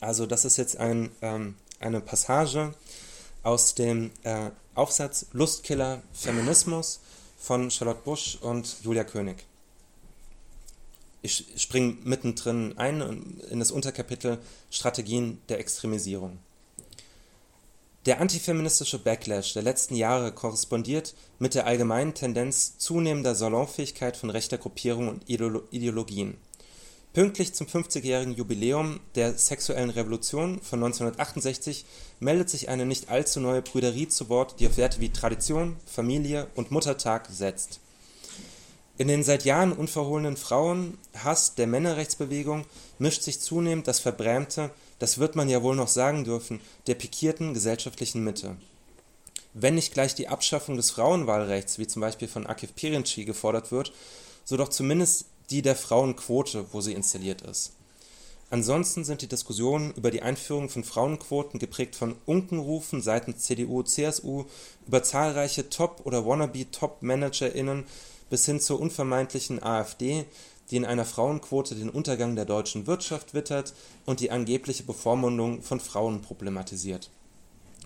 Also 0.00 0.26
das 0.26 0.44
ist 0.44 0.56
jetzt 0.56 0.76
ein, 0.76 1.10
ähm, 1.22 1.56
eine 1.78 2.00
Passage 2.00 2.74
aus 3.42 3.74
dem 3.74 4.10
äh, 4.22 4.50
Aufsatz 4.74 5.26
Lustkiller 5.32 6.02
Feminismus 6.12 7.00
von 7.38 7.70
Charlotte 7.70 8.02
Busch 8.04 8.38
und 8.40 8.76
Julia 8.82 9.04
König. 9.04 9.44
Ich 11.22 11.46
springe 11.56 11.96
mittendrin 12.04 12.78
ein 12.78 13.40
in 13.50 13.58
das 13.58 13.70
Unterkapitel 13.70 14.38
Strategien 14.70 15.40
der 15.48 15.58
Extremisierung. 15.58 16.38
Der 18.06 18.20
antifeministische 18.20 18.98
Backlash 18.98 19.52
der 19.52 19.62
letzten 19.62 19.94
Jahre 19.94 20.32
korrespondiert 20.32 21.14
mit 21.38 21.54
der 21.54 21.66
allgemeinen 21.66 22.14
Tendenz 22.14 22.78
zunehmender 22.78 23.34
Salonfähigkeit 23.34 24.16
von 24.16 24.30
rechter 24.30 24.56
Gruppierungen 24.56 25.10
und 25.10 25.28
Ideologien 25.28 26.38
Pünktlich 27.12 27.54
zum 27.54 27.66
50-jährigen 27.66 28.34
Jubiläum 28.34 29.00
der 29.16 29.36
Sexuellen 29.36 29.90
Revolution 29.90 30.60
von 30.60 30.78
1968 30.78 31.84
meldet 32.20 32.48
sich 32.48 32.68
eine 32.68 32.86
nicht 32.86 33.08
allzu 33.08 33.40
neue 33.40 33.62
Prüderie 33.62 34.06
zu 34.06 34.28
Wort, 34.28 34.60
die 34.60 34.68
auf 34.68 34.76
Werte 34.76 35.00
wie 35.00 35.08
Tradition, 35.08 35.76
Familie 35.86 36.46
und 36.54 36.70
Muttertag 36.70 37.28
setzt. 37.28 37.80
In 38.96 39.08
den 39.08 39.24
seit 39.24 39.44
Jahren 39.44 39.72
unverhohlenen 39.72 40.36
Frauenhass 40.36 41.56
der 41.56 41.66
Männerrechtsbewegung 41.66 42.64
mischt 43.00 43.22
sich 43.22 43.40
zunehmend 43.40 43.88
das 43.88 43.98
Verbrämte, 43.98 44.70
das 45.00 45.18
wird 45.18 45.34
man 45.34 45.48
ja 45.48 45.64
wohl 45.64 45.74
noch 45.74 45.88
sagen 45.88 46.22
dürfen, 46.22 46.60
der 46.86 46.94
pikierten 46.94 47.54
gesellschaftlichen 47.54 48.22
Mitte. 48.22 48.56
Wenn 49.52 49.74
nicht 49.74 49.94
gleich 49.94 50.14
die 50.14 50.28
Abschaffung 50.28 50.76
des 50.76 50.92
Frauenwahlrechts, 50.92 51.80
wie 51.80 51.88
zum 51.88 52.02
Beispiel 52.02 52.28
von 52.28 52.46
Akif 52.46 52.72
Pirinci 52.76 53.24
gefordert 53.24 53.72
wird, 53.72 53.92
so 54.44 54.56
doch 54.56 54.68
zumindest 54.68 55.24
die 55.50 55.62
der 55.62 55.76
Frauenquote, 55.76 56.66
wo 56.72 56.80
sie 56.80 56.92
installiert 56.92 57.42
ist. 57.42 57.72
Ansonsten 58.52 59.04
sind 59.04 59.22
die 59.22 59.28
Diskussionen 59.28 59.92
über 59.94 60.10
die 60.10 60.22
Einführung 60.22 60.68
von 60.68 60.82
Frauenquoten 60.82 61.60
geprägt 61.60 61.94
von 61.94 62.16
Unkenrufen 62.26 63.00
seitens 63.00 63.44
CDU, 63.44 63.84
CSU 63.84 64.44
über 64.88 65.04
zahlreiche 65.04 65.70
Top- 65.70 66.04
oder 66.04 66.26
Wannabe-Top-ManagerInnen 66.26 67.84
bis 68.28 68.46
hin 68.46 68.60
zur 68.60 68.80
unvermeintlichen 68.80 69.62
AfD, 69.62 70.24
die 70.70 70.76
in 70.76 70.84
einer 70.84 71.04
Frauenquote 71.04 71.76
den 71.76 71.90
Untergang 71.90 72.34
der 72.34 72.44
deutschen 72.44 72.88
Wirtschaft 72.88 73.34
wittert 73.34 73.72
und 74.04 74.18
die 74.18 74.32
angebliche 74.32 74.82
Bevormundung 74.82 75.62
von 75.62 75.78
Frauen 75.78 76.20
problematisiert. 76.20 77.10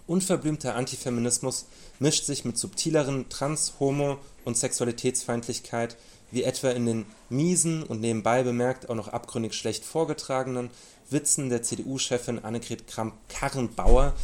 Unverblümter 0.06 0.76
Antifeminismus 0.76 1.66
mischt 1.98 2.24
sich 2.24 2.44
mit 2.44 2.58
subtileren 2.58 3.28
Trans-, 3.30 3.74
Homo- 3.80 4.18
und 4.44 4.56
Sexualitätsfeindlichkeit 4.56 5.96
wie 6.34 6.42
etwa 6.42 6.70
in 6.70 6.86
den 6.86 7.06
miesen 7.28 7.82
und 7.84 8.00
nebenbei 8.00 8.42
bemerkt 8.42 8.90
auch 8.90 8.94
noch 8.94 9.08
abgründig 9.08 9.54
schlecht 9.54 9.84
vorgetragenen 9.84 10.70
Witzen 11.08 11.48
der 11.48 11.62
CDU-Chefin 11.62 12.44
Annegret 12.44 12.86
Kramp-Karrenbauer 12.88 14.14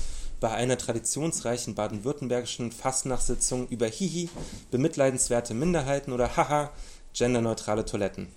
bei 0.41 0.51
einer 0.51 0.77
traditionsreichen 0.77 1.75
baden-württembergischen 1.75 2.73
Fastnachtssitzung 2.73 3.69
über 3.69 3.87
Hihi, 3.87 4.29
bemitleidenswerte 4.71 5.55
Minderheiten 5.55 6.13
oder 6.13 6.37
Haha, 6.37 6.73
genderneutrale 7.15 7.85
Toiletten. 7.85 8.29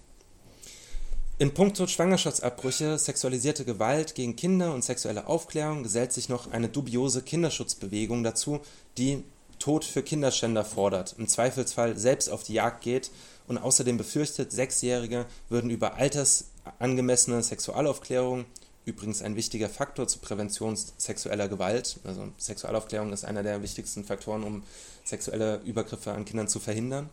In 1.39 1.53
puncto 1.53 1.87
Schwangerschaftsabbrüche, 1.87 2.99
sexualisierte 2.99 3.65
Gewalt 3.65 4.13
gegen 4.13 4.35
Kinder 4.35 4.73
und 4.73 4.83
sexuelle 4.83 5.27
Aufklärung 5.27 5.81
gesellt 5.81 6.13
sich 6.13 6.29
noch 6.29 6.51
eine 6.51 6.69
dubiose 6.69 7.23
Kinderschutzbewegung 7.23 8.23
dazu, 8.23 8.59
die 8.97 9.23
Tod 9.57 9.85
für 9.85 10.03
Kinderschänder 10.03 10.65
fordert, 10.65 11.15
im 11.17 11.27
Zweifelsfall 11.27 11.97
selbst 11.97 12.29
auf 12.29 12.43
die 12.43 12.53
Jagd 12.53 12.81
geht 12.81 13.11
und 13.47 13.57
außerdem 13.57 13.97
befürchtet, 13.97 14.51
Sechsjährige 14.51 15.25
würden 15.49 15.69
über 15.69 15.95
altersangemessene 15.95 17.43
Sexualaufklärung 17.43 18.45
übrigens 18.85 19.21
ein 19.21 19.35
wichtiger 19.35 19.69
Faktor 19.69 20.07
zur 20.07 20.21
Prävention 20.21 20.77
sexueller 20.97 21.47
Gewalt. 21.47 21.99
Also 22.03 22.27
Sexualaufklärung 22.37 23.13
ist 23.13 23.25
einer 23.25 23.43
der 23.43 23.61
wichtigsten 23.61 24.03
Faktoren, 24.03 24.43
um 24.43 24.63
sexuelle 25.03 25.61
Übergriffe 25.65 26.11
an 26.11 26.25
Kindern 26.25 26.47
zu 26.47 26.59
verhindern. 26.59 27.09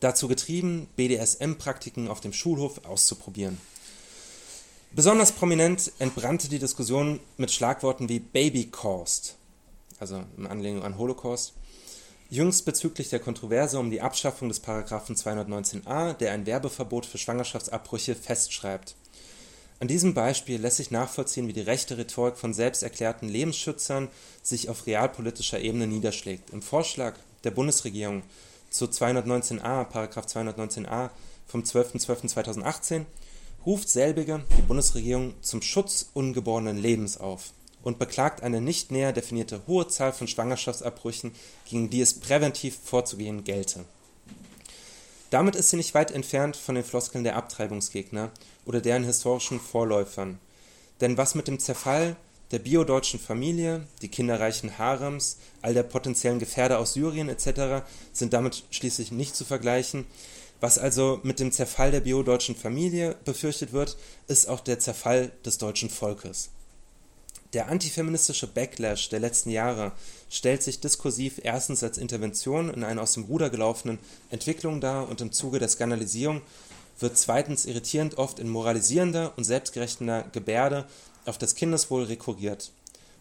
Dazu 0.00 0.28
getrieben, 0.28 0.88
BDSM-Praktiken 0.96 2.08
auf 2.08 2.20
dem 2.20 2.32
Schulhof 2.32 2.84
auszuprobieren. 2.84 3.58
Besonders 4.92 5.32
prominent 5.32 5.90
entbrannte 5.98 6.48
die 6.48 6.58
Diskussion 6.58 7.18
mit 7.36 7.50
Schlagworten 7.50 8.08
wie 8.08 8.20
Baby 8.20 8.66
Caused, 8.66 9.34
also 9.98 10.22
in 10.36 10.46
Anlehnung 10.46 10.84
an 10.84 10.98
Holocaust, 10.98 11.54
Jüngst 12.30 12.64
bezüglich 12.64 13.10
der 13.10 13.20
Kontroverse 13.20 13.78
um 13.78 13.90
die 13.90 14.00
Abschaffung 14.00 14.48
des 14.48 14.60
Paragraphen 14.60 15.14
219a, 15.14 16.14
der 16.14 16.32
ein 16.32 16.46
Werbeverbot 16.46 17.04
für 17.04 17.18
Schwangerschaftsabbrüche 17.18 18.14
festschreibt. 18.14 18.96
An 19.78 19.88
diesem 19.88 20.14
Beispiel 20.14 20.60
lässt 20.60 20.78
sich 20.78 20.90
nachvollziehen, 20.90 21.48
wie 21.48 21.52
die 21.52 21.60
rechte 21.60 21.98
Rhetorik 21.98 22.36
von 22.36 22.54
selbsterklärten 22.54 23.28
Lebensschützern 23.28 24.08
sich 24.42 24.70
auf 24.70 24.86
realpolitischer 24.86 25.60
Ebene 25.60 25.86
niederschlägt. 25.86 26.50
Im 26.50 26.62
Vorschlag 26.62 27.16
der 27.44 27.50
Bundesregierung 27.50 28.22
zu 28.70 28.86
219a, 28.86 29.84
Paragraph 29.84 30.26
219a 30.26 31.10
vom 31.46 31.62
12.12.2018 31.62 33.04
ruft 33.66 33.88
selbige 33.88 34.42
die 34.56 34.62
Bundesregierung 34.62 35.34
zum 35.42 35.60
Schutz 35.60 36.08
ungeborenen 36.14 36.78
Lebens 36.78 37.18
auf 37.18 37.52
und 37.84 37.98
beklagt 37.98 38.42
eine 38.42 38.60
nicht 38.60 38.90
näher 38.90 39.12
definierte 39.12 39.60
hohe 39.66 39.86
Zahl 39.86 40.12
von 40.12 40.26
Schwangerschaftsabbrüchen, 40.26 41.32
gegen 41.66 41.90
die 41.90 42.00
es 42.00 42.14
präventiv 42.14 42.78
vorzugehen 42.82 43.44
gelte. 43.44 43.84
Damit 45.30 45.54
ist 45.54 45.70
sie 45.70 45.76
nicht 45.76 45.94
weit 45.94 46.10
entfernt 46.10 46.56
von 46.56 46.74
den 46.74 46.84
Floskeln 46.84 47.24
der 47.24 47.36
Abtreibungsgegner 47.36 48.30
oder 48.64 48.80
deren 48.80 49.04
historischen 49.04 49.60
Vorläufern. 49.60 50.38
Denn 51.00 51.16
was 51.18 51.34
mit 51.34 51.48
dem 51.48 51.58
Zerfall 51.58 52.16
der 52.50 52.60
biodeutschen 52.60 53.18
Familie, 53.18 53.86
die 54.00 54.08
kinderreichen 54.08 54.78
Harems, 54.78 55.38
all 55.60 55.74
der 55.74 55.82
potenziellen 55.82 56.38
Gefährder 56.38 56.78
aus 56.78 56.92
Syrien 56.92 57.28
etc. 57.28 57.84
sind 58.12 58.32
damit 58.32 58.64
schließlich 58.70 59.12
nicht 59.12 59.34
zu 59.34 59.44
vergleichen. 59.44 60.06
Was 60.60 60.78
also 60.78 61.20
mit 61.24 61.40
dem 61.40 61.52
Zerfall 61.52 61.90
der 61.90 62.00
biodeutschen 62.00 62.54
Familie 62.54 63.16
befürchtet 63.24 63.72
wird, 63.72 63.96
ist 64.28 64.48
auch 64.48 64.60
der 64.60 64.78
Zerfall 64.78 65.32
des 65.44 65.58
deutschen 65.58 65.90
Volkes. 65.90 66.50
Der 67.54 67.68
antifeministische 67.68 68.48
Backlash 68.48 69.10
der 69.10 69.20
letzten 69.20 69.50
Jahre 69.50 69.92
stellt 70.28 70.64
sich 70.64 70.80
diskursiv 70.80 71.40
erstens 71.40 71.84
als 71.84 71.98
Intervention 71.98 72.68
in 72.68 72.82
eine 72.82 73.00
aus 73.00 73.14
dem 73.14 73.24
Ruder 73.24 73.48
gelaufenen 73.48 74.00
Entwicklung 74.30 74.80
dar 74.80 75.08
und 75.08 75.20
im 75.20 75.30
Zuge 75.30 75.60
der 75.60 75.68
Skandalisierung 75.68 76.42
wird 76.98 77.16
zweitens 77.16 77.64
irritierend 77.64 78.18
oft 78.18 78.40
in 78.40 78.48
moralisierender 78.48 79.34
und 79.36 79.44
selbstgerechtender 79.44 80.24
Gebärde 80.32 80.88
auf 81.26 81.38
das 81.38 81.54
Kindeswohl 81.54 82.02
rekurriert. 82.02 82.72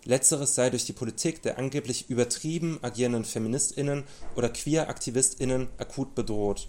Letzteres 0.03 0.55
sei 0.55 0.71
durch 0.71 0.85
die 0.85 0.93
Politik 0.93 1.43
der 1.43 1.59
angeblich 1.59 2.09
übertrieben 2.09 2.79
agierenden 2.81 3.25
FeministInnen 3.25 4.03
oder 4.35 4.49
Queer-AktivistInnen 4.49 5.67
akut 5.77 6.15
bedroht, 6.15 6.67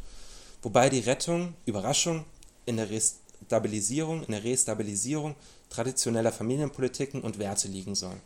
wobei 0.62 0.90
die 0.90 1.00
Rettung, 1.00 1.54
Überraschung, 1.64 2.26
in 2.66 2.76
der 2.76 2.90
Restabilisierung, 2.90 4.22
in 4.24 4.32
der 4.32 4.44
Restabilisierung 4.44 5.34
traditioneller 5.70 6.32
Familienpolitiken 6.32 7.20
und 7.20 7.38
Werte 7.38 7.68
liegen 7.68 7.94
soll. 7.94 8.16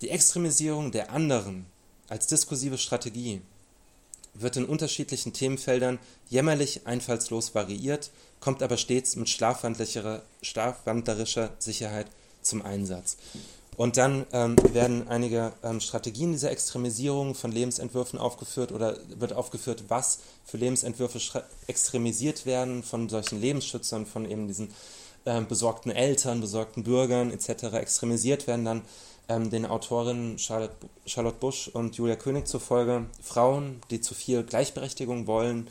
Die 0.00 0.10
Extremisierung 0.10 0.92
der 0.92 1.10
anderen 1.10 1.66
als 2.08 2.26
diskursive 2.26 2.78
Strategie 2.78 3.40
wird 4.34 4.56
in 4.56 4.66
unterschiedlichen 4.66 5.32
Themenfeldern 5.32 5.98
jämmerlich 6.28 6.86
einfallslos 6.86 7.54
variiert, 7.54 8.10
kommt 8.40 8.62
aber 8.62 8.76
stets 8.76 9.16
mit 9.16 9.30
schlafwandlerischer 9.30 10.22
Sicherheit 11.58 12.08
zum 12.42 12.60
Einsatz. 12.62 13.16
Und 13.76 13.98
dann 13.98 14.26
ähm, 14.32 14.56
werden 14.72 15.06
einige 15.08 15.52
ähm, 15.62 15.80
Strategien 15.80 16.32
dieser 16.32 16.50
Extremisierung 16.50 17.34
von 17.34 17.52
Lebensentwürfen 17.52 18.18
aufgeführt 18.18 18.72
oder 18.72 18.96
wird 19.18 19.34
aufgeführt, 19.34 19.84
was 19.88 20.20
für 20.46 20.56
Lebensentwürfe 20.56 21.44
extremisiert 21.66 22.46
werden 22.46 22.82
von 22.82 23.10
solchen 23.10 23.40
Lebensschützern, 23.40 24.06
von 24.06 24.30
eben 24.30 24.48
diesen 24.48 24.72
äh, 25.26 25.42
besorgten 25.42 25.90
Eltern, 25.90 26.40
besorgten 26.40 26.84
Bürgern 26.84 27.30
etc. 27.30 27.74
extremisiert 27.74 28.46
werden 28.46 28.64
dann 28.64 28.82
ähm, 29.28 29.50
den 29.50 29.66
Autorinnen 29.66 30.38
Charlotte, 30.38 30.74
Charlotte 31.04 31.38
Busch 31.38 31.68
und 31.68 31.96
Julia 31.96 32.16
König 32.16 32.46
zufolge 32.46 33.06
Frauen, 33.20 33.80
die 33.90 34.00
zu 34.00 34.14
viel 34.14 34.44
Gleichberechtigung 34.44 35.26
wollen, 35.26 35.68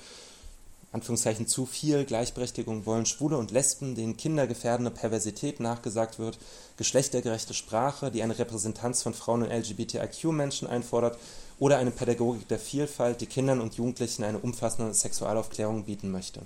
Anführungszeichen 0.92 1.48
zu 1.48 1.66
viel 1.66 2.06
Gleichberechtigung 2.06 2.86
wollen, 2.86 3.06
Schwule 3.06 3.38
und 3.38 3.52
Lesben, 3.52 3.96
denen 3.96 4.16
kindergefährdende 4.18 4.92
Perversität 4.92 5.60
nachgesagt 5.60 6.20
wird, 6.20 6.38
geschlechtergerechte 6.78 7.54
Sprache, 7.54 8.12
die 8.12 8.24
eine 8.24 8.38
Repräsentanz 8.38 9.04
von 9.04 9.14
Frauen 9.14 9.44
und 9.44 9.52
LGBTIQ-Menschen 9.52 10.68
einfordert 10.68 11.18
oder 11.60 11.78
eine 11.78 11.92
Pädagogik 11.92 12.48
der 12.48 12.60
Vielfalt, 12.60 13.20
die 13.22 13.26
Kindern 13.26 13.60
und 13.62 13.76
Jugendlichen 13.76 14.24
eine 14.24 14.40
umfassende 14.40 14.94
Sexualaufklärung 14.94 15.84
bieten 15.84 16.12
möchte. 16.12 16.42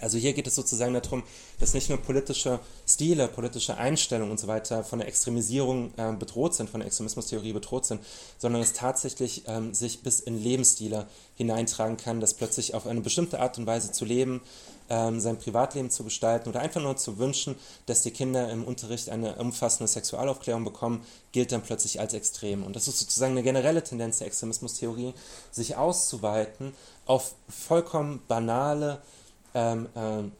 Also 0.00 0.18
hier 0.18 0.32
geht 0.32 0.46
es 0.46 0.54
sozusagen 0.54 0.94
darum, 0.94 1.22
dass 1.60 1.74
nicht 1.74 1.88
nur 1.88 1.98
politische 1.98 2.60
Stile, 2.86 3.28
politische 3.28 3.76
Einstellungen 3.76 4.30
und 4.30 4.38
so 4.38 4.46
weiter 4.46 4.84
von 4.84 4.98
der 4.98 5.08
Extremisierung 5.08 5.92
äh, 5.96 6.12
bedroht 6.12 6.54
sind, 6.54 6.70
von 6.70 6.80
der 6.80 6.86
Extremismustheorie 6.86 7.52
bedroht 7.52 7.86
sind, 7.86 8.00
sondern 8.38 8.62
es 8.62 8.72
tatsächlich 8.72 9.44
ähm, 9.46 9.74
sich 9.74 10.02
bis 10.02 10.20
in 10.20 10.42
Lebensstile 10.42 11.06
hineintragen 11.34 11.96
kann, 11.96 12.20
dass 12.20 12.34
plötzlich 12.34 12.74
auf 12.74 12.86
eine 12.86 13.00
bestimmte 13.00 13.40
Art 13.40 13.58
und 13.58 13.66
Weise 13.66 13.92
zu 13.92 14.04
leben, 14.04 14.40
ähm, 14.90 15.20
sein 15.20 15.38
Privatleben 15.38 15.90
zu 15.90 16.04
gestalten 16.04 16.48
oder 16.48 16.60
einfach 16.60 16.80
nur 16.80 16.96
zu 16.96 17.18
wünschen, 17.18 17.56
dass 17.86 18.02
die 18.02 18.10
Kinder 18.10 18.50
im 18.50 18.64
Unterricht 18.64 19.08
eine 19.10 19.36
umfassende 19.36 19.88
Sexualaufklärung 19.88 20.64
bekommen, 20.64 21.04
gilt 21.32 21.52
dann 21.52 21.62
plötzlich 21.62 22.00
als 22.00 22.14
extrem. 22.14 22.64
Und 22.64 22.74
das 22.74 22.88
ist 22.88 22.98
sozusagen 22.98 23.32
eine 23.32 23.42
generelle 23.42 23.84
Tendenz 23.84 24.18
der 24.18 24.26
Extremismustheorie, 24.26 25.14
sich 25.50 25.76
auszuweiten 25.76 26.72
auf 27.06 27.34
vollkommen 27.48 28.22
banale, 28.28 29.02
ähm, 29.54 29.88
ähm, 29.96 30.32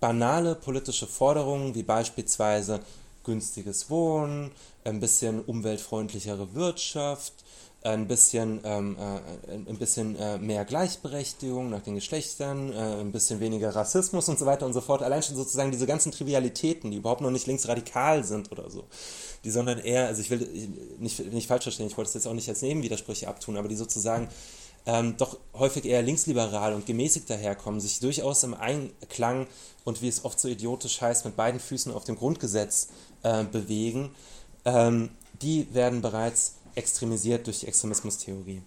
banale 0.00 0.54
politische 0.54 1.06
Forderungen 1.06 1.74
wie 1.74 1.82
beispielsweise 1.82 2.80
günstiges 3.24 3.90
Wohnen, 3.90 4.50
ein 4.84 4.98
bisschen 4.98 5.40
umweltfreundlichere 5.44 6.54
Wirtschaft, 6.54 7.34
ein 7.82 8.06
bisschen, 8.08 8.60
ähm, 8.64 8.96
äh, 8.98 9.54
ein 9.54 9.78
bisschen 9.78 10.14
äh, 10.16 10.36
mehr 10.38 10.64
Gleichberechtigung 10.66 11.70
nach 11.70 11.80
den 11.82 11.94
Geschlechtern, 11.94 12.72
äh, 12.72 13.00
ein 13.00 13.12
bisschen 13.12 13.40
weniger 13.40 13.74
Rassismus 13.74 14.28
und 14.28 14.38
so 14.38 14.44
weiter 14.44 14.66
und 14.66 14.74
so 14.74 14.82
fort. 14.82 15.02
Allein 15.02 15.22
schon 15.22 15.36
sozusagen 15.36 15.70
diese 15.70 15.86
ganzen 15.86 16.12
Trivialitäten, 16.12 16.90
die 16.90 16.98
überhaupt 16.98 17.22
noch 17.22 17.30
nicht 17.30 17.46
linksradikal 17.46 18.22
sind 18.24 18.52
oder 18.52 18.68
so. 18.68 18.84
Die, 19.44 19.50
sondern 19.50 19.78
eher, 19.78 20.08
also 20.08 20.20
ich 20.20 20.30
will 20.30 20.46
nicht, 20.98 21.32
nicht 21.32 21.46
falsch 21.46 21.62
verstehen, 21.62 21.86
ich 21.86 21.96
wollte 21.96 22.08
es 22.08 22.14
jetzt 22.14 22.26
auch 22.26 22.34
nicht 22.34 22.50
als 22.50 22.60
Nebenwidersprüche 22.60 23.28
abtun, 23.28 23.56
aber 23.56 23.68
die 23.68 23.76
sozusagen 23.76 24.28
ähm, 24.86 25.16
doch 25.16 25.38
häufig 25.54 25.84
eher 25.84 26.02
linksliberal 26.02 26.74
und 26.74 26.86
gemäßigt 26.86 27.28
daherkommen, 27.28 27.80
sich 27.80 28.00
durchaus 28.00 28.42
im 28.42 28.54
Einklang 28.54 29.46
und 29.84 30.02
wie 30.02 30.08
es 30.08 30.24
oft 30.24 30.40
so 30.40 30.48
idiotisch 30.48 31.00
heißt, 31.00 31.24
mit 31.24 31.36
beiden 31.36 31.60
Füßen 31.60 31.92
auf 31.92 32.04
dem 32.04 32.16
Grundgesetz 32.16 32.88
äh, 33.22 33.44
bewegen, 33.44 34.14
ähm, 34.64 35.10
die 35.42 35.72
werden 35.74 36.00
bereits 36.00 36.54
extremisiert 36.74 37.46
durch 37.46 37.60
die 37.60 37.66
Extremismustheorie. 37.66 38.62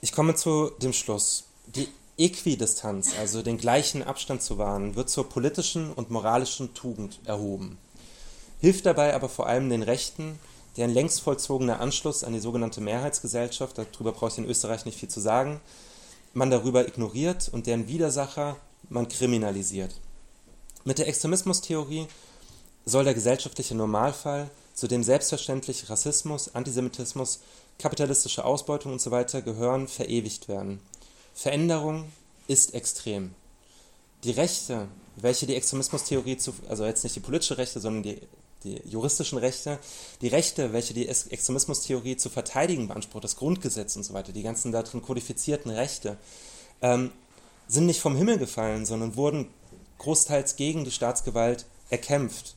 Ich 0.00 0.12
komme 0.12 0.34
zu 0.34 0.70
dem 0.82 0.92
Schluss. 0.92 1.44
Die 1.66 1.88
Äquidistanz, 2.18 3.14
also 3.18 3.42
den 3.42 3.56
gleichen 3.56 4.02
Abstand 4.02 4.42
zu 4.42 4.58
wahren, 4.58 4.96
wird 4.96 5.08
zur 5.08 5.28
politischen 5.28 5.92
und 5.92 6.10
moralischen 6.10 6.74
Tugend 6.74 7.20
erhoben. 7.24 7.78
Hilft 8.60 8.86
dabei 8.86 9.14
aber 9.14 9.28
vor 9.28 9.46
allem 9.46 9.70
den 9.70 9.82
Rechten, 9.82 10.38
deren 10.76 10.92
längst 10.92 11.20
vollzogener 11.20 11.80
Anschluss 11.80 12.24
an 12.24 12.32
die 12.32 12.40
sogenannte 12.40 12.80
Mehrheitsgesellschaft, 12.80 13.78
darüber 13.78 14.12
brauche 14.12 14.32
ich 14.32 14.38
in 14.38 14.46
Österreich 14.46 14.84
nicht 14.84 14.98
viel 14.98 15.10
zu 15.10 15.20
sagen, 15.20 15.60
man 16.34 16.50
darüber 16.50 16.86
ignoriert 16.86 17.48
und 17.52 17.66
deren 17.66 17.88
Widersacher 17.88 18.56
man 18.88 19.08
kriminalisiert. 19.08 19.94
Mit 20.84 20.98
der 20.98 21.08
Extremismustheorie 21.08 22.06
soll 22.84 23.04
der 23.04 23.14
gesellschaftliche 23.14 23.74
Normalfall, 23.74 24.50
zu 24.74 24.88
dem 24.88 25.02
selbstverständlich 25.02 25.90
Rassismus, 25.90 26.54
Antisemitismus, 26.54 27.40
kapitalistische 27.78 28.44
Ausbeutung 28.44 28.94
usw. 28.94 29.24
So 29.28 29.42
gehören, 29.42 29.86
verewigt 29.86 30.48
werden. 30.48 30.80
Veränderung 31.34 32.10
ist 32.48 32.74
extrem. 32.74 33.34
Die 34.24 34.30
Rechte, 34.30 34.88
welche 35.16 35.46
die 35.46 35.56
Extremismustheorie 35.56 36.36
zu, 36.36 36.54
also 36.68 36.84
jetzt 36.84 37.04
nicht 37.04 37.16
die 37.16 37.20
politische 37.20 37.58
Rechte, 37.58 37.80
sondern 37.80 38.02
die 38.02 38.20
die 38.64 38.80
juristischen 38.84 39.38
Rechte, 39.38 39.78
die 40.20 40.28
Rechte, 40.28 40.72
welche 40.72 40.94
die 40.94 41.08
Extremismustheorie 41.08 42.16
zu 42.16 42.30
verteidigen 42.30 42.88
beansprucht, 42.88 43.24
das 43.24 43.36
Grundgesetz 43.36 43.96
und 43.96 44.04
so 44.04 44.14
weiter, 44.14 44.32
die 44.32 44.42
ganzen 44.42 44.72
darin 44.72 45.02
kodifizierten 45.02 45.70
Rechte, 45.70 46.16
ähm, 46.80 47.10
sind 47.68 47.86
nicht 47.86 48.00
vom 48.00 48.16
Himmel 48.16 48.38
gefallen, 48.38 48.86
sondern 48.86 49.16
wurden 49.16 49.48
großteils 49.98 50.56
gegen 50.56 50.84
die 50.84 50.90
Staatsgewalt 50.90 51.66
erkämpft. 51.90 52.54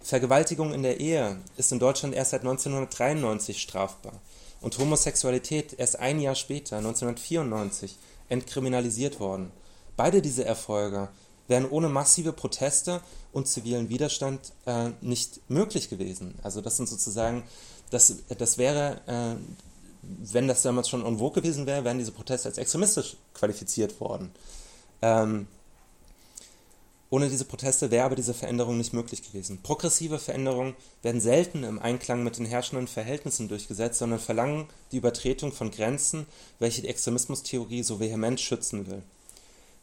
Vergewaltigung 0.00 0.72
in 0.72 0.82
der 0.82 1.00
Ehe 1.00 1.38
ist 1.56 1.72
in 1.72 1.78
Deutschland 1.78 2.14
erst 2.14 2.30
seit 2.30 2.42
1993 2.42 3.60
strafbar 3.60 4.20
und 4.60 4.78
Homosexualität 4.78 5.74
erst 5.78 5.98
ein 5.98 6.20
Jahr 6.20 6.34
später, 6.34 6.78
1994, 6.78 7.96
entkriminalisiert 8.28 9.20
worden. 9.20 9.50
Beide 9.96 10.22
diese 10.22 10.44
Erfolge 10.44 11.08
wären 11.48 11.68
ohne 11.68 11.88
massive 11.88 12.32
Proteste 12.32 13.00
und 13.32 13.48
zivilen 13.48 13.88
Widerstand 13.88 14.52
äh, 14.66 14.90
nicht 15.00 15.40
möglich 15.50 15.90
gewesen. 15.90 16.34
Also 16.42 16.60
das 16.60 16.76
sind 16.76 16.88
sozusagen, 16.88 17.42
das, 17.90 18.14
das 18.36 18.58
wäre, 18.58 19.00
äh, 19.06 19.36
wenn 20.02 20.46
das 20.46 20.62
damals 20.62 20.88
schon 20.88 21.04
en 21.04 21.18
vogue 21.18 21.42
gewesen 21.42 21.66
wäre, 21.66 21.84
wären 21.84 21.98
diese 21.98 22.12
Proteste 22.12 22.48
als 22.48 22.58
extremistisch 22.58 23.16
qualifiziert 23.34 24.00
worden. 24.00 24.30
Ähm, 25.02 25.46
ohne 27.10 27.30
diese 27.30 27.46
Proteste 27.46 27.90
wäre 27.90 28.04
aber 28.04 28.16
diese 28.16 28.34
Veränderung 28.34 28.76
nicht 28.76 28.92
möglich 28.92 29.22
gewesen. 29.22 29.60
Progressive 29.62 30.18
Veränderungen 30.18 30.76
werden 31.02 31.22
selten 31.22 31.64
im 31.64 31.78
Einklang 31.78 32.22
mit 32.22 32.36
den 32.36 32.44
herrschenden 32.44 32.86
Verhältnissen 32.86 33.48
durchgesetzt, 33.48 33.98
sondern 33.98 34.18
verlangen 34.18 34.66
die 34.92 34.98
Übertretung 34.98 35.52
von 35.52 35.70
Grenzen, 35.70 36.26
welche 36.58 36.82
die 36.82 36.88
Extremismustheorie 36.88 37.82
so 37.82 37.98
vehement 37.98 38.40
schützen 38.40 38.86
will. 38.86 39.02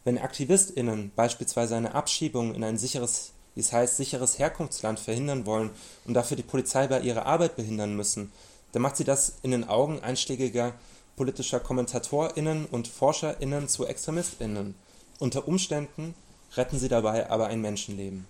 Wenn 0.06 0.18
AktivistInnen 0.18 1.10
beispielsweise 1.16 1.74
eine 1.74 1.96
Abschiebung 1.96 2.54
in 2.54 2.62
ein 2.62 2.78
sicheres, 2.78 3.32
wie 3.56 3.60
es 3.60 3.72
heißt, 3.72 3.96
sicheres 3.96 4.38
Herkunftsland 4.38 5.00
verhindern 5.00 5.46
wollen 5.46 5.70
und 6.04 6.14
dafür 6.14 6.36
die 6.36 6.44
Polizei 6.44 6.86
bei 6.86 7.00
ihrer 7.00 7.26
Arbeit 7.26 7.56
behindern 7.56 7.96
müssen, 7.96 8.30
dann 8.70 8.82
macht 8.82 8.96
sie 8.96 9.02
das 9.02 9.38
in 9.42 9.50
den 9.50 9.68
Augen 9.68 9.98
einschlägiger 9.98 10.74
politischer 11.16 11.58
KommentatorInnen 11.58 12.66
und 12.66 12.86
ForscherInnen 12.86 13.66
zu 13.66 13.84
ExtremistInnen. 13.84 14.76
Unter 15.18 15.48
Umständen 15.48 16.14
retten 16.54 16.78
sie 16.78 16.88
dabei 16.88 17.28
aber 17.28 17.48
ein 17.48 17.60
Menschenleben. 17.60 18.28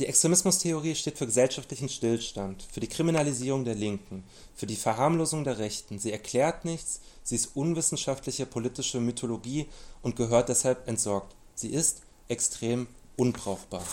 Die 0.00 0.06
Extremismustheorie 0.06 0.94
steht 0.94 1.18
für 1.18 1.26
gesellschaftlichen 1.26 1.90
Stillstand, 1.90 2.66
für 2.72 2.80
die 2.80 2.88
Kriminalisierung 2.88 3.66
der 3.66 3.74
Linken, 3.74 4.24
für 4.54 4.64
die 4.64 4.76
Verharmlosung 4.76 5.44
der 5.44 5.58
Rechten. 5.58 5.98
Sie 5.98 6.10
erklärt 6.10 6.64
nichts, 6.64 7.02
sie 7.22 7.34
ist 7.34 7.54
unwissenschaftliche 7.54 8.46
politische 8.46 8.98
Mythologie 8.98 9.66
und 10.00 10.16
gehört 10.16 10.48
deshalb 10.48 10.88
entsorgt. 10.88 11.36
Sie 11.54 11.68
ist 11.68 12.00
extrem 12.28 12.86
unbrauchbar. 13.18 13.84